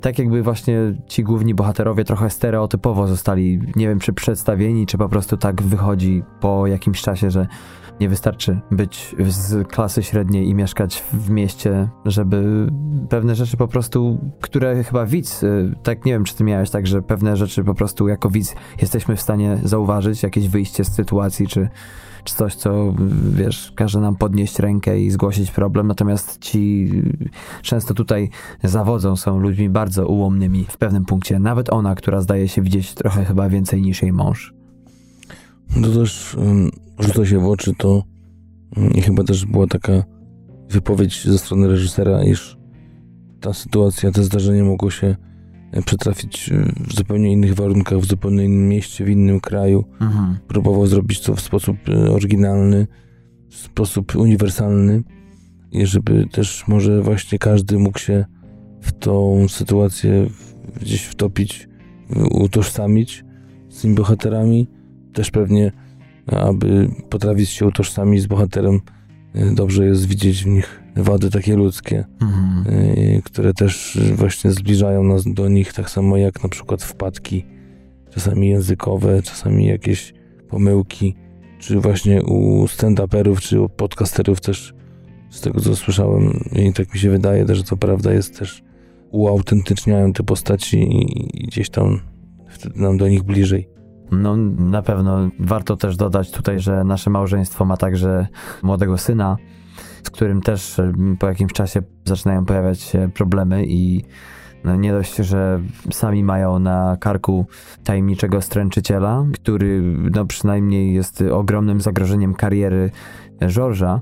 tak 0.00 0.18
jakby 0.18 0.42
właśnie 0.42 0.78
ci 1.06 1.24
główni 1.24 1.54
bohaterowie 1.54 2.04
trochę 2.04 2.30
stereotypowo 2.30 3.06
zostali, 3.06 3.60
nie 3.76 3.88
wiem 3.88 3.98
czy 3.98 4.12
przedstawieni, 4.12 4.86
czy 4.86 4.98
po 4.98 5.08
prostu 5.08 5.36
tak 5.36 5.62
wychodzi 5.62 6.22
po 6.40 6.66
jakimś 6.66 7.02
czasie, 7.02 7.30
że 7.30 7.46
nie 8.00 8.08
wystarczy 8.08 8.60
być 8.70 9.16
z 9.28 9.68
klasy 9.68 10.02
średniej 10.02 10.48
i 10.48 10.54
mieszkać 10.54 11.04
w 11.12 11.30
mieście, 11.30 11.88
żeby 12.04 12.66
pewne 13.08 13.34
rzeczy 13.34 13.56
po 13.56 13.68
prostu, 13.68 14.18
które 14.40 14.84
chyba 14.84 15.06
widz, 15.06 15.42
y, 15.42 15.74
tak 15.82 16.04
nie 16.04 16.12
wiem, 16.12 16.24
czy 16.24 16.34
ty 16.34 16.44
miałeś 16.44 16.70
tak, 16.70 16.86
że 16.86 17.02
pewne 17.02 17.36
rzeczy 17.36 17.64
po 17.64 17.74
prostu 17.74 18.08
jako 18.08 18.30
widz 18.30 18.54
jesteśmy 18.80 19.16
w 19.16 19.20
stanie 19.20 19.58
zauważyć, 19.64 20.22
jakieś 20.22 20.48
wyjście 20.48 20.84
z 20.84 20.94
sytuacji, 20.94 21.46
czy 21.46 21.68
czy 22.24 22.34
coś, 22.34 22.54
co 22.54 22.94
wiesz, 23.32 23.72
każe 23.76 24.00
nam 24.00 24.16
podnieść 24.16 24.58
rękę 24.58 25.00
i 25.00 25.10
zgłosić 25.10 25.50
problem, 25.50 25.86
natomiast 25.86 26.38
ci 26.38 26.90
często 27.62 27.94
tutaj 27.94 28.30
zawodzą, 28.64 29.16
są 29.16 29.38
ludźmi 29.38 29.70
bardzo 29.70 30.08
ułomnymi 30.08 30.66
w 30.68 30.76
pewnym 30.76 31.04
punkcie. 31.04 31.38
Nawet 31.38 31.72
ona, 31.72 31.94
która 31.94 32.20
zdaje 32.20 32.48
się 32.48 32.62
widzieć 32.62 32.94
trochę 32.94 33.24
chyba 33.24 33.48
więcej 33.48 33.82
niż 33.82 34.02
jej 34.02 34.12
mąż. 34.12 34.54
To 35.82 35.90
też 36.00 36.34
um, 36.34 36.70
rzuca 36.98 37.26
się 37.26 37.38
w 37.38 37.46
oczy 37.46 37.74
to 37.74 38.02
um, 38.76 38.90
i 38.90 39.02
chyba 39.02 39.24
też 39.24 39.46
była 39.46 39.66
taka 39.66 39.92
wypowiedź 40.70 41.24
ze 41.26 41.38
strony 41.38 41.68
reżysera, 41.68 42.24
iż 42.24 42.58
ta 43.40 43.52
sytuacja, 43.52 44.10
to 44.10 44.22
zdarzenie 44.22 44.64
mogło 44.64 44.90
się 44.90 45.16
przetrafić 45.86 46.50
w 46.80 46.94
zupełnie 46.94 47.32
innych 47.32 47.54
warunkach, 47.54 47.98
w 47.98 48.04
zupełnie 48.04 48.44
innym 48.44 48.68
mieście, 48.68 49.04
w 49.04 49.08
innym 49.08 49.40
kraju. 49.40 49.84
Mhm. 50.00 50.38
Próbował 50.48 50.86
zrobić 50.86 51.20
to 51.20 51.34
w 51.34 51.40
sposób 51.40 51.76
e, 51.88 52.10
oryginalny, 52.10 52.86
w 53.48 53.56
sposób 53.56 54.16
uniwersalny 54.16 55.02
i 55.72 55.86
żeby 55.86 56.26
też 56.32 56.68
może 56.68 57.02
właśnie 57.02 57.38
każdy 57.38 57.78
mógł 57.78 57.98
się 57.98 58.24
w 58.80 58.92
tą 58.92 59.46
sytuację 59.48 60.26
gdzieś 60.80 61.02
wtopić, 61.02 61.68
utożsamić 62.30 63.24
z 63.68 63.80
tymi 63.82 63.94
bohaterami. 63.94 64.68
Też 65.12 65.30
pewnie 65.30 65.72
aby 66.26 66.90
potrafić 67.10 67.50
się 67.50 67.66
utożsamić 67.66 68.22
z 68.22 68.26
bohaterem, 68.26 68.74
y, 68.74 68.80
dobrze 69.34 69.86
jest 69.86 70.06
widzieć 70.06 70.44
w 70.44 70.46
nich 70.46 70.82
wady 70.96 71.30
takie 71.30 71.56
ludzkie, 71.56 72.04
mhm. 72.20 73.22
które 73.22 73.54
też 73.54 73.98
właśnie 74.14 74.50
zbliżają 74.50 75.04
nas 75.04 75.24
do 75.26 75.48
nich, 75.48 75.72
tak 75.72 75.90
samo 75.90 76.16
jak 76.16 76.42
na 76.42 76.48
przykład 76.48 76.82
wpadki, 76.82 77.44
czasami 78.10 78.48
językowe, 78.48 79.22
czasami 79.22 79.66
jakieś 79.66 80.14
pomyłki, 80.48 81.14
czy 81.58 81.80
właśnie 81.80 82.22
u 82.22 82.64
stand-uperów, 82.64 83.40
czy 83.40 83.60
u 83.60 83.68
podcasterów 83.68 84.40
też, 84.40 84.74
z 85.30 85.40
tego 85.40 85.60
co 85.60 85.76
słyszałem, 85.76 86.44
i 86.52 86.72
tak 86.72 86.94
mi 86.94 87.00
się 87.00 87.10
wydaje, 87.10 87.46
że 87.48 87.64
to 87.64 87.76
prawda 87.76 88.12
jest 88.12 88.38
też 88.38 88.62
uautentyczniają 89.10 90.12
te 90.12 90.22
postaci 90.22 90.86
i 90.90 91.46
gdzieś 91.46 91.70
tam 91.70 92.00
wtedy 92.48 92.80
nam 92.80 92.98
do 92.98 93.08
nich 93.08 93.22
bliżej. 93.22 93.68
No, 94.12 94.36
na 94.58 94.82
pewno 94.82 95.28
warto 95.38 95.76
też 95.76 95.96
dodać 95.96 96.30
tutaj, 96.30 96.60
że 96.60 96.84
nasze 96.84 97.10
małżeństwo 97.10 97.64
ma 97.64 97.76
także 97.76 98.26
młodego 98.62 98.98
syna, 98.98 99.36
z 100.02 100.10
którym 100.10 100.40
też 100.42 100.78
mm, 100.78 101.16
po 101.16 101.26
jakimś 101.28 101.52
czasie 101.52 101.82
zaczynają 102.04 102.44
pojawiać 102.44 102.80
się 102.80 103.10
problemy 103.14 103.66
i 103.66 104.04
no 104.64 104.76
nie 104.76 104.92
dość, 104.92 105.16
że 105.16 105.60
sami 105.92 106.24
mają 106.24 106.58
na 106.58 106.96
karku 107.00 107.46
tajemniczego 107.84 108.42
stręczyciela, 108.42 109.24
który 109.34 109.82
no 110.14 110.26
przynajmniej 110.26 110.94
jest 110.94 111.22
ogromnym 111.22 111.80
zagrożeniem 111.80 112.34
kariery 112.34 112.90
George'a, 113.40 114.00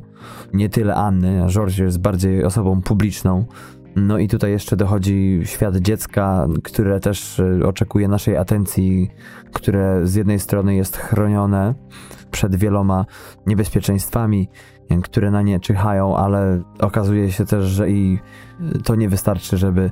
nie 0.53 0.69
tyle 0.69 0.95
Anny, 0.95 1.45
a 1.45 1.49
George 1.49 1.79
jest 1.79 2.01
bardziej 2.01 2.45
osobą 2.45 2.83
publiczną. 2.83 3.45
No 4.01 4.19
i 4.19 4.29
tutaj 4.29 4.51
jeszcze 4.51 4.77
dochodzi 4.77 5.41
świat 5.45 5.77
dziecka, 5.77 6.47
które 6.65 7.01
też 7.01 7.41
e, 7.41 7.67
oczekuje 7.67 8.09
naszej 8.09 8.37
atencji, 8.37 9.11
które 9.53 10.07
z 10.07 10.15
jednej 10.15 10.41
strony 10.41 10.75
jest 10.75 10.97
chronione 10.97 11.75
przed 12.31 12.57
wieloma 12.57 13.05
niebezpieczeństwami, 13.47 14.49
które 15.03 15.31
na 15.31 15.43
nie 15.43 15.61
czyhają, 15.61 16.17
ale 16.17 16.63
okazuje 16.79 17.33
się 17.33 17.45
też, 17.45 17.65
że 17.65 17.91
i 17.91 18.19
to 18.85 18.95
nie 18.95 19.09
wystarczy, 19.09 19.57
żeby 19.57 19.91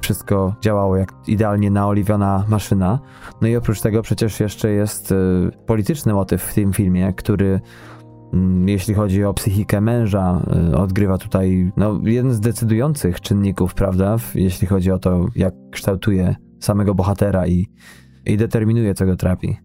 wszystko 0.00 0.54
działało 0.60 0.96
jak 0.96 1.12
idealnie 1.26 1.70
naoliwiona 1.70 2.44
maszyna. 2.48 2.98
No 3.40 3.48
i 3.48 3.56
oprócz 3.56 3.80
tego 3.80 4.02
przecież 4.02 4.40
jeszcze 4.40 4.70
jest 4.70 5.12
e, 5.12 5.16
polityczny 5.66 6.14
motyw 6.14 6.42
w 6.42 6.54
tym 6.54 6.72
filmie, 6.72 7.12
który 7.12 7.60
jeśli 8.66 8.94
chodzi 8.94 9.24
o 9.24 9.34
psychikę 9.34 9.80
męża, 9.80 10.42
e, 10.72 10.78
odgrywa 10.78 11.18
tutaj 11.18 11.72
no, 11.76 12.00
jeden 12.04 12.32
z 12.32 12.40
decydujących 12.40 13.20
czynników, 13.20 13.74
prawda, 13.74 14.16
jeśli 14.34 14.66
chodzi 14.66 14.90
o 14.90 14.98
to, 14.98 15.26
jak 15.36 15.54
kształtuje 15.70 16.36
samego 16.60 16.94
bohatera 16.94 17.46
i, 17.46 17.66
i 18.26 18.36
determinuje, 18.36 18.94
co 18.94 19.06
go 19.06 19.16
trapi. 19.16 19.56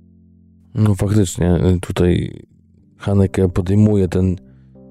No 0.75 0.95
faktycznie, 0.95 1.59
tutaj 1.81 2.43
Haneke 2.97 3.49
podejmuje 3.49 4.07
ten 4.07 4.35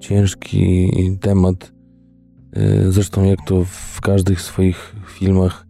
ciężki 0.01 0.91
temat 1.21 1.73
E, 2.53 2.93
zresztą 2.93 3.25
jak 3.25 3.39
to 3.47 3.65
w 3.65 4.01
każdych 4.01 4.41
swoich 4.41 4.97
filmach, 5.07 5.67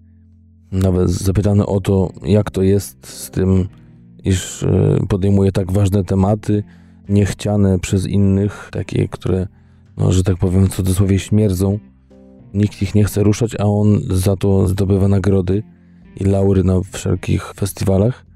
nawet 0.72 1.10
zapytany 1.10 1.66
o 1.66 1.80
to, 1.80 2.12
jak 2.22 2.50
to 2.50 2.62
jest 2.62 3.06
z 3.06 3.30
tym, 3.30 3.68
iż 4.24 4.64
podejmuje 5.08 5.52
tak 5.52 5.72
ważne 5.72 6.04
tematy, 6.04 6.64
niechciane 7.10 7.78
przez 7.78 8.06
innych, 8.06 8.68
takie, 8.72 9.08
które, 9.08 9.46
no, 9.96 10.12
że 10.12 10.22
tak 10.22 10.36
powiem, 10.36 10.66
w 10.66 10.74
cudzysłowie 10.74 11.18
śmierdzą. 11.18 11.78
Nikt 12.54 12.82
ich 12.82 12.94
nie 12.94 13.04
chce 13.04 13.22
ruszać, 13.22 13.54
a 13.58 13.64
on 13.64 14.00
za 14.10 14.36
to 14.36 14.68
zdobywa 14.68 15.08
nagrody 15.08 15.62
i 16.16 16.24
laury 16.24 16.64
na 16.64 16.80
wszelkich 16.92 17.54
festiwalach. 17.54 18.26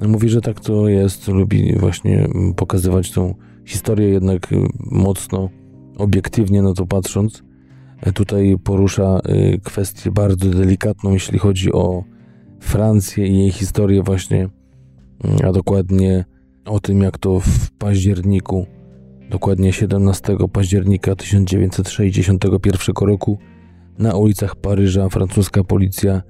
Mówi, 0.00 0.28
że 0.28 0.40
tak 0.40 0.60
to 0.60 0.88
jest, 0.88 1.28
lubi 1.28 1.76
właśnie 1.78 2.28
pokazywać 2.56 3.10
tą 3.10 3.34
historię 3.64 4.08
jednak 4.08 4.48
mocno 4.78 5.48
obiektywnie 5.98 6.62
na 6.62 6.74
to 6.74 6.86
patrząc 6.86 7.42
tutaj 8.14 8.56
porusza 8.64 9.20
y, 9.28 9.60
kwestię 9.64 10.10
bardzo 10.10 10.50
delikatną, 10.50 11.12
jeśli 11.12 11.38
chodzi 11.38 11.72
o 11.72 12.04
Francję 12.60 13.26
i 13.26 13.38
jej 13.38 13.50
historię 13.50 14.02
właśnie, 14.02 14.48
a 15.44 15.52
dokładnie 15.52 16.24
o 16.64 16.80
tym, 16.80 17.00
jak 17.00 17.18
to 17.18 17.40
w 17.40 17.70
październiku, 17.70 18.66
dokładnie 19.30 19.72
17 19.72 20.36
października 20.52 21.16
1961 21.16 22.94
roku 23.06 23.38
na 23.98 24.14
ulicach 24.14 24.56
Paryża 24.56 25.08
francuska 25.08 25.64
policja 25.64 26.22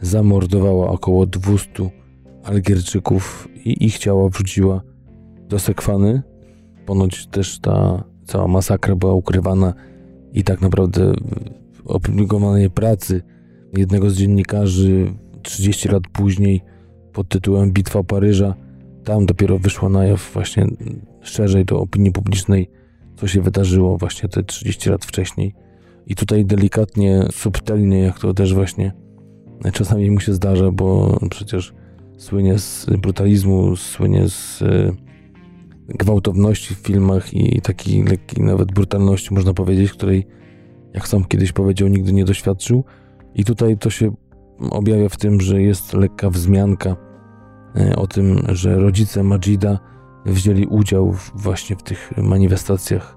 zamordowała 0.00 0.90
około 0.90 1.26
200 1.26 1.90
Algierczyków 2.44 3.48
i 3.64 3.86
ich 3.86 3.98
ciała 3.98 4.28
wrzuciła 4.28 4.82
do 5.48 5.58
Sekwany. 5.58 6.22
Ponoć 6.86 7.26
też 7.26 7.58
ta 7.60 8.04
cała 8.24 8.48
masakra 8.48 8.96
była 8.96 9.14
ukrywana 9.14 9.74
i 10.32 10.44
tak 10.44 10.60
naprawdę 10.60 11.12
opublikowanie 11.84 12.70
pracy 12.70 13.22
jednego 13.76 14.10
z 14.10 14.16
dziennikarzy 14.16 15.12
30 15.42 15.88
lat 15.88 16.02
później 16.12 16.60
pod 17.12 17.28
tytułem 17.28 17.72
Bitwa 17.72 18.02
Paryża, 18.02 18.54
tam 19.08 19.26
dopiero 19.26 19.58
wyszło 19.58 19.88
na 19.88 20.04
jaw 20.04 20.30
właśnie 20.32 20.66
szerzej 21.20 21.64
do 21.64 21.80
opinii 21.80 22.12
publicznej, 22.12 22.70
co 23.16 23.28
się 23.28 23.40
wydarzyło 23.40 23.98
właśnie 23.98 24.28
te 24.28 24.42
30 24.42 24.90
lat 24.90 25.04
wcześniej. 25.04 25.54
I 26.06 26.14
tutaj 26.14 26.44
delikatnie, 26.44 27.24
subtelnie, 27.32 27.98
jak 27.98 28.18
to 28.18 28.34
też 28.34 28.54
właśnie 28.54 28.92
czasami 29.72 30.10
mu 30.10 30.20
się 30.20 30.34
zdarza, 30.34 30.70
bo 30.70 31.18
przecież 31.30 31.74
słynie 32.18 32.58
z 32.58 32.86
brutalizmu, 32.98 33.76
słynie 33.76 34.28
z 34.28 34.62
e, 34.62 34.92
gwałtowności 35.88 36.74
w 36.74 36.78
filmach 36.78 37.34
i 37.34 37.60
takiej 37.60 38.04
lekkiej 38.04 38.44
nawet 38.44 38.72
brutalności, 38.72 39.34
można 39.34 39.54
powiedzieć, 39.54 39.92
której, 39.92 40.26
jak 40.94 41.08
sam 41.08 41.24
kiedyś 41.24 41.52
powiedział, 41.52 41.88
nigdy 41.88 42.12
nie 42.12 42.24
doświadczył. 42.24 42.84
I 43.34 43.44
tutaj 43.44 43.78
to 43.78 43.90
się 43.90 44.14
objawia 44.70 45.08
w 45.08 45.16
tym, 45.16 45.40
że 45.40 45.62
jest 45.62 45.94
lekka 45.94 46.30
wzmianka 46.30 47.07
o 47.96 48.06
tym, 48.06 48.42
że 48.48 48.76
rodzice 48.76 49.22
Majida 49.22 49.78
wzięli 50.26 50.66
udział 50.66 51.14
właśnie 51.34 51.76
w 51.76 51.82
tych 51.82 52.12
manifestacjach 52.16 53.16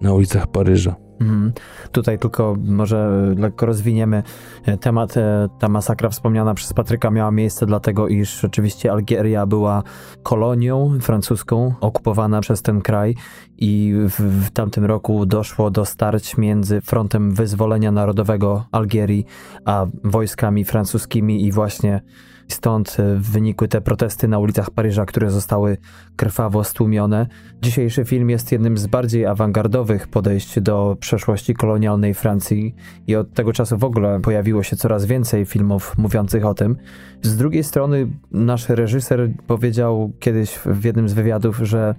na 0.00 0.12
ulicach 0.12 0.46
Paryża. 0.46 0.96
Mhm. 1.20 1.52
Tutaj 1.92 2.18
tylko 2.18 2.56
może 2.64 3.10
lekko 3.38 3.66
rozwiniemy 3.66 4.22
e, 4.64 4.76
temat. 4.76 5.16
E, 5.16 5.48
ta 5.58 5.68
masakra 5.68 6.08
wspomniana 6.08 6.54
przez 6.54 6.72
Patryka 6.72 7.10
miała 7.10 7.30
miejsce 7.30 7.66
dlatego, 7.66 8.08
iż 8.08 8.40
rzeczywiście 8.40 8.92
Algieria 8.92 9.46
była 9.46 9.82
kolonią 10.22 10.98
francuską 11.00 11.74
okupowana 11.80 12.40
przez 12.40 12.62
ten 12.62 12.80
kraj 12.80 13.14
i 13.56 13.94
w, 14.08 14.46
w 14.46 14.50
tamtym 14.50 14.84
roku 14.84 15.26
doszło 15.26 15.70
do 15.70 15.84
starć 15.84 16.36
między 16.36 16.80
Frontem 16.80 17.34
Wyzwolenia 17.34 17.92
Narodowego 17.92 18.64
Algierii 18.72 19.26
a 19.64 19.86
wojskami 20.04 20.64
francuskimi 20.64 21.44
i 21.44 21.52
właśnie 21.52 22.00
Stąd 22.48 22.96
e, 23.00 23.16
wynikły 23.16 23.68
te 23.68 23.80
protesty 23.80 24.28
na 24.28 24.38
ulicach 24.38 24.70
Paryża, 24.70 25.06
które 25.06 25.30
zostały 25.30 25.76
krwawo 26.16 26.64
stłumione. 26.64 27.26
Dzisiejszy 27.62 28.04
film 28.04 28.30
jest 28.30 28.52
jednym 28.52 28.78
z 28.78 28.86
bardziej 28.86 29.26
awangardowych 29.26 30.08
podejść 30.08 30.60
do 30.60 30.96
przeszłości 31.00 31.54
kolonialnej 31.54 32.14
Francji 32.14 32.74
i 33.06 33.16
od 33.16 33.34
tego 33.34 33.52
czasu 33.52 33.78
w 33.78 33.84
ogóle 33.84 34.20
pojawiło 34.20 34.62
się 34.62 34.76
coraz 34.76 35.04
więcej 35.04 35.44
filmów 35.44 35.98
mówiących 35.98 36.46
o 36.46 36.54
tym. 36.54 36.76
Z 37.22 37.36
drugiej 37.36 37.64
strony 37.64 38.08
nasz 38.30 38.68
reżyser 38.68 39.30
powiedział 39.46 40.12
kiedyś 40.20 40.58
w 40.64 40.84
jednym 40.84 41.08
z 41.08 41.12
wywiadów, 41.12 41.58
że 41.62 41.94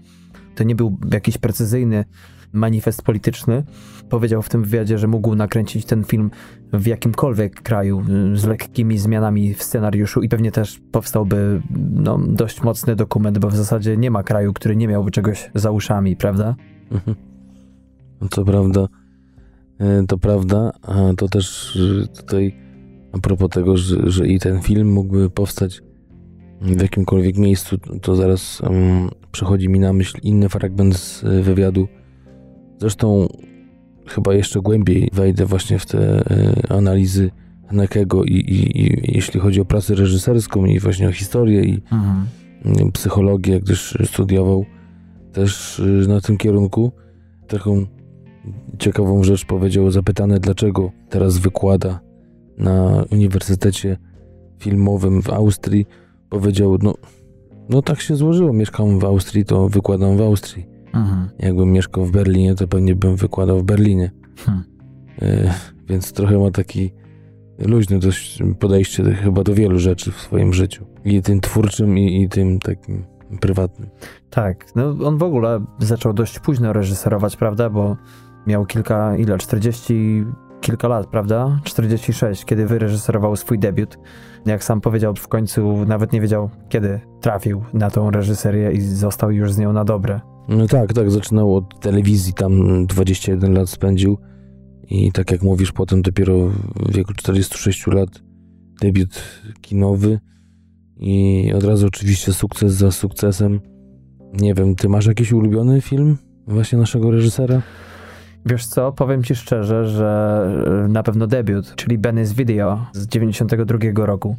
to 0.55 0.63
nie 0.63 0.75
był 0.75 0.97
jakiś 1.13 1.37
precyzyjny 1.37 2.05
manifest 2.53 3.01
polityczny. 3.01 3.63
Powiedział 4.09 4.41
w 4.41 4.49
tym 4.49 4.63
wywiadzie, 4.63 4.97
że 4.97 5.07
mógł 5.07 5.35
nakręcić 5.35 5.85
ten 5.85 6.03
film 6.03 6.31
w 6.73 6.87
jakimkolwiek 6.87 7.61
kraju 7.61 8.03
z 8.33 8.45
lekkimi 8.45 8.97
zmianami 8.97 9.53
w 9.53 9.63
scenariuszu 9.63 10.21
i 10.21 10.29
pewnie 10.29 10.51
też 10.51 10.81
powstałby 10.91 11.61
no, 11.93 12.19
dość 12.27 12.63
mocny 12.63 12.95
dokument, 12.95 13.37
bo 13.39 13.49
w 13.49 13.55
zasadzie 13.55 13.97
nie 13.97 14.11
ma 14.11 14.23
kraju, 14.23 14.53
który 14.53 14.75
nie 14.75 14.87
miałby 14.87 15.11
czegoś 15.11 15.51
za 15.55 15.71
uszami, 15.71 16.15
prawda? 16.15 16.55
Mhm. 16.91 17.17
Co 18.31 18.45
prawda, 18.45 18.87
e, 19.79 20.03
to 20.07 20.17
prawda, 20.17 20.71
a 20.81 20.95
to 21.17 21.27
też 21.27 21.77
e, 22.03 22.07
tutaj 22.07 22.55
a 23.11 23.17
propos 23.17 23.49
tego, 23.49 23.77
że, 23.77 24.11
że 24.11 24.27
i 24.27 24.39
ten 24.39 24.61
film 24.61 24.91
mógłby 24.91 25.29
powstać 25.29 25.81
w 26.61 26.81
jakimkolwiek 26.81 27.37
miejscu, 27.37 27.77
to 28.01 28.15
zaraz 28.15 28.61
um, 28.61 29.09
przychodzi 29.31 29.69
mi 29.69 29.79
na 29.79 29.93
myśl 29.93 30.17
inny 30.23 30.49
fragment 30.49 30.97
z 30.97 31.23
e, 31.23 31.41
wywiadu 31.41 31.87
Zresztą 32.79 33.27
chyba 34.09 34.33
jeszcze 34.33 34.61
głębiej 34.61 35.09
wejdę 35.13 35.45
właśnie 35.45 35.79
w 35.79 35.85
te 35.85 35.99
e, 35.99 36.53
analizy 36.69 37.31
Hanekego 37.67 38.23
i, 38.23 38.33
i, 38.33 38.81
i, 38.81 39.15
jeśli 39.15 39.39
chodzi 39.39 39.61
o 39.61 39.65
pracę 39.65 39.95
reżyserską 39.95 40.65
i 40.65 40.79
właśnie 40.79 41.07
o 41.07 41.11
historię 41.11 41.63
i 41.63 41.81
mhm. 41.91 42.25
psychologię, 42.91 43.59
gdyż 43.59 43.97
studiował 44.05 44.65
też 45.33 45.79
e, 45.79 46.07
na 46.07 46.21
tym 46.21 46.37
kierunku. 46.37 46.91
Taką 47.47 47.85
ciekawą 48.79 49.23
rzecz 49.23 49.45
powiedział, 49.45 49.91
zapytany 49.91 50.39
dlaczego 50.39 50.91
teraz 51.09 51.37
wykłada 51.37 51.99
na 52.57 53.03
Uniwersytecie 53.11 53.97
Filmowym 54.59 55.21
w 55.21 55.29
Austrii, 55.29 55.85
powiedział, 56.29 56.77
no 56.81 56.93
No 57.69 57.81
tak 57.81 58.01
się 58.01 58.15
złożyło. 58.15 58.53
Mieszkam 58.53 58.99
w 58.99 59.05
Austrii, 59.05 59.45
to 59.45 59.69
wykładam 59.69 60.17
w 60.17 60.21
Austrii. 60.21 60.65
Mhm. 60.93 61.29
Jakbym 61.39 61.71
mieszkał 61.71 62.05
w 62.05 62.11
Berlinie, 62.11 62.55
to 62.55 62.67
pewnie 62.67 62.95
bym 62.95 63.15
wykładał 63.15 63.59
w 63.59 63.63
Berlinie. 63.63 64.11
Hmm. 64.37 64.63
E, 65.21 65.53
więc 65.89 66.13
trochę 66.13 66.37
ma 66.37 66.51
taki 66.51 66.91
luźny 67.59 67.99
dość 67.99 68.43
podejście 68.59 69.03
chyba 69.03 69.43
do 69.43 69.53
wielu 69.53 69.79
rzeczy 69.79 70.11
w 70.11 70.21
swoim 70.21 70.53
życiu. 70.53 70.85
I 71.05 71.21
tym 71.21 71.41
twórczym, 71.41 71.97
i, 71.97 72.21
i 72.21 72.29
tym 72.29 72.59
takim 72.59 73.03
prywatnym. 73.41 73.89
Tak, 74.29 74.75
no 74.75 74.95
on 75.07 75.17
w 75.17 75.23
ogóle 75.23 75.65
zaczął 75.79 76.13
dość 76.13 76.39
późno 76.39 76.73
reżyserować, 76.73 77.35
prawda, 77.35 77.69
bo 77.69 77.97
miał 78.47 78.65
kilka, 78.65 79.17
ile, 79.17 79.37
40 79.37 80.25
kilka 80.61 80.87
lat, 80.87 81.07
prawda? 81.07 81.59
46, 81.63 82.45
kiedy 82.45 82.65
wyreżyserował 82.65 83.35
swój 83.35 83.59
debiut. 83.59 83.99
Jak 84.45 84.63
sam 84.63 84.81
powiedział, 84.81 85.15
w 85.15 85.27
końcu 85.27 85.85
nawet 85.85 86.13
nie 86.13 86.21
wiedział, 86.21 86.49
kiedy 86.69 86.99
trafił 87.21 87.63
na 87.73 87.89
tą 87.89 88.11
reżyserię 88.11 88.71
i 88.71 88.81
został 88.81 89.31
już 89.31 89.53
z 89.53 89.57
nią 89.57 89.73
na 89.73 89.83
dobre. 89.83 90.19
No 90.49 90.67
tak, 90.67 90.93
tak, 90.93 91.11
zaczynał 91.11 91.55
od 91.55 91.79
telewizji, 91.79 92.33
tam 92.33 92.85
21 92.85 93.53
lat 93.53 93.69
spędził 93.69 94.17
i 94.87 95.11
tak 95.11 95.31
jak 95.31 95.41
mówisz, 95.41 95.71
potem 95.71 96.01
dopiero 96.01 96.33
w 96.75 96.93
wieku 96.93 97.13
46 97.13 97.87
lat 97.87 98.09
debiut 98.81 99.21
kinowy 99.61 100.19
i 100.97 101.51
od 101.55 101.63
razu 101.63 101.87
oczywiście 101.87 102.33
sukces 102.33 102.73
za 102.73 102.91
sukcesem. 102.91 103.59
Nie 104.41 104.53
wiem, 104.53 104.75
ty 104.75 104.89
masz 104.89 105.05
jakiś 105.05 105.33
ulubiony 105.33 105.81
film 105.81 106.17
właśnie 106.47 106.77
naszego 106.77 107.11
reżysera? 107.11 107.61
Wiesz 108.45 108.65
co, 108.65 108.91
powiem 108.91 109.23
ci 109.23 109.35
szczerze, 109.35 109.85
że 109.87 110.85
e, 110.85 110.87
na 110.87 111.03
pewno 111.03 111.27
debiut, 111.27 111.75
czyli 111.75 111.99
Benny's 111.99 112.33
Video 112.33 112.85
z 112.93 113.07
92 113.07 114.05
roku. 114.05 114.35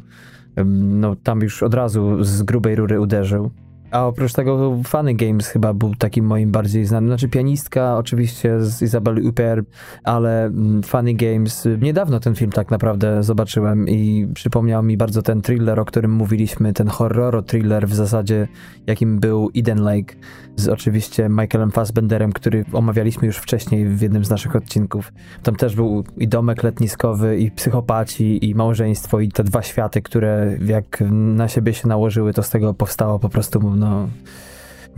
No 0.75 1.15
tam 1.15 1.41
już 1.41 1.63
od 1.63 1.73
razu 1.73 2.23
z 2.23 2.43
grubej 2.43 2.75
rury 2.75 3.01
uderzył. 3.01 3.51
A 3.91 4.07
oprócz 4.07 4.33
tego 4.33 4.77
Funny 4.83 5.13
Games 5.13 5.47
chyba 5.47 5.73
był 5.73 5.95
takim 5.95 6.25
moim 6.25 6.51
bardziej 6.51 6.85
znanym. 6.85 7.09
Znaczy 7.09 7.29
pianistka 7.29 7.97
oczywiście 7.97 8.59
z 8.59 8.81
Isabelle 8.81 9.21
Huppert, 9.21 9.65
ale 10.03 10.45
mm, 10.45 10.83
Funny 10.83 11.13
Games, 11.13 11.67
niedawno 11.81 12.19
ten 12.19 12.35
film 12.35 12.51
tak 12.51 12.71
naprawdę 12.71 13.23
zobaczyłem 13.23 13.89
i 13.89 14.27
przypomniał 14.33 14.83
mi 14.83 14.97
bardzo 14.97 15.21
ten 15.21 15.41
thriller, 15.41 15.79
o 15.79 15.85
którym 15.85 16.11
mówiliśmy, 16.11 16.73
ten 16.73 16.87
horror 16.87 17.45
thriller 17.45 17.87
w 17.87 17.93
zasadzie, 17.93 18.47
jakim 18.87 19.19
był 19.19 19.49
Eden 19.55 19.81
Lake 19.83 20.15
z 20.55 20.67
oczywiście 20.67 21.29
Michaelem 21.29 21.71
Fassbenderem, 21.71 22.33
który 22.33 22.65
omawialiśmy 22.73 23.27
już 23.27 23.37
wcześniej 23.37 23.85
w 23.85 24.01
jednym 24.01 24.25
z 24.25 24.29
naszych 24.29 24.55
odcinków. 24.55 25.13
Tam 25.43 25.55
też 25.55 25.75
był 25.75 26.03
i 26.17 26.27
domek 26.27 26.63
letniskowy, 26.63 27.37
i 27.37 27.51
psychopaci, 27.51 28.49
i 28.49 28.55
małżeństwo, 28.55 29.19
i 29.19 29.29
te 29.29 29.43
dwa 29.43 29.61
światy, 29.61 30.01
które 30.01 30.57
jak 30.65 31.03
na 31.11 31.47
siebie 31.47 31.73
się 31.73 31.87
nałożyły, 31.87 32.33
to 32.33 32.43
z 32.43 32.49
tego 32.49 32.73
powstało 32.73 33.19
po 33.19 33.29
prostu 33.29 33.75
no, 33.75 34.07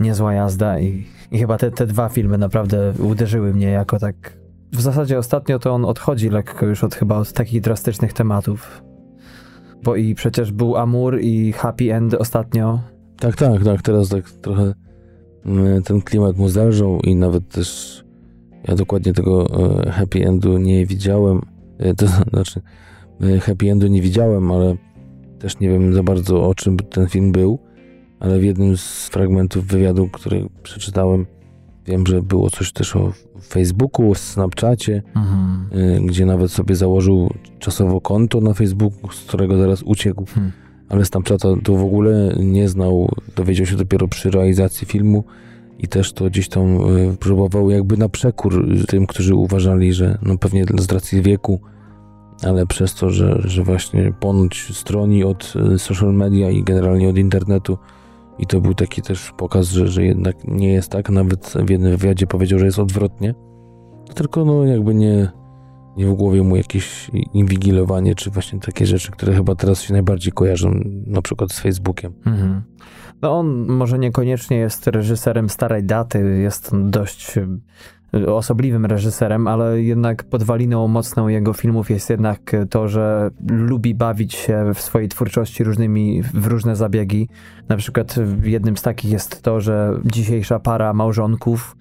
niezła 0.00 0.34
jazda 0.34 0.80
i, 0.80 1.06
i 1.30 1.38
chyba 1.38 1.58
te, 1.58 1.70
te 1.70 1.86
dwa 1.86 2.08
filmy 2.08 2.38
naprawdę 2.38 2.92
uderzyły 2.98 3.54
mnie 3.54 3.70
jako 3.70 3.98
tak... 3.98 4.44
W 4.72 4.80
zasadzie 4.80 5.18
ostatnio 5.18 5.58
to 5.58 5.72
on 5.72 5.84
odchodzi 5.84 6.30
lekko 6.30 6.66
już 6.66 6.84
od 6.84 6.94
chyba 6.94 7.16
od 7.16 7.32
takich 7.32 7.60
drastycznych 7.60 8.12
tematów. 8.12 8.82
Bo 9.82 9.96
i 9.96 10.14
przecież 10.14 10.52
był 10.52 10.76
Amur 10.76 11.20
i 11.20 11.52
Happy 11.52 11.94
End 11.94 12.14
ostatnio. 12.14 12.80
Tak, 13.18 13.36
tak, 13.36 13.64
tak. 13.64 13.82
Teraz 13.82 14.08
tak 14.08 14.30
trochę 14.30 14.74
ten 15.84 16.00
klimat 16.00 16.36
mu 16.36 16.48
zelżał 16.48 17.00
i 17.00 17.16
nawet 17.16 17.48
też 17.48 18.00
ja 18.68 18.74
dokładnie 18.74 19.12
tego 19.12 19.46
e, 19.86 19.90
happy 19.90 20.26
endu 20.26 20.58
nie 20.58 20.86
widziałem. 20.86 21.40
E, 21.78 21.94
to 21.94 22.06
znaczy, 22.30 22.60
e, 23.20 23.38
happy 23.40 23.70
endu 23.70 23.86
nie 23.86 24.02
widziałem, 24.02 24.50
ale 24.50 24.76
też 25.38 25.60
nie 25.60 25.68
wiem 25.68 25.94
za 25.94 26.02
bardzo 26.02 26.48
o 26.48 26.54
czym 26.54 26.76
ten 26.76 27.08
film 27.08 27.32
był 27.32 27.58
ale 28.24 28.38
w 28.38 28.44
jednym 28.44 28.76
z 28.76 29.08
fragmentów 29.08 29.66
wywiadu, 29.66 30.08
który 30.08 30.48
przeczytałem, 30.62 31.26
wiem, 31.86 32.06
że 32.06 32.22
było 32.22 32.50
coś 32.50 32.72
też 32.72 32.96
o 32.96 33.12
Facebooku, 33.42 34.10
o 34.10 34.14
Snapchacie, 34.14 35.02
mhm. 35.16 36.06
Gdzie 36.06 36.26
nawet 36.26 36.50
sobie 36.50 36.76
założył 36.76 37.30
czasowo 37.58 38.00
konto 38.00 38.40
na 38.40 38.54
Facebooku, 38.54 39.12
z 39.12 39.24
którego 39.24 39.58
zaraz 39.58 39.82
uciekł. 39.82 40.24
Hmm. 40.26 40.52
Ale 40.88 41.04
Snapchata 41.04 41.48
to 41.64 41.76
w 41.76 41.84
ogóle 41.84 42.34
nie 42.40 42.68
znał, 42.68 43.08
dowiedział 43.36 43.66
się 43.66 43.76
dopiero 43.76 44.08
przy 44.08 44.30
realizacji 44.30 44.86
filmu 44.86 45.24
i 45.78 45.88
też 45.88 46.12
to 46.12 46.24
gdzieś 46.24 46.48
tam 46.48 46.96
y, 46.96 47.16
próbował 47.16 47.70
jakby 47.70 47.96
na 47.96 48.08
przekór 48.08 48.66
tym, 48.88 49.06
którzy 49.06 49.34
uważali, 49.34 49.92
że 49.92 50.18
no 50.22 50.38
pewnie 50.38 50.64
z 50.78 50.92
racji 50.92 51.22
wieku, 51.22 51.60
ale 52.42 52.66
przez 52.66 52.94
to, 52.94 53.10
że, 53.10 53.40
że 53.44 53.62
właśnie 53.62 54.12
ponoć 54.20 54.68
stroni 54.72 55.24
od 55.24 55.52
y, 55.74 55.78
social 55.78 56.14
media 56.14 56.50
i 56.50 56.62
generalnie 56.62 57.08
od 57.08 57.18
internetu, 57.18 57.78
i 58.38 58.46
to 58.46 58.60
był 58.60 58.74
taki 58.74 59.02
też 59.02 59.32
pokaz, 59.36 59.68
że, 59.68 59.88
że 59.88 60.04
jednak 60.04 60.36
nie 60.44 60.72
jest 60.72 60.90
tak. 60.90 61.10
Nawet 61.10 61.54
w 61.66 61.70
jednym 61.70 61.96
wywiadzie 61.96 62.26
powiedział, 62.26 62.58
że 62.58 62.66
jest 62.66 62.78
odwrotnie. 62.78 63.34
Tylko 64.14 64.44
no 64.44 64.64
jakby 64.64 64.94
nie, 64.94 65.28
nie 65.96 66.06
w 66.06 66.14
głowie 66.14 66.42
mu 66.42 66.56
jakieś 66.56 67.10
inwigilowanie, 67.34 68.14
czy 68.14 68.30
właśnie 68.30 68.60
takie 68.60 68.86
rzeczy, 68.86 69.12
które 69.12 69.34
chyba 69.34 69.54
teraz 69.54 69.82
się 69.82 69.92
najbardziej 69.92 70.32
kojarzą, 70.32 70.80
na 71.06 71.22
przykład 71.22 71.52
z 71.52 71.60
Facebookiem. 71.60 72.12
Mhm. 72.26 72.62
No 73.22 73.38
on 73.38 73.66
może 73.66 73.98
niekoniecznie 73.98 74.56
jest 74.56 74.86
reżyserem 74.86 75.48
starej 75.48 75.84
daty, 75.84 76.38
jest 76.42 76.70
dość 76.84 77.34
osobliwym 78.26 78.86
reżyserem, 78.86 79.48
ale 79.48 79.82
jednak 79.82 80.24
podwaliną 80.24 80.88
mocną 80.88 81.28
jego 81.28 81.52
filmów 81.52 81.90
jest 81.90 82.10
jednak 82.10 82.52
to, 82.70 82.88
że 82.88 83.30
lubi 83.48 83.94
bawić 83.94 84.34
się 84.34 84.72
w 84.74 84.80
swojej 84.80 85.08
twórczości 85.08 85.64
różnymi, 85.64 86.22
w 86.22 86.46
różne 86.46 86.76
zabiegi. 86.76 87.28
Na 87.68 87.76
przykład 87.76 88.14
jednym 88.42 88.76
z 88.76 88.82
takich 88.82 89.10
jest 89.10 89.42
to, 89.42 89.60
że 89.60 90.00
dzisiejsza 90.04 90.58
para 90.58 90.92
małżonków 90.92 91.76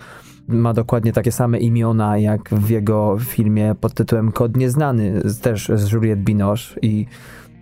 ma 0.48 0.74
dokładnie 0.74 1.14
takie 1.14 1.32
same 1.32 1.60
imiona 1.60 2.18
jak 2.18 2.50
w 2.50 2.70
jego 2.70 3.18
filmie 3.20 3.76
pod 3.82 3.94
tytułem 3.94 4.32
Kod 4.32 4.58
Nieznany, 4.58 5.22
też 5.42 5.72
z 5.76 5.92
Juliette 5.92 6.24
Binoche 6.24 6.80
i 6.82 7.06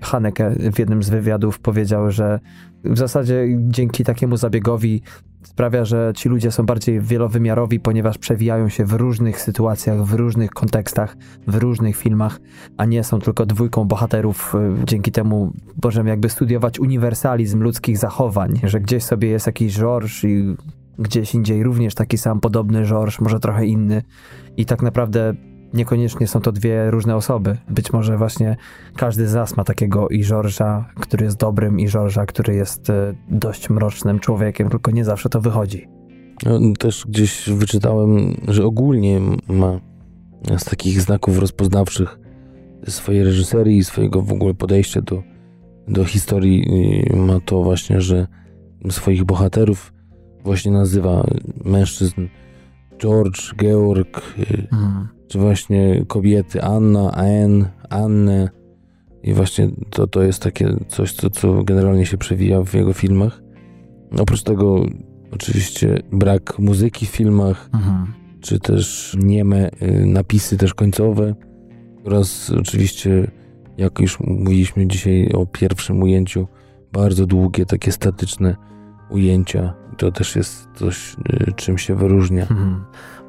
Haneke 0.01 0.55
w 0.73 0.79
jednym 0.79 1.03
z 1.03 1.09
wywiadów 1.09 1.59
powiedział, 1.59 2.11
że 2.11 2.39
w 2.83 2.97
zasadzie 2.97 3.47
dzięki 3.57 4.03
takiemu 4.03 4.37
zabiegowi 4.37 5.01
sprawia, 5.43 5.85
że 5.85 6.13
ci 6.15 6.29
ludzie 6.29 6.51
są 6.51 6.65
bardziej 6.65 7.01
wielowymiarowi, 7.01 7.79
ponieważ 7.79 8.17
przewijają 8.17 8.69
się 8.69 8.85
w 8.85 8.93
różnych 8.93 9.41
sytuacjach, 9.41 10.03
w 10.03 10.13
różnych 10.13 10.51
kontekstach, 10.51 11.17
w 11.47 11.55
różnych 11.55 11.97
filmach, 11.97 12.39
a 12.77 12.85
nie 12.85 13.03
są 13.03 13.19
tylko 13.19 13.45
dwójką 13.45 13.85
bohaterów. 13.85 14.55
Y, 14.81 14.85
dzięki 14.85 15.11
temu 15.11 15.53
możemy 15.83 16.09
jakby 16.09 16.29
studiować 16.29 16.79
uniwersalizm 16.79 17.61
ludzkich 17.61 17.97
zachowań, 17.97 18.59
że 18.63 18.79
gdzieś 18.79 19.03
sobie 19.03 19.27
jest 19.27 19.47
jakiś 19.47 19.77
George 19.77 20.23
i 20.23 20.55
gdzieś 21.01 21.35
indziej 21.35 21.63
również 21.63 21.95
taki 21.95 22.17
sam 22.17 22.39
podobny 22.39 22.85
George, 22.85 23.19
może 23.19 23.39
trochę 23.39 23.65
inny 23.65 24.01
i 24.57 24.65
tak 24.65 24.81
naprawdę 24.81 25.33
niekoniecznie 25.73 26.27
są 26.27 26.41
to 26.41 26.51
dwie 26.51 26.91
różne 26.91 27.15
osoby. 27.15 27.57
Być 27.69 27.93
może 27.93 28.17
właśnie 28.17 28.57
każdy 28.95 29.27
z 29.27 29.33
nas 29.33 29.57
ma 29.57 29.63
takiego 29.63 30.09
i 30.09 30.23
George'a, 30.23 30.83
który 30.99 31.25
jest 31.25 31.37
dobrym, 31.37 31.79
i 31.79 31.87
George'a, 31.87 32.25
który 32.25 32.55
jest 32.55 32.89
e, 32.89 33.13
dość 33.29 33.69
mrocznym 33.69 34.19
człowiekiem, 34.19 34.69
tylko 34.69 34.91
nie 34.91 35.05
zawsze 35.05 35.29
to 35.29 35.41
wychodzi. 35.41 35.87
No, 36.45 36.59
też 36.79 37.05
gdzieś 37.07 37.49
wyczytałem, 37.49 38.35
że 38.47 38.65
ogólnie 38.65 39.21
ma 39.47 39.79
z 40.57 40.65
takich 40.65 41.01
znaków 41.01 41.39
rozpoznawczych 41.39 42.19
swojej 42.87 43.23
reżyserii 43.23 43.77
i 43.77 43.83
swojego 43.83 44.21
w 44.21 44.31
ogóle 44.31 44.53
podejścia 44.53 45.01
do, 45.01 45.23
do 45.87 46.05
historii 46.05 46.65
ma 47.15 47.39
to 47.39 47.63
właśnie, 47.63 48.01
że 48.01 48.27
swoich 48.89 49.23
bohaterów 49.23 49.90
właśnie 50.43 50.71
nazywa 50.71 51.23
mężczyzn 51.65 52.27
George, 52.99 53.55
Georg, 53.55 54.21
hmm 54.69 55.07
czy 55.31 55.39
właśnie 55.39 56.05
kobiety 56.07 56.63
Anna, 56.63 57.11
Ann, 57.11 57.65
Annę. 57.89 58.49
I 59.23 59.33
właśnie 59.33 59.69
to, 59.89 60.07
to 60.07 60.23
jest 60.23 60.43
takie 60.43 60.75
coś, 60.87 61.13
co, 61.13 61.29
co 61.29 61.63
generalnie 61.63 62.05
się 62.05 62.17
przewija 62.17 62.63
w 62.63 62.73
jego 62.73 62.93
filmach. 62.93 63.41
Oprócz 64.19 64.43
tego 64.43 64.85
oczywiście 65.31 65.99
brak 66.11 66.59
muzyki 66.59 67.05
w 67.05 67.09
filmach, 67.09 67.69
mhm. 67.73 68.13
czy 68.41 68.59
też 68.59 69.17
nieme 69.19 69.69
y, 69.81 70.05
napisy 70.05 70.57
też 70.57 70.73
końcowe 70.73 71.35
oraz 72.05 72.49
oczywiście, 72.49 73.31
jak 73.77 73.99
już 73.99 74.19
mówiliśmy 74.19 74.87
dzisiaj 74.87 75.29
o 75.33 75.45
pierwszym 75.45 76.01
ujęciu, 76.01 76.47
bardzo 76.93 77.25
długie, 77.25 77.65
takie 77.65 77.91
statyczne 77.91 78.55
ujęcia. 79.09 79.73
To 79.97 80.11
też 80.11 80.35
jest 80.35 80.69
coś, 80.75 81.15
y, 81.47 81.53
czym 81.55 81.77
się 81.77 81.95
wyróżnia 81.95 82.41
mhm. 82.41 82.83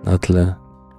na 0.04 0.18
tle 0.18 0.54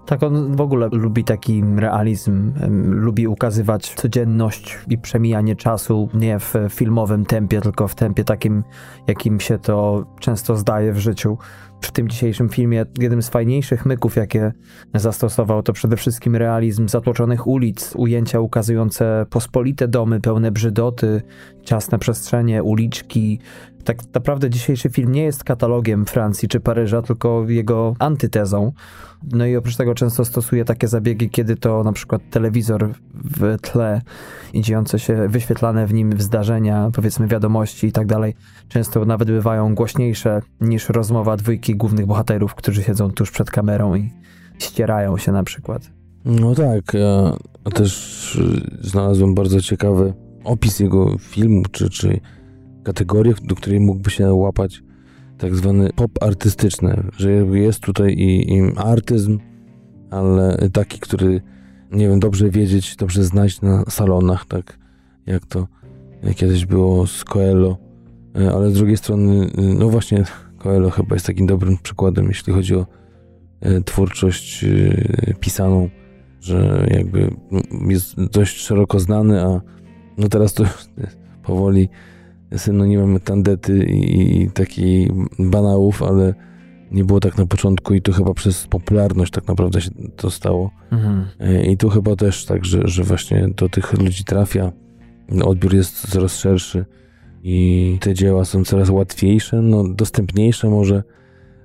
tak, 0.05 0.23
on 0.23 0.55
w 0.55 0.61
ogóle 0.61 0.89
lubi 0.91 1.23
taki 1.23 1.63
realizm, 1.75 2.51
lubi 2.89 3.27
ukazywać 3.27 3.93
codzienność 3.93 4.79
i 4.89 4.97
przemijanie 4.97 5.55
czasu 5.55 6.09
nie 6.13 6.39
w 6.39 6.53
filmowym 6.69 7.25
tempie, 7.25 7.61
tylko 7.61 7.87
w 7.87 7.95
tempie 7.95 8.23
takim, 8.23 8.63
jakim 9.07 9.39
się 9.39 9.59
to 9.59 10.05
często 10.19 10.57
zdaje 10.57 10.93
w 10.93 10.99
życiu. 10.99 11.37
w 11.81 11.91
tym 11.91 12.09
dzisiejszym 12.09 12.49
filmie 12.49 12.85
jednym 12.99 13.21
z 13.21 13.29
fajniejszych 13.29 13.85
myków, 13.85 14.15
jakie 14.15 14.51
zastosował, 14.95 15.63
to 15.63 15.73
przede 15.73 15.97
wszystkim 15.97 16.35
realizm 16.35 16.87
zatłoczonych 16.87 17.47
ulic, 17.47 17.93
ujęcia 17.95 18.39
ukazujące 18.39 19.25
pospolite 19.29 19.87
domy 19.87 20.21
pełne 20.21 20.51
brzydoty, 20.51 21.21
ciasne 21.63 21.99
przestrzenie, 21.99 22.63
uliczki, 22.63 23.39
tak 23.83 23.97
naprawdę 24.13 24.49
dzisiejszy 24.49 24.89
film 24.89 25.11
nie 25.11 25.23
jest 25.23 25.43
katalogiem 25.43 26.05
Francji 26.05 26.47
czy 26.47 26.59
Paryża, 26.59 27.01
tylko 27.01 27.45
jego 27.47 27.95
antytezą. 27.99 28.71
No 29.31 29.45
i 29.45 29.55
oprócz 29.55 29.75
tego 29.75 29.95
często 29.95 30.25
stosuje 30.25 30.65
takie 30.65 30.87
zabiegi, 30.87 31.29
kiedy 31.29 31.55
to 31.55 31.83
na 31.83 31.93
przykład 31.93 32.21
telewizor 32.29 32.89
w 33.13 33.57
tle 33.61 34.01
i 34.53 34.61
dziejące 34.61 34.99
się, 34.99 35.27
wyświetlane 35.27 35.87
w 35.87 35.93
nim 35.93 36.21
zdarzenia, 36.21 36.89
powiedzmy 36.93 37.27
wiadomości 37.27 37.87
i 37.87 37.91
tak 37.91 38.07
dalej, 38.07 38.35
często 38.67 39.05
nawet 39.05 39.27
bywają 39.27 39.75
głośniejsze 39.75 40.41
niż 40.61 40.89
rozmowa 40.89 41.37
dwójki 41.37 41.75
głównych 41.75 42.05
bohaterów, 42.05 42.55
którzy 42.55 42.83
siedzą 42.83 43.11
tuż 43.11 43.31
przed 43.31 43.51
kamerą 43.51 43.95
i 43.95 44.09
ścierają 44.59 45.17
się 45.17 45.31
na 45.31 45.43
przykład. 45.43 45.91
No 46.25 46.55
tak, 46.55 46.93
ja 46.93 47.33
też 47.73 48.41
znalazłem 48.81 49.35
bardzo 49.35 49.61
ciekawy 49.61 50.13
opis 50.43 50.79
jego 50.79 51.17
filmu, 51.17 51.63
czy, 51.71 51.89
czy 51.89 52.19
kategorię, 52.83 53.33
do 53.43 53.55
której 53.55 53.79
mógłby 53.79 54.09
się 54.09 54.33
łapać 54.33 54.83
tak 55.37 55.55
zwany 55.55 55.89
pop 55.95 56.11
artystyczny, 56.23 57.03
że 57.17 57.31
jest 57.31 57.79
tutaj 57.79 58.13
i, 58.13 58.53
i 58.53 58.61
artyzm, 58.75 59.39
ale 60.11 60.69
taki, 60.73 60.99
który 60.99 61.41
nie 61.91 62.07
wiem, 62.07 62.19
dobrze 62.19 62.49
wiedzieć, 62.49 62.95
dobrze 62.95 63.23
znać 63.23 63.61
na 63.61 63.83
salonach, 63.89 64.45
tak 64.45 64.79
jak 65.25 65.45
to 65.45 65.67
kiedyś 66.35 66.65
było 66.65 67.07
z 67.07 67.23
Coelho, 67.23 67.77
e, 68.35 68.53
ale 68.53 68.71
z 68.71 68.73
drugiej 68.73 68.97
strony, 68.97 69.45
e, 69.57 69.61
no 69.61 69.89
właśnie 69.89 70.23
Coelho 70.57 70.89
chyba 70.89 71.15
jest 71.15 71.25
takim 71.25 71.45
dobrym 71.45 71.77
przykładem, 71.77 72.27
jeśli 72.27 72.53
chodzi 72.53 72.75
o 72.75 72.85
e, 73.61 73.81
twórczość 73.81 74.65
pisaną, 75.39 75.89
że 76.41 76.87
jakby 76.91 77.35
jest 77.87 78.23
dość 78.31 78.57
szeroko 78.57 78.99
znany, 78.99 79.41
a 79.41 79.61
no 80.17 80.29
teraz 80.29 80.53
to 80.53 80.63
powoli 81.43 81.89
synonimem 82.57 83.19
tandety 83.19 83.85
i, 83.85 84.41
i 84.41 84.51
takich 84.51 85.09
banałów, 85.39 86.03
ale 86.03 86.33
nie 86.91 87.03
było 87.03 87.19
tak 87.19 87.37
na 87.37 87.45
początku 87.45 87.93
i 87.93 88.01
to 88.01 88.11
chyba 88.11 88.33
przez 88.33 88.67
popularność 88.67 89.31
tak 89.31 89.47
naprawdę 89.47 89.81
się 89.81 89.89
to 90.15 90.31
stało. 90.31 90.71
Mhm. 90.91 91.25
E, 91.39 91.65
I 91.65 91.77
tu 91.77 91.89
chyba 91.89 92.15
też 92.15 92.45
tak, 92.45 92.65
że, 92.65 92.81
że 92.85 93.03
właśnie 93.03 93.47
do 93.55 93.69
tych 93.69 93.93
ludzi 93.93 94.23
trafia, 94.23 94.71
odbiór 95.43 95.75
jest 95.75 96.11
coraz 96.11 96.37
szerszy 96.37 96.85
i 97.43 97.97
te 98.01 98.13
dzieła 98.13 98.45
są 98.45 98.63
coraz 98.63 98.89
łatwiejsze, 98.89 99.61
no 99.61 99.83
dostępniejsze 99.87 100.69
może. 100.69 101.03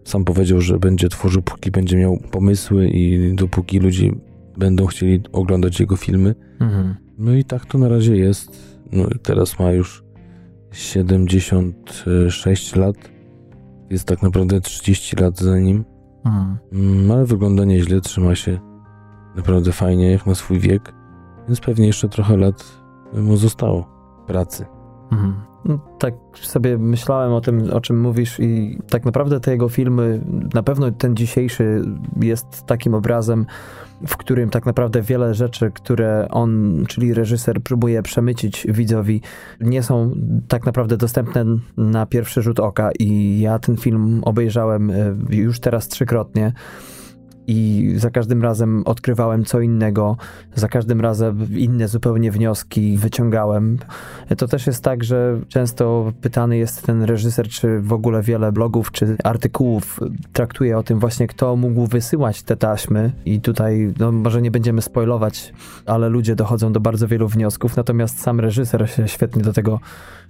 Sam 0.05 0.25
powiedział, 0.25 0.61
że 0.61 0.79
będzie 0.79 1.09
tworzył, 1.09 1.43
póki 1.43 1.71
będzie 1.71 1.97
miał 1.97 2.19
pomysły 2.31 2.89
i 2.89 3.35
dopóki 3.35 3.79
ludzie 3.79 4.11
będą 4.57 4.87
chcieli 4.87 5.21
oglądać 5.33 5.81
jego 5.81 5.97
filmy. 5.97 6.35
Mhm. 6.61 7.08
No 7.19 7.33
i 7.33 7.45
tak 7.45 7.66
to 7.66 7.79
na 7.79 7.89
razie 7.89 8.16
jest. 8.16 8.79
No 8.93 9.05
teraz 9.23 9.59
ma 9.59 9.73
już 9.73 10.05
76 10.73 12.77
lat. 12.77 12.97
Jest 13.91 14.05
tak 14.05 14.23
naprawdę 14.23 14.61
30 14.61 15.16
lat 15.16 15.39
za 15.39 15.59
nim. 15.59 15.85
Mhm. 16.25 16.59
Ale 17.11 17.25
wygląda 17.25 17.64
nieźle, 17.64 18.01
trzyma 18.01 18.35
się 18.35 18.59
naprawdę 19.37 19.73
fajnie, 19.73 20.11
jak 20.11 20.27
na 20.27 20.35
swój 20.35 20.59
wiek. 20.59 20.95
Więc 21.49 21.61
pewnie 21.61 21.87
jeszcze 21.87 22.09
trochę 22.09 22.37
lat 22.37 22.64
mu 23.14 23.37
zostało 23.37 23.89
pracy. 24.27 24.66
Mhm. 25.12 25.48
No, 25.65 25.79
tak 25.99 26.15
sobie 26.35 26.79
myślałem 26.79 27.33
o 27.33 27.41
tym, 27.41 27.73
o 27.73 27.81
czym 27.81 28.01
mówisz, 28.01 28.41
i 28.41 28.79
tak 28.91 29.05
naprawdę 29.05 29.41
te 29.41 29.51
jego 29.51 29.69
filmy, 29.69 30.21
na 30.55 30.63
pewno 30.63 30.91
ten 30.91 31.17
dzisiejszy 31.17 31.83
jest 32.21 32.67
takim 32.67 32.95
obrazem 32.95 33.47
w 34.07 34.17
którym 34.17 34.51
tak 34.51 34.67
naprawdę 34.67 35.03
wiele 35.03 35.35
rzeczy, 35.35 35.71
które 35.71 36.27
on, 36.31 36.85
czyli 36.89 37.15
reżyser, 37.15 37.63
próbuje 37.63 38.03
przemycić 38.03 38.67
widzowi, 38.69 39.23
nie 39.61 39.83
są 39.83 40.15
tak 40.49 40.67
naprawdę 40.67 40.97
dostępne 40.97 41.45
na 41.77 42.07
pierwszy 42.07 42.43
rzut 42.43 42.61
oka. 42.61 42.91
I 42.99 43.41
ja 43.41 43.59
ten 43.59 43.77
film 43.77 44.21
obejrzałem 44.25 44.91
e, 44.91 44.95
już 45.31 45.61
teraz 45.61 45.89
trzykrotnie 45.89 46.53
i 47.49 47.93
za 47.97 48.11
każdym 48.11 48.43
razem 48.43 48.83
odkrywałem 48.87 49.45
co 49.45 49.61
innego, 49.61 50.17
za 50.55 50.69
każdym 50.69 51.01
razem 51.01 51.47
inne 51.57 51.89
zupełnie 51.89 52.33
wnioski 52.33 52.97
wyciągałem. 52.97 53.79
To 54.39 54.49
też 54.49 54.67
jest 54.67 54.85
tak, 54.85 55.05
że 55.05 55.41
często 55.49 56.13
pytany 56.21 56.57
jest 56.57 56.87
ten 56.87 57.03
reżyser, 57.03 57.49
czy 57.49 57.81
w 57.81 57.93
ogóle 57.93 58.23
wiele 58.23 58.53
blogów 58.53 58.93
czy 58.93 59.17
artykułów 59.25 60.01
traktuje 60.33 60.79
o 60.79 60.83
tym 60.83 60.99
właśnie, 60.99 61.27
kto 61.27 61.57
mógł 61.57 61.87
wysyłać 61.87 62.43
te 62.43 62.57
taśmy 62.57 63.13
i 63.25 63.41
tutaj, 63.41 63.95
no 63.99 64.13
może 64.13 64.43
nie 64.43 64.51
będziemy 64.51 64.83
spoilować, 64.83 65.53
ale 65.87 66.09
ludzie 66.09 66.37
dochodzą 66.37 66.73
do 66.73 66.81
bardzo 66.81 67.09
wielu 67.09 67.29
wniosków, 67.29 67.77
natomiast 67.77 68.21
sam 68.21 68.41
reżyser 68.41 68.91
się 68.91 69.09
świetnie 69.09 69.43
do 69.43 69.53
tego 69.53 69.81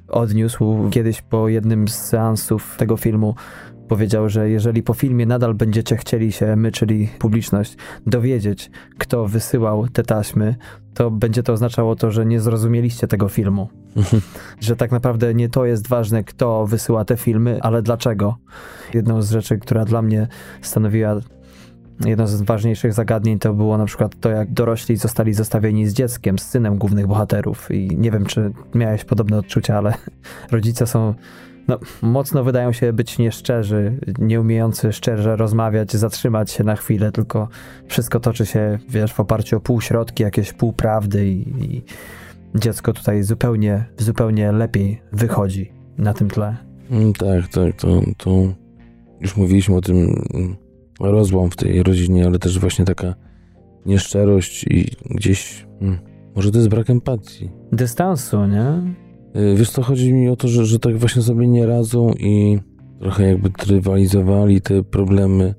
odniósł. 0.08 0.90
Kiedyś 0.90 1.22
po 1.22 1.48
jednym 1.48 1.88
z 1.88 1.94
seansów 1.94 2.76
tego 2.76 2.96
filmu 2.96 3.34
powiedział, 3.88 4.28
że 4.28 4.50
jeżeli 4.50 4.82
po 4.82 4.94
filmie 4.94 5.26
nadal 5.26 5.54
będziecie 5.54 5.96
chcieli 5.96 6.32
się, 6.32 6.56
my, 6.56 6.72
czyli 6.72 7.08
publiczność, 7.18 7.76
dowiedzieć, 8.06 8.70
kto 8.98 9.26
wysyłał 9.26 9.88
te 9.88 10.02
taśmy, 10.02 10.56
to 10.94 11.10
będzie 11.10 11.42
to 11.42 11.52
oznaczało 11.52 11.96
to, 11.96 12.10
że 12.10 12.26
nie 12.26 12.40
zrozumieliście 12.40 13.08
tego 13.08 13.28
filmu. 13.28 13.68
że 14.60 14.76
tak 14.76 14.90
naprawdę 14.90 15.34
nie 15.34 15.48
to 15.48 15.64
jest 15.64 15.88
ważne, 15.88 16.24
kto 16.24 16.66
wysyła 16.66 17.04
te 17.04 17.16
filmy, 17.16 17.58
ale 17.62 17.82
dlaczego. 17.82 18.36
Jedną 18.94 19.22
z 19.22 19.30
rzeczy, 19.30 19.58
która 19.58 19.84
dla 19.84 20.02
mnie 20.02 20.28
stanowiła 20.62 21.20
jedno 22.04 22.26
z 22.26 22.42
ważniejszych 22.42 22.92
zagadnień 22.92 23.38
to 23.38 23.54
było 23.54 23.78
na 23.78 23.84
przykład 23.84 24.20
to, 24.20 24.30
jak 24.30 24.52
dorośli 24.52 24.96
zostali 24.96 25.34
zostawieni 25.34 25.86
z 25.86 25.92
dzieckiem, 25.92 26.38
z 26.38 26.42
synem 26.42 26.78
głównych 26.78 27.06
bohaterów. 27.06 27.70
I 27.70 27.88
nie 27.96 28.10
wiem, 28.10 28.26
czy 28.26 28.52
miałeś 28.74 29.04
podobne 29.04 29.38
odczucia, 29.38 29.78
ale 29.78 29.94
rodzice 30.50 30.86
są 30.86 31.14
no, 31.68 31.78
mocno 32.02 32.44
wydają 32.44 32.72
się 32.72 32.92
być 32.92 33.18
nieszczerzy, 33.18 34.00
nie 34.18 34.40
umiejący 34.40 34.92
szczerze 34.92 35.36
rozmawiać, 35.36 35.92
zatrzymać 35.92 36.50
się 36.50 36.64
na 36.64 36.76
chwilę, 36.76 37.12
tylko 37.12 37.48
wszystko 37.86 38.20
toczy 38.20 38.46
się, 38.46 38.78
wiesz, 38.88 39.12
w 39.12 39.20
oparciu 39.20 39.56
o 39.56 39.60
półśrodki, 39.60 40.22
jakieś 40.22 40.52
półprawdy 40.52 41.28
i, 41.28 41.64
i 41.64 41.84
dziecko 42.54 42.92
tutaj 42.92 43.22
zupełnie, 43.22 43.84
zupełnie 43.98 44.52
lepiej 44.52 45.02
wychodzi 45.12 45.72
na 45.98 46.14
tym 46.14 46.30
tle. 46.30 46.56
Mm, 46.90 47.12
tak, 47.12 47.48
tak, 47.48 47.76
to, 47.76 48.02
to 48.16 48.30
już 49.20 49.36
mówiliśmy 49.36 49.76
o 49.76 49.80
tym 49.80 49.96
mm, 50.34 50.56
rozłam 51.00 51.50
w 51.50 51.56
tej 51.56 51.82
rodzinie, 51.82 52.26
ale 52.26 52.38
też 52.38 52.58
właśnie 52.58 52.84
taka 52.84 53.14
nieszczerość 53.86 54.64
i 54.64 54.90
gdzieś, 55.10 55.66
hmm, 55.80 55.98
może 56.36 56.50
to 56.50 56.58
jest 56.58 56.68
brak 56.68 56.90
empatii. 56.90 57.50
Dystansu, 57.72 58.46
nie? 58.46 58.94
Y, 59.36 59.54
wiesz 59.56 59.70
co, 59.70 59.82
chodzi 59.82 60.12
mi 60.12 60.28
o 60.28 60.36
to, 60.36 60.48
że, 60.48 60.66
że 60.66 60.78
tak 60.78 60.96
właśnie 60.96 61.22
sobie 61.22 61.48
nie 61.48 61.66
radzą 61.66 62.12
i 62.12 62.58
trochę 63.00 63.28
jakby 63.28 63.50
trywalizowali 63.50 64.60
te 64.60 64.82
problemy, 64.82 65.54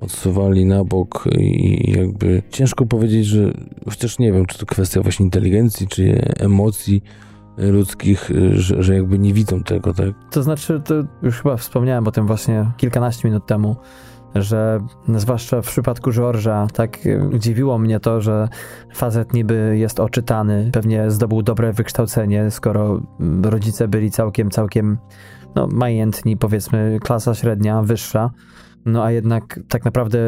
odsuwali 0.00 0.66
na 0.66 0.84
bok 0.84 1.28
i 1.38 1.92
jakby 1.96 2.42
ciężko 2.50 2.86
powiedzieć, 2.86 3.26
że 3.26 3.52
chociaż 3.84 4.18
nie 4.18 4.32
wiem, 4.32 4.46
czy 4.46 4.58
to 4.58 4.66
kwestia 4.66 5.02
właśnie 5.02 5.24
inteligencji, 5.24 5.86
czy 5.86 6.22
emocji 6.38 7.02
ludzkich, 7.56 8.30
y, 8.30 8.60
że, 8.60 8.82
że 8.82 8.94
jakby 8.94 9.18
nie 9.18 9.32
widzą 9.32 9.62
tego, 9.62 9.94
tak? 9.94 10.14
To 10.30 10.42
znaczy, 10.42 10.80
to 10.84 10.94
już 11.22 11.42
chyba 11.42 11.56
wspomniałem 11.56 12.08
o 12.08 12.10
tym 12.10 12.26
właśnie 12.26 12.70
kilkanaście 12.76 13.28
minut 13.28 13.46
temu, 13.46 13.76
że 14.34 14.80
zwłaszcza 15.08 15.62
w 15.62 15.66
przypadku 15.66 16.10
George'a 16.10 16.70
tak 16.70 16.98
dziwiło 17.38 17.78
mnie 17.78 18.00
to, 18.00 18.20
że 18.20 18.48
facet 18.94 19.34
niby 19.34 19.76
jest 19.78 20.00
oczytany, 20.00 20.70
pewnie 20.72 21.10
zdobył 21.10 21.42
dobre 21.42 21.72
wykształcenie, 21.72 22.50
skoro 22.50 23.00
rodzice 23.42 23.88
byli 23.88 24.10
całkiem, 24.10 24.50
całkiem 24.50 24.98
no, 25.54 25.66
majętni, 25.66 26.36
powiedzmy 26.36 26.98
klasa 27.02 27.34
średnia, 27.34 27.82
wyższa. 27.82 28.30
No 28.86 29.04
a 29.04 29.10
jednak 29.10 29.60
tak 29.68 29.84
naprawdę 29.84 30.18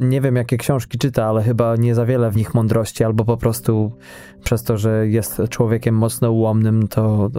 nie 0.00 0.20
wiem, 0.20 0.36
jakie 0.36 0.56
książki 0.56 0.98
czyta, 0.98 1.26
ale 1.26 1.42
chyba 1.42 1.76
nie 1.76 1.94
za 1.94 2.06
wiele 2.06 2.30
w 2.30 2.36
nich 2.36 2.54
mądrości, 2.54 3.04
albo 3.04 3.24
po 3.24 3.36
prostu 3.36 3.92
przez 4.44 4.62
to, 4.62 4.76
że 4.76 5.08
jest 5.08 5.42
człowiekiem 5.50 5.94
mocno 5.94 6.30
ułomnym, 6.30 6.88
to, 6.88 7.30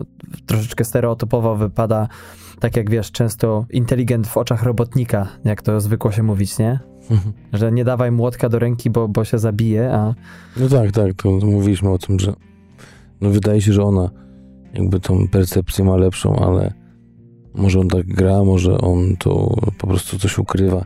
troszeczkę 0.45 0.84
stereotypowo 0.84 1.55
wypada 1.55 2.07
tak 2.60 2.78
jak 2.78 2.89
wiesz, 2.89 3.12
często 3.12 3.66
inteligent 3.70 4.28
w 4.28 4.38
oczach 4.38 4.64
robotnika, 4.64 5.28
jak 5.45 5.62
to 5.62 5.82
zwykło 5.82 6.12
się 6.12 6.24
mówić, 6.24 6.60
nie? 6.60 6.80
Mhm. 7.12 7.34
Że 7.60 7.72
nie 7.72 7.84
dawaj 7.84 8.12
młotka 8.12 8.49
do 8.49 8.60
ręki, 8.60 8.89
bo, 8.89 9.07
bo 9.07 9.26
się 9.26 9.38
zabije, 9.38 9.93
a... 9.93 10.16
No 10.57 10.70
tak, 10.70 10.91
tak, 10.91 11.14
to, 11.14 11.39
to 11.39 11.45
mówiliśmy 11.45 11.89
o 11.89 11.97
tym, 11.97 12.20
że 12.20 12.34
no 13.22 13.30
wydaje 13.30 13.62
się, 13.62 13.74
że 13.74 13.84
ona 13.84 14.10
jakby 14.74 14.99
tą 14.99 15.28
percepcję 15.28 15.86
ma 15.86 15.95
lepszą, 15.95 16.36
ale 16.36 16.74
może 17.53 17.80
on 17.80 17.88
tak 17.88 18.07
gra, 18.07 18.43
może 18.43 18.78
on 18.78 19.16
to 19.18 19.55
po 19.78 19.88
prostu 19.88 20.20
coś 20.20 20.38
ukrywa. 20.38 20.86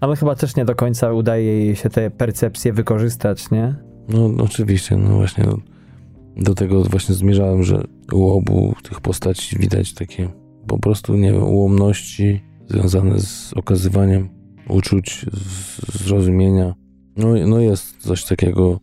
Ale 0.00 0.16
chyba 0.16 0.34
też 0.34 0.56
nie 0.56 0.64
do 0.64 0.74
końca 0.74 1.12
udaje 1.12 1.64
jej 1.64 1.76
się 1.76 1.90
te 1.90 2.10
percepcje 2.10 2.72
wykorzystać, 2.72 3.50
nie? 3.50 3.74
No, 4.08 4.44
oczywiście, 4.44 4.96
no 4.96 5.16
właśnie 5.16 5.44
no, 5.46 5.56
do 6.36 6.54
tego 6.54 6.82
właśnie 6.82 7.14
zmierzałem, 7.14 7.62
że 7.62 7.84
u 8.12 8.30
obu 8.30 8.74
tych 8.82 9.00
postaci 9.00 9.58
widać 9.58 9.94
takie 9.94 10.28
po 10.70 10.78
prostu, 10.78 11.16
nie 11.16 11.32
wiem, 11.32 11.42
ułomności, 11.42 12.40
związane 12.68 13.20
z 13.20 13.52
okazywaniem 13.56 14.28
uczuć, 14.68 15.26
zrozumienia. 15.92 16.74
No, 17.16 17.28
no 17.46 17.60
jest 17.60 17.96
coś 17.98 18.24
takiego, 18.24 18.80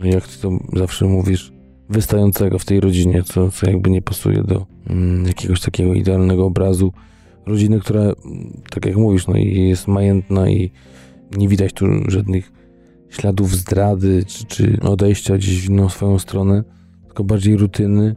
jak 0.00 0.28
ty 0.28 0.42
to 0.42 0.58
zawsze 0.72 1.04
mówisz, 1.04 1.52
wystającego 1.88 2.58
w 2.58 2.64
tej 2.64 2.80
rodzinie, 2.80 3.22
co, 3.22 3.50
co 3.50 3.70
jakby 3.70 3.90
nie 3.90 4.02
pasuje 4.02 4.42
do 4.42 4.66
mm, 4.86 5.26
jakiegoś 5.26 5.60
takiego 5.60 5.94
idealnego 5.94 6.46
obrazu 6.46 6.92
rodziny, 7.46 7.80
która, 7.80 8.12
tak 8.70 8.86
jak 8.86 8.96
mówisz, 8.96 9.26
no 9.26 9.36
jest 9.36 9.88
majętna 9.88 10.50
i 10.50 10.70
nie 11.36 11.48
widać 11.48 11.72
tu 11.72 11.86
żadnych 12.08 12.52
śladów 13.08 13.56
zdrady 13.56 14.24
czy, 14.26 14.44
czy 14.44 14.80
odejścia 14.82 15.36
gdzieś 15.36 15.66
w 15.66 15.70
inną 15.70 15.88
swoją 15.88 16.18
stronę, 16.18 16.64
tylko 17.06 17.24
bardziej 17.24 17.56
rutyny, 17.56 18.16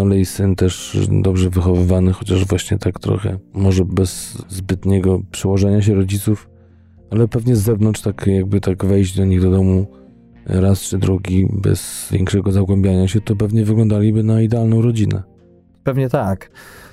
ale 0.00 0.18
i 0.18 0.24
syn 0.24 0.56
też 0.56 0.98
dobrze 1.22 1.50
wychowywany, 1.50 2.12
chociaż 2.12 2.44
właśnie 2.44 2.78
tak 2.78 2.98
trochę, 2.98 3.38
może 3.54 3.84
bez 3.84 4.38
zbytniego 4.48 5.20
przyłożenia 5.30 5.82
się 5.82 5.94
rodziców, 5.94 6.48
ale 7.10 7.28
pewnie 7.28 7.56
z 7.56 7.62
zewnątrz 7.62 8.00
tak 8.00 8.26
jakby 8.26 8.60
tak 8.60 8.84
wejść 8.84 9.16
do 9.16 9.24
nich 9.24 9.40
do 9.40 9.50
domu 9.50 9.86
raz 10.46 10.80
czy 10.80 10.98
drugi 10.98 11.48
bez 11.52 12.08
większego 12.12 12.52
zagłębiania 12.52 13.08
się, 13.08 13.20
to 13.20 13.36
pewnie 13.36 13.64
wyglądaliby 13.64 14.22
na 14.22 14.42
idealną 14.42 14.82
rodzinę. 14.82 15.22
Pewnie 15.84 16.08
tak. 16.08 16.50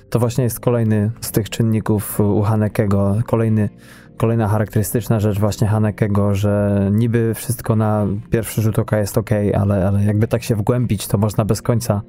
To 0.10 0.20
właśnie 0.20 0.44
jest 0.44 0.60
kolejny 0.60 1.12
z 1.22 1.32
tych 1.32 1.50
czynników 1.50 2.20
u 2.20 2.42
Hanekego, 2.42 3.22
kolejny 3.28 3.70
kolejna 4.18 4.48
charakterystyczna 4.48 5.20
rzecz 5.20 5.40
właśnie 5.40 5.68
Hanekego, 5.68 6.36
że 6.36 6.88
niby 6.92 7.34
wszystko 7.34 7.76
na 7.76 8.08
pierwszy 8.30 8.62
rzut 8.62 8.80
oka 8.80 8.98
jest 8.98 9.18
ok, 9.18 9.30
ale, 9.56 9.88
ale 9.88 10.04
jakby 10.04 10.28
tak 10.28 10.44
się 10.44 10.56
wgłębić, 10.56 11.08
to 11.08 11.18
można 11.18 11.46
bez 11.46 11.62
końca 11.62 12.02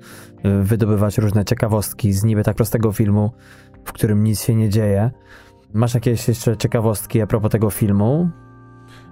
y, 0.45 0.63
wydobywać 0.63 1.19
różne 1.19 1.45
ciekawostki 1.45 2.13
z 2.13 2.25
niby 2.25 2.45
tak 2.45 2.57
prostego 2.57 2.93
filmu, 2.93 3.31
w 3.85 3.93
którym 3.93 4.25
nic 4.25 4.43
się 4.43 4.55
nie 4.55 4.69
dzieje. 4.69 5.11
Masz 5.75 5.95
jakieś 5.95 6.29
jeszcze 6.29 6.57
ciekawostki 6.57 7.21
a 7.21 7.27
propos 7.27 7.51
tego 7.51 7.71
filmu? 7.71 8.29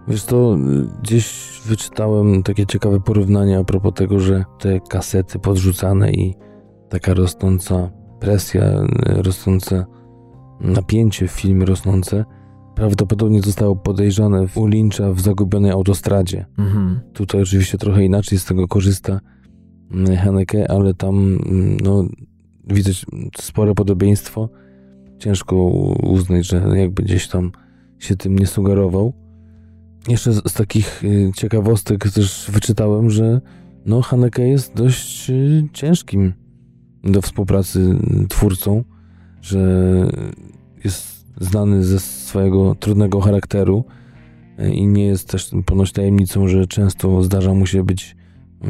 Wiesz 0.09 0.25
to 0.25 0.57
gdzieś 1.03 1.61
wyczytałem 1.67 2.43
takie 2.43 2.67
ciekawe 2.67 3.01
porównanie 3.01 3.59
a 3.59 3.65
propos 3.65 3.93
tego, 3.95 4.19
że 4.21 4.45
te 4.59 4.81
kasety 4.81 5.39
podrzucane 5.39 6.13
i 6.13 6.35
taka 6.89 7.15
rosnąca 7.15 7.91
presja, 8.21 8.63
rosnące 9.07 9.87
napięcie 10.61 11.29
w 11.29 11.31
filmie 11.31 11.67
rosnące, 11.67 12.25
prawdopodobnie 12.83 13.43
zostało 13.43 13.77
podejrzane 13.77 14.47
u 14.55 14.67
Lyncha 14.67 15.13
w 15.13 15.21
zagubionej 15.21 15.71
autostradzie. 15.71 16.47
Mhm. 16.59 17.01
Tutaj 17.13 17.43
oczywiście 17.43 17.79
trochę 17.79 18.05
inaczej 18.05 18.39
z 18.39 18.45
tego 18.45 18.69
korzysta 18.69 19.21
mm, 19.91 20.17
Haneke, 20.17 20.71
ale 20.71 20.95
tam 20.95 21.17
mm, 21.17 21.77
no, 21.77 22.05
widać 22.67 23.07
spore 23.39 23.75
podobieństwo. 23.75 24.49
Ciężko 25.19 25.57
uznać, 26.03 26.47
że 26.47 26.57
jakby 26.75 27.03
gdzieś 27.03 27.29
tam 27.29 27.53
się 27.99 28.17
tym 28.17 28.39
nie 28.39 28.47
sugerował. 28.47 29.13
Jeszcze 30.09 30.33
z, 30.33 30.51
z 30.51 30.53
takich 30.53 31.05
y, 31.05 31.31
ciekawostek 31.37 32.11
też 32.11 32.51
wyczytałem, 32.53 33.11
że 33.11 33.41
no, 33.87 34.03
Haneke 34.03 34.49
jest 34.49 34.75
dość 34.75 35.31
y, 35.31 35.69
ciężkim 35.73 36.33
do 37.05 37.23
współpracy 37.23 37.99
twórcą, 38.29 38.85
że 39.43 39.61
jest 40.85 41.12
znany 41.41 41.85
ze 41.85 42.01
swojego 42.01 42.75
trudnego 42.75 43.21
charakteru 43.21 43.85
e, 44.59 44.75
i 44.75 44.87
nie 44.87 45.07
jest 45.07 45.29
też 45.29 45.51
ponoć 45.67 45.93
tajemnicą, 45.93 46.49
że 46.49 46.67
często 46.67 47.23
zdarza 47.23 47.55
mu 47.55 47.67
się 47.67 47.85
być 47.85 48.17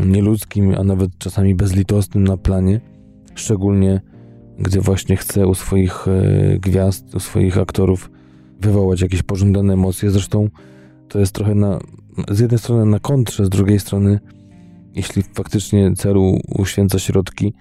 nieludzkim, 0.07 0.75
a 0.75 0.85
nawet 0.85 1.19
czasami 1.19 1.55
bezlitosnym 1.55 2.25
na 2.25 2.37
planie, 2.37 2.81
szczególnie 3.35 4.01
gdy 4.59 4.81
właśnie 4.81 5.17
chce 5.17 5.47
u 5.47 5.55
swoich 5.55 6.09
e, 6.09 6.59
gwiazd, 6.59 7.15
u 7.15 7.21
swoich 7.21 7.59
aktorów 7.59 8.11
wywołać 8.61 9.01
jakieś 9.01 9.23
pożądane 9.23 9.73
emocje. 9.73 10.11
Zresztą 10.11 10.49
to 11.09 11.19
jest 11.19 11.33
trochę 11.33 11.55
na, 11.55 11.81
z 12.31 12.41
jednej 12.41 12.59
strony 12.59 12.87
na 12.87 12.99
kontrze, 12.99 13.47
z 13.47 13.49
drugiej 13.49 13.81
strony, 13.81 14.21
jeśli 14.95 15.23
faktycznie 15.23 15.93
celu 15.97 16.39
uświęca 16.59 16.99
środki, 16.99 17.53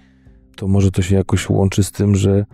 to 0.56 0.68
może 0.68 0.90
to 0.90 1.02
się 1.02 1.16
jakoś 1.16 1.50
łączy 1.50 1.84
z 1.84 1.92
tym, 1.92 2.14
że 2.14 2.46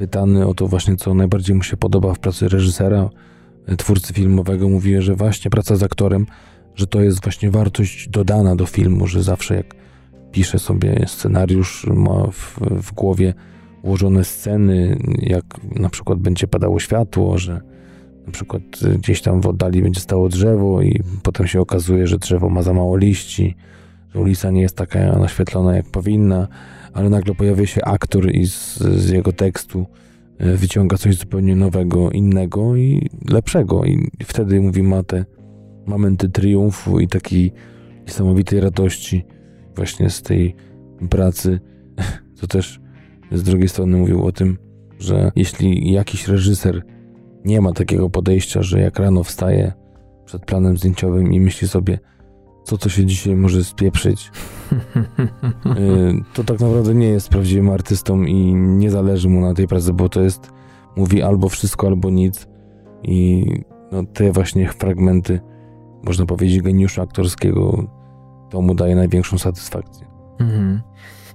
pytany 0.00 0.46
o 0.46 0.54
to 0.54 0.66
właśnie, 0.66 0.96
co 0.96 1.14
najbardziej 1.14 1.56
mu 1.56 1.62
się 1.62 1.76
podoba 1.76 2.14
w 2.14 2.18
pracy 2.18 2.48
reżysera, 2.48 3.10
e, 3.66 3.76
twórcy 3.76 4.14
filmowego, 4.14 4.68
mówi, 4.68 5.02
że 5.02 5.14
właśnie 5.14 5.50
praca 5.50 5.76
z 5.76 5.82
aktorem, 5.82 6.26
że 6.74 6.86
to 6.86 7.00
jest 7.02 7.22
właśnie 7.22 7.50
wartość 7.50 8.08
dodana 8.08 8.56
do 8.56 8.66
filmu, 8.66 9.06
że 9.06 9.22
zawsze 9.22 9.54
jak 9.54 9.74
pisze 10.32 10.58
sobie 10.58 11.04
scenariusz, 11.06 11.86
ma 11.86 12.26
w, 12.26 12.60
w 12.60 12.92
głowie 12.92 13.34
ułożone 13.82 14.24
sceny, 14.24 14.98
jak 15.18 15.44
na 15.62 15.88
przykład 15.88 16.18
będzie 16.18 16.48
padało 16.48 16.80
światło, 16.80 17.38
że 17.38 17.60
na 18.26 18.32
przykład 18.32 18.62
gdzieś 18.98 19.22
tam 19.22 19.40
w 19.40 19.46
oddali 19.46 19.82
będzie 19.82 20.00
stało 20.00 20.28
drzewo 20.28 20.82
i 20.82 21.02
potem 21.22 21.46
się 21.46 21.60
okazuje, 21.60 22.06
że 22.06 22.18
drzewo 22.18 22.48
ma 22.48 22.62
za 22.62 22.72
mało 22.72 22.96
liści, 22.96 23.56
że 24.14 24.20
ulica 24.20 24.50
nie 24.50 24.62
jest 24.62 24.76
taka 24.76 25.18
naświetlona 25.18 25.76
jak 25.76 25.86
powinna, 25.86 26.48
ale 26.92 27.10
nagle 27.10 27.34
pojawia 27.34 27.66
się 27.66 27.84
aktor 27.84 28.34
i 28.34 28.46
z, 28.46 28.78
z 28.78 29.10
jego 29.10 29.32
tekstu 29.32 29.86
e, 30.38 30.56
wyciąga 30.56 30.96
coś 30.96 31.16
zupełnie 31.16 31.56
nowego, 31.56 32.10
innego 32.10 32.76
i 32.76 33.08
lepszego. 33.30 33.84
I 33.84 34.08
wtedy 34.24 34.60
mówi 34.60 34.82
ma 34.82 35.02
te 35.02 35.24
momenty 35.86 36.28
triumfu 36.28 37.00
i 37.00 37.08
takiej 37.08 37.52
niesamowitej 38.06 38.60
radości 38.60 39.24
właśnie 39.76 40.10
z 40.10 40.22
tej 40.22 40.56
pracy. 41.10 41.60
To 42.40 42.46
też 42.46 42.80
z 43.32 43.42
drugiej 43.42 43.68
strony 43.68 43.96
mówił 43.96 44.26
o 44.26 44.32
tym, 44.32 44.58
że 44.98 45.32
jeśli 45.36 45.92
jakiś 45.92 46.28
reżyser 46.28 46.82
nie 47.44 47.60
ma 47.60 47.72
takiego 47.72 48.10
podejścia, 48.10 48.62
że 48.62 48.80
jak 48.80 48.98
rano 48.98 49.24
wstaje 49.24 49.72
przed 50.24 50.44
planem 50.44 50.76
zdjęciowym 50.76 51.32
i 51.32 51.40
myśli 51.40 51.68
sobie, 51.68 51.98
co 52.64 52.78
to 52.78 52.88
się 52.88 53.06
dzisiaj 53.06 53.36
może 53.36 53.64
spieprzyć, 53.64 54.30
y, 54.72 56.24
to 56.34 56.44
tak 56.44 56.60
naprawdę 56.60 56.94
nie 56.94 57.08
jest 57.08 57.28
prawdziwym 57.28 57.70
artystą 57.70 58.22
i 58.22 58.54
nie 58.54 58.90
zależy 58.90 59.28
mu 59.28 59.40
na 59.40 59.54
tej 59.54 59.66
pracy, 59.66 59.92
bo 59.92 60.08
to 60.08 60.20
jest, 60.20 60.50
mówi 60.96 61.22
albo 61.22 61.48
wszystko, 61.48 61.86
albo 61.86 62.10
nic. 62.10 62.48
I 63.02 63.46
no, 63.92 64.04
te 64.04 64.32
właśnie 64.32 64.68
fragmenty, 64.68 65.40
można 66.04 66.26
powiedzieć, 66.26 66.62
geniuszu 66.62 67.02
aktorskiego, 67.02 67.86
to 68.50 68.60
mu 68.60 68.74
daje 68.74 68.94
największą 68.96 69.38
satysfakcję. 69.38 70.06
Mhm. 70.38 70.80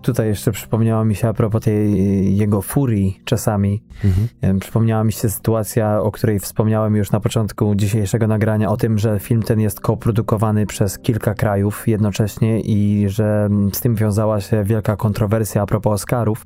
Tutaj 0.06 0.28
jeszcze 0.28 0.52
przypomniała 0.52 1.06
mi 1.06 1.16
się 1.16 1.28
a 1.28 1.34
propos 1.34 1.64
tej 1.64 2.38
jego 2.38 2.62
furii 2.62 3.22
czasami. 3.26 3.84
Mhm. 4.04 4.60
Przypomniała 4.60 5.04
mi 5.04 5.14
się 5.14 5.30
sytuacja, 5.30 6.02
o 6.02 6.12
której 6.12 6.40
wspomniałem 6.40 6.96
już 6.96 7.12
na 7.12 7.20
początku 7.20 7.76
dzisiejszego 7.76 8.28
nagrania, 8.28 8.70
o 8.70 8.78
tym, 8.78 8.98
że 8.98 9.20
film 9.20 9.44
ten 9.44 9.60
jest 9.60 9.80
koprodukowany 9.80 10.66
przez 10.66 11.00
kilka 11.00 11.34
krajów 11.34 11.88
jednocześnie 11.88 12.62
i 12.62 13.10
że 13.10 13.50
z 13.74 13.82
tym 13.82 13.96
wiązała 13.96 14.42
się 14.42 14.64
wielka 14.64 14.96
kontrowersja 14.96 15.62
a 15.62 15.66
propos 15.66 15.94
Oscarów 15.94 16.46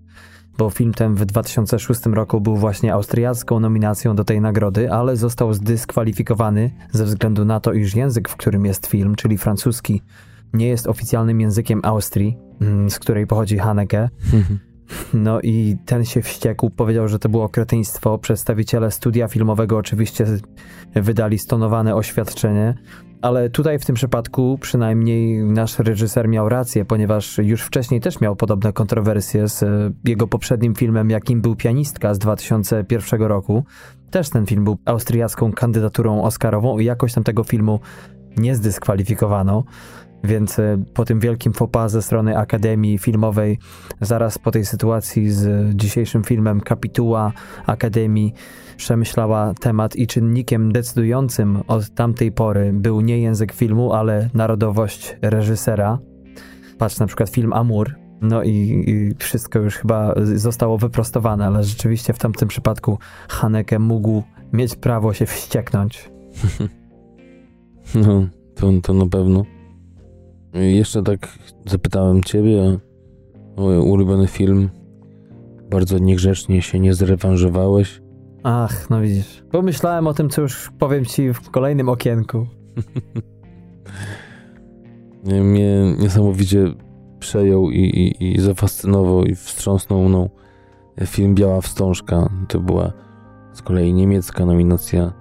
bo 0.58 0.70
film 0.70 0.94
ten 0.94 1.16
w 1.16 1.26
2006 1.26 2.06
roku 2.06 2.42
był 2.42 2.56
właśnie 2.56 2.94
austriacką 2.94 3.60
nominacją 3.60 4.16
do 4.16 4.24
tej 4.24 4.42
nagrody, 4.42 4.92
ale 4.92 5.18
został 5.18 5.54
zdyskwalifikowany 5.54 6.72
ze 6.92 7.06
względu 7.06 7.46
na 7.46 7.60
to, 7.60 7.74
iż 7.74 7.96
język, 7.96 8.30
w 8.30 8.36
którym 8.36 8.66
jest 8.66 8.88
film, 8.88 9.16
czyli 9.16 9.38
francuski, 9.38 10.02
nie 10.54 10.68
jest 10.68 10.88
oficjalnym 10.88 11.42
językiem 11.42 11.80
Austrii, 11.84 12.38
mm, 12.38 12.49
z 12.90 13.00
której 13.00 13.28
pochodzi 13.28 13.58
Haneke. 13.58 14.10
Mhm. 14.34 14.60
No 15.14 15.42
i 15.42 15.78
ten 15.86 16.06
się 16.06 16.22
wściekł, 16.22 16.70
powiedział, 16.70 17.08
że 17.08 17.20
to 17.20 17.30
było 17.30 17.50
kretyństwo. 17.50 18.18
Przedstawiciele 18.18 18.92
studia 18.92 19.28
filmowego 19.28 19.78
oczywiście 19.78 20.26
wydali 20.96 21.40
stonowane 21.40 21.96
oświadczenie, 21.96 22.76
ale 23.22 23.50
tutaj 23.50 23.80
w 23.80 23.86
tym 23.86 23.96
przypadku 23.96 24.58
przynajmniej 24.62 25.44
nasz 25.44 25.80
reżyser 25.80 26.28
miał 26.28 26.50
rację, 26.50 26.86
ponieważ 26.86 27.38
już 27.38 27.62
wcześniej 27.62 28.02
też 28.02 28.22
miał 28.22 28.36
podobne 28.36 28.74
kontrowersje 28.74 29.48
z 29.48 29.64
jego 30.06 30.28
poprzednim 30.28 30.76
filmem, 30.76 31.10
jakim 31.10 31.42
był 31.42 31.56
Pianistka 31.56 32.14
z 32.14 32.20
2001 32.20 33.22
roku. 33.22 33.64
Też 34.12 34.30
ten 34.30 34.46
film 34.46 34.64
był 34.64 34.78
austriacką 34.86 35.52
kandydaturą 35.52 36.24
oscarową 36.24 36.80
i 36.80 36.86
jakoś 36.86 37.14
tam 37.14 37.24
tego 37.24 37.44
filmu 37.44 37.80
nie 38.38 38.56
zdyskwalifikowano. 38.56 39.64
Więc 40.24 40.60
e, 40.60 40.84
po 40.94 41.06
tym 41.06 41.20
wielkim 41.20 41.54
fopa 41.54 41.90
ze 41.90 42.02
strony 42.02 42.38
Akademii 42.38 42.98
Filmowej, 42.98 43.60
zaraz 44.02 44.38
po 44.38 44.52
tej 44.52 44.66
sytuacji 44.66 45.32
z 45.32 45.76
dzisiejszym 45.76 46.24
filmem 46.24 46.62
Kapituła 46.62 47.32
Akademii, 47.66 48.34
przemyślała 48.78 49.54
temat 49.54 49.96
i 49.96 50.08
czynnikiem 50.08 50.72
decydującym 50.72 51.62
od 51.68 51.90
tamtej 51.90 52.32
pory 52.32 52.72
był 52.74 53.02
nie 53.02 53.20
język 53.20 53.54
filmu, 53.54 53.94
ale 53.94 54.30
narodowość 54.34 55.18
reżysera. 55.22 56.00
Patrz 56.78 57.00
na 57.00 57.08
przykład 57.08 57.30
film 57.30 57.54
Amur. 57.54 57.96
No 58.22 58.44
i, 58.44 58.84
i 58.88 59.16
wszystko 59.20 59.60
już 59.60 59.76
chyba 59.76 60.14
zostało 60.36 60.78
wyprostowane, 60.78 61.46
ale 61.46 61.64
rzeczywiście 61.64 62.14
w 62.14 62.20
tamtym 62.20 62.48
przypadku 62.48 62.98
Haneke 63.30 63.80
mógł 63.80 64.24
mieć 64.54 64.76
prawo 64.76 65.14
się 65.14 65.26
wścieknąć. 65.26 66.10
No, 67.96 68.28
to, 68.56 68.72
to 68.84 68.94
na 68.94 69.06
pewno. 69.08 69.59
Jeszcze 70.54 71.04
tak 71.04 71.40
zapytałem 71.66 72.24
ciebie 72.24 72.80
o 73.56 73.64
ulubiony 73.64 74.28
film. 74.28 74.70
Bardzo 75.70 75.98
niegrzecznie 75.98 76.62
się 76.62 76.80
nie 76.80 76.94
zrewanżowałeś. 76.94 78.02
Ach, 78.44 78.90
no 78.90 79.02
widzisz. 79.02 79.44
Pomyślałem 79.52 80.08
o 80.08 80.14
tym, 80.14 80.30
co 80.30 80.42
już 80.42 80.72
powiem 80.80 81.06
ci 81.06 81.34
w 81.34 81.50
kolejnym 81.50 81.90
okienku. 81.90 82.48
Mnie 85.44 85.96
niesamowicie 86.00 86.74
przejął 87.20 87.70
i, 87.72 87.80
i, 87.80 88.34
i 88.34 88.42
zafascynował 88.42 89.24
i 89.24 89.36
wstrząsnął 89.36 90.04
mną 90.04 90.30
film 91.06 91.36
Biała 91.36 91.62
Wstążka. 91.62 92.30
To 92.48 92.60
była 92.60 92.94
z 93.54 93.62
kolei 93.62 93.94
niemiecka 93.94 94.46
nominacja 94.46 95.14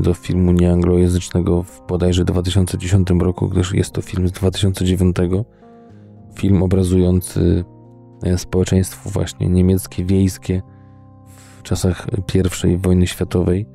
do 0.00 0.14
filmu 0.14 0.52
nieanglojęzycznego 0.52 1.62
w 1.62 1.82
bodajże 1.88 2.24
2010 2.24 3.08
roku, 3.18 3.48
gdyż 3.48 3.74
jest 3.74 3.92
to 3.92 4.02
film 4.02 4.28
z 4.28 4.32
2009. 4.32 5.16
Film 6.38 6.62
obrazujący 6.62 7.64
y, 8.26 8.38
społeczeństwo 8.38 9.10
właśnie 9.10 9.48
niemieckie, 9.48 10.04
wiejskie 10.04 10.62
w 11.58 11.62
czasach 11.62 12.06
I 12.64 12.76
wojny 12.76 13.06
światowej. 13.06 13.66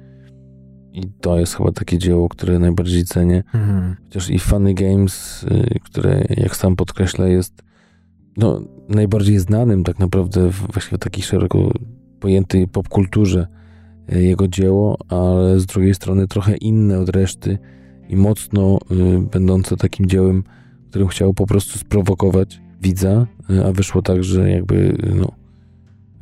I 0.94 1.02
to 1.22 1.40
jest 1.40 1.56
chyba 1.56 1.72
takie 1.72 1.98
dzieło, 1.98 2.30
które 2.30 2.60
najbardziej 2.60 3.04
cenię. 3.04 3.44
Mhm. 3.54 3.96
Chociaż 4.04 4.30
i 4.30 4.40
Funny 4.40 4.74
Games, 4.74 5.44
y, 5.44 5.80
które 5.84 6.24
jak 6.30 6.56
sam 6.56 6.76
podkreśla 6.76 7.28
jest 7.28 7.64
no, 8.38 8.62
najbardziej 8.90 9.40
znanym 9.40 9.84
tak 9.84 10.00
naprawdę 10.00 10.50
właśnie 10.50 10.98
w 10.98 11.02
takiej 11.02 11.24
szeroko 11.24 11.72
pojętej 12.20 12.68
popkulturze 12.68 13.48
jego 14.12 14.48
dzieło, 14.48 14.98
ale 15.10 15.60
z 15.60 15.66
drugiej 15.66 15.96
strony 15.96 16.28
trochę 16.28 16.58
inne 16.58 17.00
od 17.00 17.10
reszty 17.10 17.58
i 18.10 18.16
mocno 18.16 18.80
y, 18.92 19.20
będące 19.32 19.78
takim 19.78 20.06
dziełem, 20.06 20.44
którym 20.90 21.08
chciał 21.08 21.34
po 21.34 21.48
prostu 21.48 21.80
sprowokować 21.80 22.62
widza, 22.82 23.28
y, 23.50 23.66
a 23.66 23.72
wyszło 23.72 24.02
tak, 24.02 24.24
że 24.24 24.50
jakby, 24.50 24.98
no, 25.16 25.32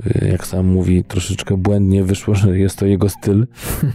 y, 0.06 0.28
jak 0.28 0.48
sam 0.48 0.66
mówi, 0.66 1.04
troszeczkę 1.04 1.58
błędnie 1.58 2.04
wyszło, 2.04 2.36
że 2.36 2.60
jest 2.60 2.78
to 2.78 2.86
jego 2.86 3.10
styl. 3.10 3.48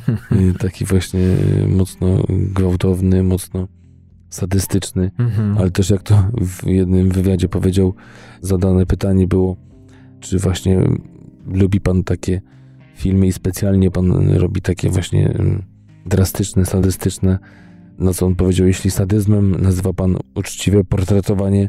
taki 0.59 0.84
właśnie 0.84 1.20
mocno 1.68 2.22
gwałtowny, 2.28 3.22
mocno 3.22 3.68
sadystyczny, 4.30 5.11
mhm. 5.18 5.59
ale 5.59 5.70
też 5.70 5.90
jak 5.90 6.03
to 6.03 6.24
w 6.40 6.66
jednym 6.66 7.11
wywiadzie 7.11 7.49
powiedział, 7.49 7.95
zadane 8.40 8.86
pytanie 8.86 9.26
było, 9.26 9.57
czy 10.20 10.38
właśnie 10.38 10.80
lubi 11.47 11.80
pan 11.80 12.05
takie 12.05 12.40
filmy 13.03 13.26
i 13.26 13.32
specjalnie 13.32 13.90
pan 13.90 14.30
robi 14.36 14.61
takie 14.61 14.90
właśnie 14.90 15.28
mm, 15.28 15.62
drastyczne, 16.07 16.66
sadystyczne, 16.66 17.38
na 17.98 18.12
co 18.12 18.26
on 18.26 18.34
powiedział, 18.34 18.66
jeśli 18.66 18.90
sadyzmem 18.90 19.62
nazywa 19.62 19.92
pan 19.92 20.16
uczciwe 20.34 20.84
portretowanie 20.84 21.68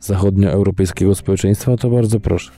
zachodnioeuropejskiego 0.00 1.14
społeczeństwa, 1.14 1.76
to 1.76 1.90
bardzo 1.90 2.20
proszę. 2.20 2.52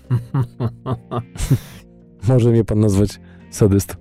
Może 2.29 2.51
mnie 2.51 2.65
pan 2.65 2.81
nazwać 2.81 3.21
sadystą. 3.51 3.95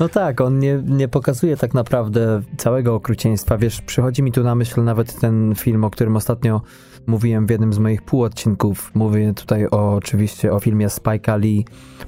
No 0.00 0.08
tak, 0.08 0.40
on 0.40 0.58
nie, 0.58 0.82
nie 0.86 1.08
pokazuje 1.08 1.56
tak 1.56 1.74
naprawdę 1.74 2.42
całego 2.56 2.94
okrucieństwa. 2.94 3.58
Wiesz, 3.58 3.82
przychodzi 3.82 4.22
mi 4.22 4.32
tu 4.32 4.42
na 4.42 4.54
myśl 4.54 4.84
nawet 4.84 5.20
ten 5.20 5.54
film, 5.56 5.84
o 5.84 5.90
którym 5.90 6.16
ostatnio 6.16 6.62
mówiłem 7.06 7.46
w 7.46 7.50
jednym 7.50 7.72
z 7.72 7.78
moich 7.78 8.02
półodcinków. 8.02 8.90
Mówię 8.94 9.34
tutaj 9.34 9.66
o, 9.66 9.94
oczywiście 9.94 10.52
o 10.52 10.60
filmie 10.60 10.88
Spike'a 10.88 11.40
Lee 11.40 11.64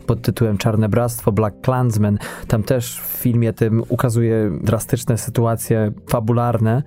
pod 0.07 0.23
tytułem 0.23 0.59
Czarne 0.59 0.89
Bractwo, 0.89 1.33
Black 1.33 1.61
Klansman. 1.61 2.19
Tam 2.49 2.63
też 2.63 3.01
w 3.01 3.07
filmie 3.07 3.53
tym 3.53 3.83
ukazuje 3.89 4.51
drastyczne 4.63 5.19
sytuacje 5.19 5.93
fabularne, 6.09 6.83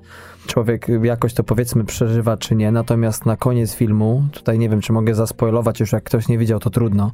człowiek 0.47 0.87
jakoś 1.03 1.33
to 1.33 1.43
powiedzmy 1.43 1.83
przeżywa 1.83 2.37
czy 2.37 2.55
nie, 2.55 2.71
natomiast 2.71 3.25
na 3.25 3.37
koniec 3.37 3.75
filmu, 3.75 4.23
tutaj 4.31 4.59
nie 4.59 4.69
wiem 4.69 4.81
czy 4.81 4.93
mogę 4.93 5.15
zaspoilować 5.15 5.79
już 5.79 5.91
jak 5.91 6.03
ktoś 6.03 6.27
nie 6.27 6.37
widział 6.37 6.59
to 6.59 6.69
trudno, 6.69 7.11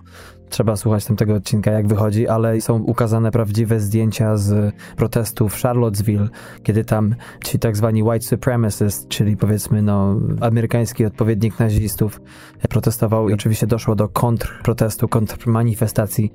trzeba 0.50 0.76
słuchać 0.76 1.06
tamtego 1.06 1.34
odcinka 1.34 1.72
jak 1.72 1.88
wychodzi, 1.88 2.28
ale 2.28 2.62
są 2.62 2.84
ukazane 2.84 3.32
prawdziwe 3.32 3.80
zdjęcia 3.80 4.38
z 4.38 4.76
protestów 4.96 5.54
w 5.54 5.62
Charlottesville, 5.62 6.28
kiedy 6.64 6.86
tam 6.86 7.16
ci 7.44 7.60
tak 7.60 7.78
zwani 7.78 8.04
white 8.04 8.26
supremacists, 8.26 9.08
czyli 9.08 9.38
powiedzmy 9.38 9.82
no 9.82 10.20
amerykański 10.42 11.06
odpowiednik 11.06 11.60
nazistów 11.60 12.22
protestował 12.70 13.30
i 13.30 13.34
oczywiście 13.34 13.68
doszło 13.68 13.96
do 13.96 14.10
kontrprotestu, 14.10 15.08
kontrmanifestacji 15.08 16.34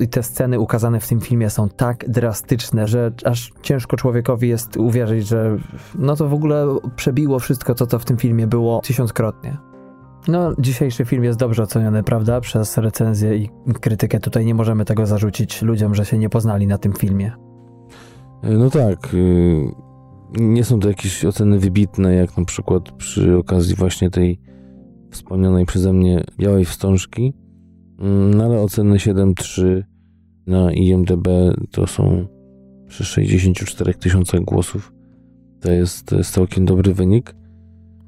i 0.00 0.08
te 0.08 0.22
sceny 0.22 0.60
ukazane 0.60 1.00
w 1.00 1.08
tym 1.08 1.20
filmie 1.20 1.50
są 1.50 1.68
tak 1.68 2.08
drastyczne, 2.08 2.86
że 2.88 3.12
aż 3.24 3.52
ciężko 3.62 3.96
człowiekowi 3.96 4.48
jest 4.48 4.76
uwierzyć, 4.76 5.28
że 5.28 5.58
no 5.98 6.16
to 6.16 6.28
w 6.28 6.34
ogóle 6.34 6.66
przebiło 6.96 7.38
wszystko 7.38 7.74
to, 7.74 7.86
co 7.86 7.98
w 7.98 8.04
tym 8.04 8.16
filmie 8.16 8.46
było 8.46 8.80
tysiąckrotnie. 8.80 9.69
No, 10.28 10.54
dzisiejszy 10.58 11.04
film 11.04 11.24
jest 11.24 11.38
dobrze 11.38 11.62
oceniony, 11.62 12.02
prawda? 12.02 12.40
Przez 12.40 12.78
recenzję 12.78 13.36
i 13.36 13.50
krytykę. 13.80 14.20
Tutaj 14.20 14.46
nie 14.46 14.54
możemy 14.54 14.84
tego 14.84 15.06
zarzucić 15.06 15.62
ludziom, 15.62 15.94
że 15.94 16.04
się 16.04 16.18
nie 16.18 16.28
poznali 16.28 16.66
na 16.66 16.78
tym 16.78 16.92
filmie. 16.92 17.32
No 18.42 18.70
tak. 18.70 19.14
Y, 19.14 19.72
nie 20.38 20.64
są 20.64 20.80
to 20.80 20.88
jakieś 20.88 21.24
oceny 21.24 21.58
wybitne, 21.58 22.14
jak 22.14 22.36
na 22.36 22.44
przykład 22.44 22.92
przy 22.92 23.36
okazji 23.36 23.74
właśnie 23.74 24.10
tej 24.10 24.40
wspomnianej 25.10 25.66
przeze 25.66 25.92
mnie 25.92 26.24
Białej 26.38 26.64
Wstążki. 26.64 27.34
Mm, 27.98 28.34
no 28.34 28.44
ale 28.44 28.60
oceny 28.60 28.96
7.3 28.96 29.82
na 30.46 30.72
IMDB 30.72 31.28
to 31.70 31.86
są 31.86 32.26
przy 32.86 33.04
64 33.04 33.94
tysiącach 33.94 34.40
głosów. 34.40 34.92
To 35.60 35.72
jest, 35.72 36.06
to 36.06 36.16
jest 36.16 36.34
całkiem 36.34 36.64
dobry 36.64 36.94
wynik. 36.94 37.34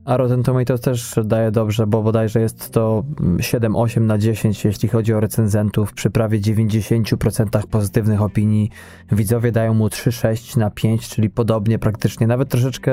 A 0.05 0.17
Rotten 0.17 0.43
Tomatoes 0.43 0.81
też 0.81 1.15
daje 1.25 1.51
dobrze, 1.51 1.87
bo 1.87 2.03
bodajże 2.03 2.41
jest 2.41 2.71
to 2.71 3.05
7-8 3.37 4.01
na 4.01 4.19
10, 4.19 4.65
jeśli 4.65 4.89
chodzi 4.89 5.15
o 5.15 5.21
recenzentów. 5.21 5.93
Przy 5.93 6.11
prawie 6.11 6.41
90% 6.41 7.67
pozytywnych 7.67 8.23
opinii 8.23 8.71
widzowie 9.13 9.53
dają 9.53 9.75
mu 9.75 9.87
3-6 9.87 10.59
na 10.59 10.71
5, 10.71 11.09
czyli 11.09 11.31
podobnie 11.31 11.79
praktycznie, 11.79 12.27
nawet 12.27 12.49
troszeczkę, 12.49 12.93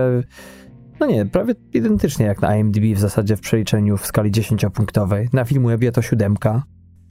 no 0.99 1.05
nie, 1.05 1.26
prawie 1.26 1.55
identycznie 1.74 2.26
jak 2.26 2.41
na 2.41 2.57
IMDb 2.57 2.95
w 2.95 2.99
zasadzie 2.99 3.36
w 3.36 3.41
przeliczeniu 3.41 3.97
w 3.97 4.05
skali 4.05 4.32
10-punktowej. 4.32 5.28
Na 5.34 5.45
Filmwebie 5.45 5.91
to 5.91 6.01
7. 6.01 6.36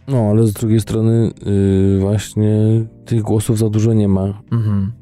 No, 0.09 0.18
ale 0.30 0.46
z 0.46 0.53
drugiej 0.53 0.80
strony 0.80 1.30
yy, 1.46 2.01
właśnie 2.01 2.57
tych 3.05 3.22
głosów 3.22 3.59
za 3.59 3.68
dużo 3.70 3.94
nie 3.94 4.09
ma. 4.09 4.42
Mhm. 4.53 4.92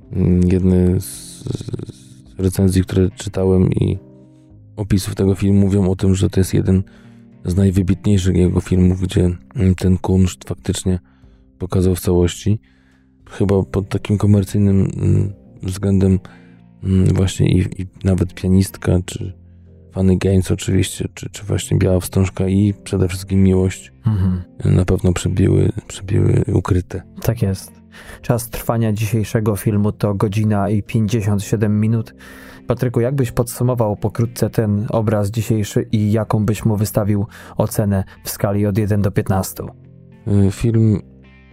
Jedne 0.53 1.01
z, 1.01 1.07
z 1.07 2.39
recenzji, 2.39 2.83
które 2.83 3.11
czytałem 3.11 3.73
i 3.73 4.06
opisów 4.77 5.15
tego 5.15 5.35
filmu 5.35 5.61
mówią 5.61 5.91
o 5.91 5.97
tym, 5.97 6.15
że 6.15 6.31
to 6.31 6.41
jest 6.41 6.55
jeden 6.55 6.83
z 7.45 7.57
najwybitniejszych 7.57 8.37
jego 8.37 8.61
filmów, 8.61 9.01
gdzie 9.01 9.31
ten 9.77 9.99
kunszt 9.99 10.49
faktycznie 10.49 10.99
pokazał 11.59 11.95
w 11.95 12.01
całości. 12.01 12.61
Chyba 13.31 13.63
pod 13.63 13.89
takim 13.89 14.19
komercyjnym 14.19 14.91
mm, 14.97 15.33
względem 15.63 16.19
mm, 16.85 17.15
właśnie 17.15 17.49
i, 17.49 17.83
i 17.83 17.87
nawet 18.05 18.35
pianistka, 18.35 18.99
czy 19.07 19.33
Funny 19.97 20.17
Games 20.17 20.51
oczywiście, 20.51 21.09
czy, 21.15 21.31
czy 21.31 21.45
właśnie 21.45 21.79
Biała 21.79 22.01
Wstążka 22.01 22.49
i 22.49 22.75
przede 22.85 23.09
wszystkim 23.09 23.43
Miłość 23.43 23.93
mhm. 24.07 24.43
na 24.65 24.85
pewno 24.85 25.13
przebiły, 25.13 25.73
przebiły 25.89 26.45
ukryte. 26.53 27.03
Tak 27.23 27.43
jest. 27.43 27.73
Czas 28.23 28.51
trwania 28.51 28.93
dzisiejszego 28.93 29.57
filmu 29.57 29.93
to 29.93 30.15
godzina 30.15 30.71
i 30.71 30.83
57 30.83 31.81
minut. 31.81 32.15
Patryku, 32.67 33.01
jakbyś 33.01 33.33
podsumował 33.33 33.97
pokrótce 33.97 34.51
ten 34.51 34.87
obraz 34.91 35.31
dzisiejszy 35.31 35.89
i 35.93 36.13
jaką 36.13 36.47
byś 36.47 36.65
mu 36.65 36.77
wystawił 36.77 37.27
ocenę 37.57 38.05
w 38.25 38.31
skali 38.31 38.67
od 38.67 38.79
1 38.79 39.03
do 39.03 39.11
15? 39.11 39.65
Y, 40.29 40.51
film 40.51 41.01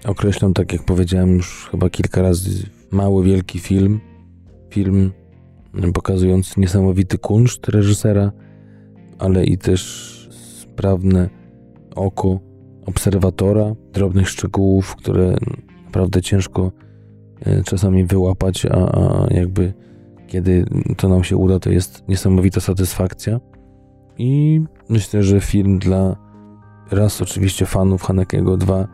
określam, 0.05 0.53
tak 0.53 0.73
jak 0.73 0.83
powiedziałem 0.83 1.35
już 1.35 1.67
chyba 1.71 1.89
kilka 1.89 2.21
razy, 2.21 2.69
mały, 2.91 3.23
wielki 3.23 3.59
film. 3.59 3.99
Film 4.69 5.11
pokazujący 5.93 6.59
niesamowity 6.59 7.17
kunszt 7.17 7.67
reżysera, 7.67 8.31
ale 9.19 9.43
i 9.43 9.57
też 9.57 9.83
sprawne 10.31 11.29
oko 11.95 12.39
obserwatora, 12.85 13.75
drobnych 13.93 14.29
szczegółów, 14.29 14.95
które 14.95 15.35
naprawdę 15.85 16.21
ciężko 16.21 16.71
e, 17.45 17.63
czasami 17.63 18.05
wyłapać, 18.05 18.65
a, 18.65 18.75
a 18.75 19.27
jakby 19.33 19.73
kiedy 20.33 20.65
to 20.97 21.09
nam 21.09 21.23
się 21.23 21.37
uda, 21.37 21.59
to 21.59 21.69
jest 21.69 22.07
niesamowita 22.07 22.61
satysfakcja. 22.61 23.39
I 24.17 24.61
myślę, 24.89 25.23
że 25.23 25.41
film 25.41 25.79
dla 25.79 26.15
raz 26.91 27.21
oczywiście 27.21 27.65
fanów 27.65 28.01
Hanekego, 28.01 28.57
dwa 28.57 28.87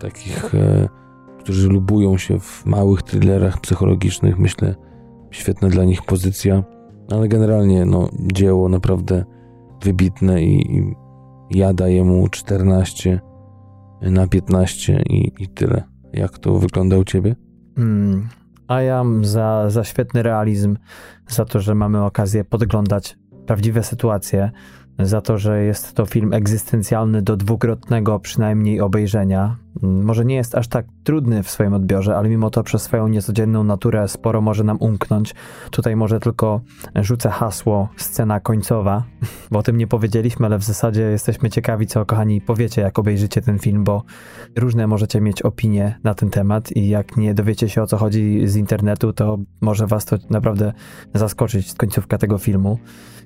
takich, 0.00 0.54
e, 0.54 0.88
którzy 1.38 1.68
lubują 1.68 2.18
się 2.18 2.40
w 2.40 2.66
małych 2.66 3.02
thrillerach 3.02 3.60
psychologicznych, 3.60 4.38
myślę, 4.38 4.74
świetna 5.30 5.68
dla 5.68 5.84
nich 5.84 6.02
pozycja, 6.02 6.64
ale 7.10 7.28
generalnie 7.28 7.84
no, 7.84 8.08
dzieło 8.32 8.68
naprawdę 8.68 9.24
wybitne 9.84 10.42
i, 10.42 10.76
i 10.76 10.94
ja 11.50 11.72
daję 11.72 12.04
mu 12.04 12.28
14 12.28 13.20
na 14.02 14.26
15 14.26 15.02
i, 15.10 15.32
i 15.38 15.48
tyle. 15.48 15.84
Jak 16.12 16.38
to 16.38 16.58
wygląda 16.58 16.98
u 16.98 17.04
ciebie? 17.04 17.36
Hmm, 17.76 18.28
a 18.68 18.80
ja 18.82 19.04
za, 19.22 19.70
za 19.70 19.84
świetny 19.84 20.22
realizm, 20.22 20.76
za 21.28 21.44
to, 21.44 21.60
że 21.60 21.74
mamy 21.74 22.04
okazję 22.04 22.44
podglądać 22.44 23.18
prawdziwe 23.46 23.82
sytuacje, 23.82 24.50
za 24.98 25.20
to, 25.20 25.38
że 25.38 25.62
jest 25.62 25.94
to 25.94 26.06
film 26.06 26.32
egzystencjalny 26.32 27.22
do 27.22 27.36
dwukrotnego 27.36 28.20
przynajmniej 28.20 28.80
obejrzenia. 28.80 29.56
Mm, 29.82 30.04
może 30.04 30.24
nie 30.24 30.34
jest 30.34 30.54
aż 30.54 30.68
tak 30.68 30.86
trudny 31.04 31.42
w 31.42 31.50
swoim 31.50 31.74
odbiorze, 31.74 32.16
ale 32.16 32.28
mimo 32.28 32.50
to 32.50 32.62
przez 32.62 32.82
swoją 32.82 33.08
niecodzienną 33.08 33.64
naturę 33.64 34.08
sporo 34.08 34.40
może 34.40 34.64
nam 34.64 34.76
umknąć. 34.80 35.34
Tutaj 35.70 35.96
może 35.96 36.20
tylko 36.20 36.60
rzucę 36.94 37.30
hasło 37.30 37.88
scena 37.96 38.40
końcowa, 38.40 39.04
bo 39.50 39.58
o 39.58 39.62
tym 39.62 39.76
nie 39.76 39.86
powiedzieliśmy, 39.86 40.46
ale 40.46 40.58
w 40.58 40.64
zasadzie 40.64 41.02
jesteśmy 41.02 41.50
ciekawi, 41.50 41.86
co 41.86 42.06
kochani 42.06 42.40
powiecie, 42.40 42.82
jak 42.82 42.98
obejrzycie 42.98 43.42
ten 43.42 43.58
film, 43.58 43.84
bo 43.84 44.02
różne 44.56 44.86
możecie 44.86 45.20
mieć 45.20 45.42
opinie 45.42 45.98
na 46.04 46.14
ten 46.14 46.30
temat 46.30 46.72
i 46.76 46.88
jak 46.88 47.16
nie 47.16 47.34
dowiecie 47.34 47.68
się 47.68 47.82
o 47.82 47.86
co 47.86 47.96
chodzi 47.96 48.48
z 48.48 48.56
internetu, 48.56 49.12
to 49.12 49.38
może 49.60 49.86
was 49.86 50.04
to 50.04 50.16
naprawdę 50.30 50.72
zaskoczyć 51.14 51.74
końcówka 51.74 52.18
tego 52.18 52.38
filmu. 52.38 52.78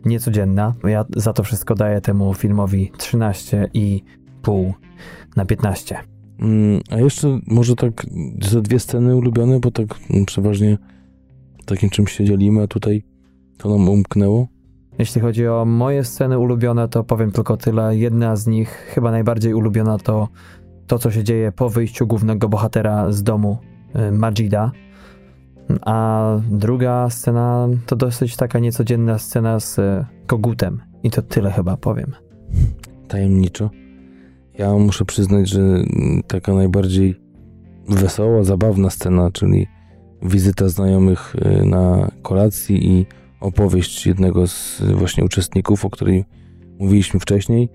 Niecodzienna. 0.05 0.75
Ja 0.85 1.05
za 1.17 1.33
to 1.33 1.43
wszystko 1.43 1.75
daję 1.75 2.01
temu 2.01 2.35
filmowi 2.35 2.93
13,5 2.99 4.73
na 5.37 5.45
15. 5.45 6.12
Mm, 6.43 6.81
a 6.91 6.97
jeszcze 6.97 7.41
może 7.47 7.77
tak 7.77 8.07
ze 8.43 8.63
dwie 8.63 8.79
sceny 8.79 9.17
ulubione, 9.17 9.61
bo 9.61 9.71
tak 9.71 9.87
mm, 10.11 10.25
przeważnie 10.25 10.79
takim 11.67 11.91
czymś 11.91 12.13
się 12.13 12.25
dzielimy, 12.25 12.63
a 12.63 12.67
tutaj 12.67 13.05
to 13.59 13.69
nam 13.69 13.89
umknęło. 13.89 14.49
Jeśli 14.99 15.21
chodzi 15.21 15.49
o 15.49 15.65
moje 15.65 16.05
sceny 16.05 16.39
ulubione, 16.39 16.89
to 16.89 17.05
powiem 17.05 17.33
tylko 17.33 17.57
tyle. 17.57 17.97
Jedna 17.97 18.37
z 18.37 18.47
nich, 18.47 18.69
chyba 18.69 19.11
najbardziej 19.11 19.55
ulubiona, 19.55 19.99
to 19.99 20.29
to, 20.87 20.99
co 20.99 21.11
się 21.11 21.25
dzieje 21.25 21.53
po 21.53 21.71
wyjściu 21.71 22.07
głównego 22.07 22.49
bohatera 22.49 23.13
z 23.13 23.23
domu 23.23 23.59
y, 24.09 24.13
Majida. 24.13 24.73
A 25.81 26.27
druga 26.51 27.11
scena 27.11 27.69
to 27.87 27.97
dosyć 27.97 28.37
taka 28.37 28.59
niecodzienna 28.59 29.19
scena 29.19 29.61
z 29.61 29.81
kogutem. 30.27 30.83
I 31.03 31.11
to 31.11 31.23
tyle 31.23 31.51
chyba 31.51 31.77
powiem. 31.77 32.13
Tajemniczo. 33.09 33.71
Ja 34.59 34.73
muszę 34.75 35.05
przyznać, 35.05 35.49
że 35.49 35.85
taka 36.27 36.55
najbardziej 36.55 37.21
wesoła, 37.89 38.45
zabawna 38.45 38.91
scena, 38.91 39.31
czyli 39.31 39.67
wizyta 40.23 40.69
znajomych 40.69 41.35
y, 41.37 41.67
na 41.67 42.11
kolacji 42.23 42.87
i 42.87 43.07
opowieść 43.41 44.07
jednego 44.07 44.47
z 44.47 44.83
właśnie 44.95 45.25
uczestników, 45.25 45.85
o 45.85 45.91
której 45.91 46.25
mówiliśmy 46.79 47.21
wcześniej. 47.21 47.69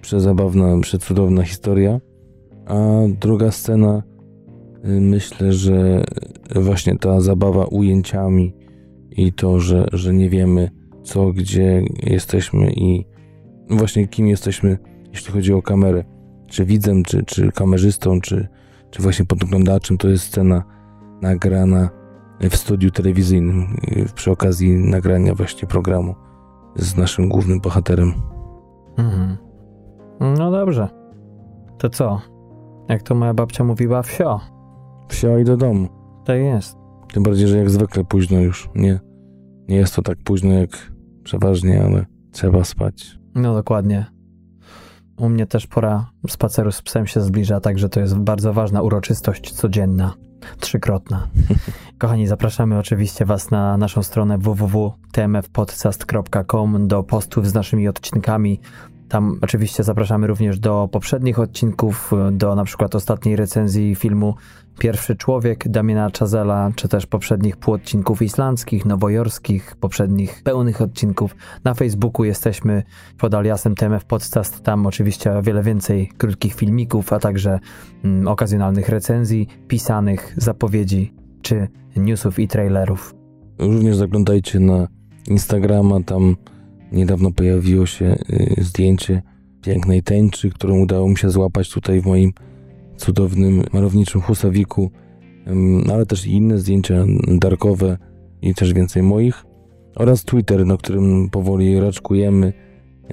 Przezabawna, 0.00 0.80
przecudowna 0.80 1.42
historia. 1.42 2.00
A 2.66 2.76
druga 3.20 3.50
scena, 3.50 4.02
y, 4.84 5.00
myślę, 5.00 5.52
że 5.52 6.04
właśnie 6.54 6.98
ta 6.98 7.20
zabawa 7.20 7.64
ujęciami 7.64 8.54
i 9.10 9.32
to, 9.32 9.60
że, 9.60 9.86
że 9.92 10.14
nie 10.14 10.28
wiemy 10.28 10.70
co, 11.02 11.32
gdzie 11.32 11.82
jesteśmy 12.02 12.72
i 12.72 13.04
właśnie 13.70 14.08
kim 14.08 14.26
jesteśmy, 14.26 14.78
jeśli 15.12 15.32
chodzi 15.32 15.52
o 15.52 15.62
kamerę. 15.62 16.04
Czy 16.46 16.64
widzem, 16.64 17.02
czy, 17.02 17.24
czy 17.24 17.52
kamerzystą, 17.52 18.20
czy, 18.20 18.48
czy 18.90 19.02
właśnie 19.02 19.24
podglądaczem, 19.24 19.98
to 19.98 20.08
jest 20.08 20.24
scena 20.24 20.62
nagrana 21.22 21.90
w 22.40 22.56
studiu 22.56 22.90
telewizyjnym 22.90 23.76
y, 23.96 24.06
przy 24.14 24.30
okazji 24.30 24.74
nagrania 24.74 25.34
właśnie 25.34 25.68
programu 25.68 26.14
z 26.76 26.96
naszym 26.96 27.28
głównym 27.28 27.60
bohaterem. 27.60 28.12
Mhm. 28.98 29.36
No 30.20 30.50
dobrze. 30.50 30.88
To 31.78 31.90
co? 31.90 32.20
Jak 32.88 33.02
to 33.02 33.14
moja 33.14 33.34
babcia 33.34 33.64
mówiła, 33.64 34.02
wsio. 34.02 34.40
Wsio 35.08 35.38
i 35.38 35.44
do 35.44 35.56
domu. 35.56 35.88
Tak 36.24 36.38
jest. 36.38 36.76
Tym 37.12 37.22
bardziej, 37.22 37.48
że 37.48 37.58
jak 37.58 37.70
zwykle 37.70 38.04
późno 38.04 38.40
już. 38.40 38.70
Nie, 38.74 39.00
nie 39.68 39.76
jest 39.76 39.96
to 39.96 40.02
tak 40.02 40.18
późno 40.24 40.52
jak 40.52 40.92
przeważnie, 41.24 41.84
ale 41.84 42.06
trzeba 42.32 42.64
spać. 42.64 43.18
No 43.34 43.54
dokładnie. 43.54 44.06
U 45.22 45.28
mnie 45.28 45.46
też 45.46 45.66
pora 45.66 46.10
spaceru 46.28 46.72
z 46.72 46.82
psem 46.82 47.06
się 47.06 47.20
zbliża, 47.20 47.60
także 47.60 47.88
to 47.88 48.00
jest 48.00 48.18
bardzo 48.18 48.52
ważna 48.52 48.82
uroczystość 48.82 49.52
codzienna, 49.52 50.14
trzykrotna. 50.60 51.28
Kochani, 51.98 52.26
zapraszamy 52.26 52.78
oczywiście 52.78 53.24
Was 53.24 53.50
na 53.50 53.76
naszą 53.76 54.02
stronę 54.02 54.38
www.tmfpodcast.com 54.38 56.88
do 56.88 57.02
postów 57.02 57.48
z 57.48 57.54
naszymi 57.54 57.88
odcinkami, 57.88 58.60
tam 59.12 59.38
oczywiście 59.42 59.82
zapraszamy 59.82 60.26
również 60.26 60.58
do 60.58 60.88
poprzednich 60.92 61.38
odcinków, 61.38 62.12
do 62.32 62.54
na 62.54 62.64
przykład 62.64 62.94
ostatniej 62.94 63.36
recenzji 63.36 63.94
filmu 63.94 64.34
Pierwszy 64.78 65.16
Człowiek 65.16 65.68
Damiana 65.68 66.10
Chazela, 66.18 66.70
czy 66.76 66.88
też 66.88 67.06
poprzednich 67.06 67.56
półodcinków 67.56 68.22
islandzkich, 68.22 68.84
nowojorskich, 68.84 69.76
poprzednich 69.80 70.42
pełnych 70.44 70.82
odcinków. 70.82 71.36
Na 71.64 71.74
Facebooku 71.74 72.24
jesteśmy 72.24 72.82
pod 73.18 73.34
aliasem 73.34 73.74
TMF 73.74 74.04
Podcast, 74.04 74.62
tam 74.62 74.86
oczywiście 74.86 75.32
wiele 75.42 75.62
więcej 75.62 76.12
krótkich 76.18 76.54
filmików, 76.54 77.12
a 77.12 77.18
także 77.18 77.58
mm, 78.04 78.28
okazjonalnych 78.28 78.88
recenzji, 78.88 79.48
pisanych, 79.68 80.34
zapowiedzi 80.36 81.14
czy 81.42 81.68
newsów 81.96 82.38
i 82.38 82.48
trailerów. 82.48 83.14
Również 83.58 83.96
zaglądajcie 83.96 84.60
na 84.60 84.88
Instagrama, 85.28 86.02
tam 86.02 86.36
Niedawno 86.92 87.30
pojawiło 87.30 87.86
się 87.86 88.16
y, 88.30 88.64
zdjęcie 88.64 89.22
pięknej 89.62 90.02
tęczy, 90.02 90.50
którą 90.50 90.78
udało 90.78 91.08
mi 91.08 91.16
się 91.16 91.30
złapać 91.30 91.70
tutaj 91.70 92.00
w 92.00 92.06
moim 92.06 92.32
cudownym 92.96 93.62
malowniczym 93.72 94.20
husawiku, 94.20 94.90
ale 95.92 96.06
też 96.06 96.26
inne 96.26 96.58
zdjęcia 96.58 97.04
darkowe 97.28 97.98
i 98.42 98.54
też 98.54 98.72
więcej 98.72 99.02
moich. 99.02 99.44
Oraz 99.94 100.24
Twitter, 100.24 100.66
na 100.66 100.76
którym 100.76 101.30
powoli 101.30 101.80
raczkujemy, 101.80 102.52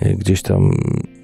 y, 0.06 0.16
gdzieś 0.16 0.42
tam 0.42 0.72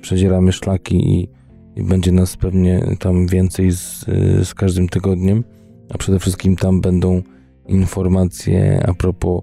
przedzieramy 0.02 0.52
szlaki 0.52 1.14
i, 1.14 1.30
i 1.76 1.84
będzie 1.84 2.12
nas 2.12 2.38
pewnie 2.38 2.96
tam 3.00 3.28
więcej 3.28 3.72
z, 3.72 4.08
y, 4.08 4.46
z 4.46 4.54
każdym 4.54 4.90
tygodniem, 4.90 5.44
a 5.90 5.98
przede 5.98 6.20
wszystkim 6.20 6.56
tam 6.56 6.82
będą 6.82 7.22
informacje 7.68 8.84
a 8.88 8.94
propos 8.94 9.42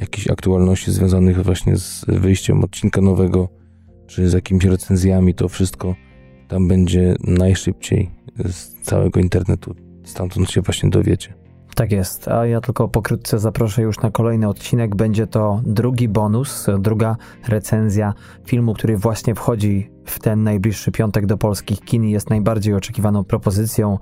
jakichś 0.00 0.30
aktualności 0.30 0.92
związanych 0.92 1.42
właśnie 1.42 1.76
z 1.76 2.04
wyjściem 2.08 2.64
odcinka 2.64 3.00
nowego, 3.00 3.48
czy 4.06 4.30
z 4.30 4.32
jakimiś 4.32 4.64
recenzjami, 4.64 5.34
to 5.34 5.48
wszystko 5.48 5.94
tam 6.48 6.68
będzie 6.68 7.16
najszybciej 7.24 8.10
z 8.44 8.82
całego 8.82 9.20
internetu. 9.20 9.74
Stamtąd 10.04 10.50
się 10.50 10.60
właśnie 10.60 10.90
dowiecie. 10.90 11.34
Tak 11.74 11.92
jest, 11.92 12.28
a 12.28 12.46
ja 12.46 12.60
tylko 12.60 12.88
pokrótce 12.88 13.38
zaproszę 13.38 13.82
już 13.82 14.00
na 14.00 14.10
kolejny 14.10 14.48
odcinek. 14.48 14.96
Będzie 14.96 15.26
to 15.26 15.60
drugi 15.64 16.08
bonus, 16.08 16.66
druga 16.78 17.16
recenzja 17.48 18.14
filmu, 18.46 18.74
który 18.74 18.96
właśnie 18.96 19.34
wchodzi 19.34 19.90
w 20.04 20.18
ten 20.18 20.42
najbliższy 20.42 20.92
piątek 20.92 21.26
do 21.26 21.38
polskich 21.38 21.80
kin 21.80 22.04
i 22.04 22.10
jest 22.10 22.30
najbardziej 22.30 22.74
oczekiwaną 22.74 23.24
propozycją 23.24 23.98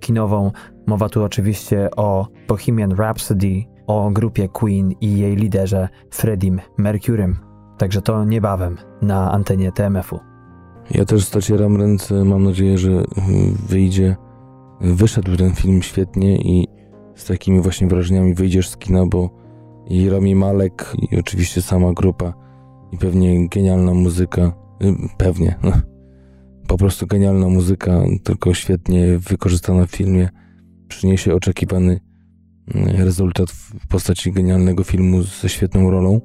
kinową. 0.00 0.52
Mowa 0.86 1.08
tu 1.08 1.24
oczywiście 1.24 1.88
o 1.96 2.28
Bohemian 2.48 2.92
Rhapsody 2.92 3.64
o 3.88 4.10
grupie 4.10 4.48
Queen 4.48 4.92
i 5.00 5.18
jej 5.18 5.36
liderze 5.36 5.88
Freddie 6.10 6.56
Mercurym. 6.78 7.36
Także 7.78 8.02
to 8.02 8.24
niebawem 8.24 8.76
na 9.02 9.32
antenie 9.32 9.72
TMF-u. 9.72 10.18
Ja 10.90 11.04
też 11.04 11.24
stacieram 11.24 11.76
ręce, 11.76 12.24
mam 12.24 12.44
nadzieję, 12.44 12.78
że 12.78 12.90
wyjdzie, 13.68 14.16
wyszedł 14.80 15.36
ten 15.36 15.54
film 15.54 15.82
świetnie 15.82 16.36
i 16.36 16.68
z 17.14 17.24
takimi 17.24 17.60
właśnie 17.60 17.86
wrażeniami 17.86 18.34
wyjdziesz 18.34 18.68
z 18.68 18.76
kina, 18.76 19.06
bo 19.06 19.30
i 19.86 20.10
Rami 20.10 20.34
Malek 20.34 20.92
i 21.10 21.18
oczywiście 21.18 21.62
sama 21.62 21.92
grupa 21.92 22.34
i 22.92 22.98
pewnie 22.98 23.48
genialna 23.48 23.94
muzyka, 23.94 24.52
y, 24.82 24.94
pewnie, 25.16 25.56
no, 25.62 25.72
po 26.68 26.76
prostu 26.76 27.06
genialna 27.06 27.48
muzyka, 27.48 28.02
tylko 28.24 28.54
świetnie 28.54 29.18
wykorzystana 29.18 29.86
w 29.86 29.90
filmie, 29.90 30.28
przyniesie 30.88 31.34
oczekiwany 31.34 32.00
rezultat 32.74 33.50
w 33.50 33.86
postaci 33.88 34.32
genialnego 34.32 34.84
filmu 34.84 35.22
ze 35.22 35.48
świetną 35.48 35.90
rolą. 35.90 36.20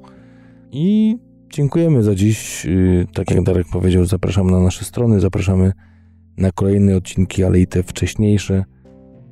I 0.72 1.18
dziękujemy 1.50 2.02
za 2.02 2.14
dziś. 2.14 2.66
Y, 2.66 3.06
tak 3.14 3.30
jak 3.30 3.42
Darek 3.42 3.66
powiedział, 3.72 4.04
zapraszamy 4.04 4.52
na 4.52 4.60
nasze 4.60 4.84
strony, 4.84 5.20
zapraszamy 5.20 5.72
na 6.36 6.52
kolejne 6.52 6.96
odcinki, 6.96 7.44
ale 7.44 7.60
i 7.60 7.66
te 7.66 7.82
wcześniejsze. 7.82 8.64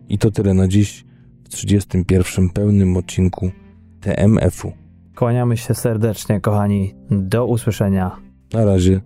I 0.09 0.19
to 0.19 0.31
tyle 0.31 0.55
na 0.55 0.69
dziś 0.69 1.05
w 1.45 1.49
31 1.49 2.51
pełnym 2.51 2.97
odcinku 2.97 3.51
TMF-u. 4.01 4.73
Kłaniamy 5.17 5.57
się 5.57 5.75
serdecznie, 5.75 6.41
kochani. 6.41 6.95
Do 7.11 7.47
usłyszenia. 7.47 8.17
Na 8.53 8.65
razie. 8.65 9.01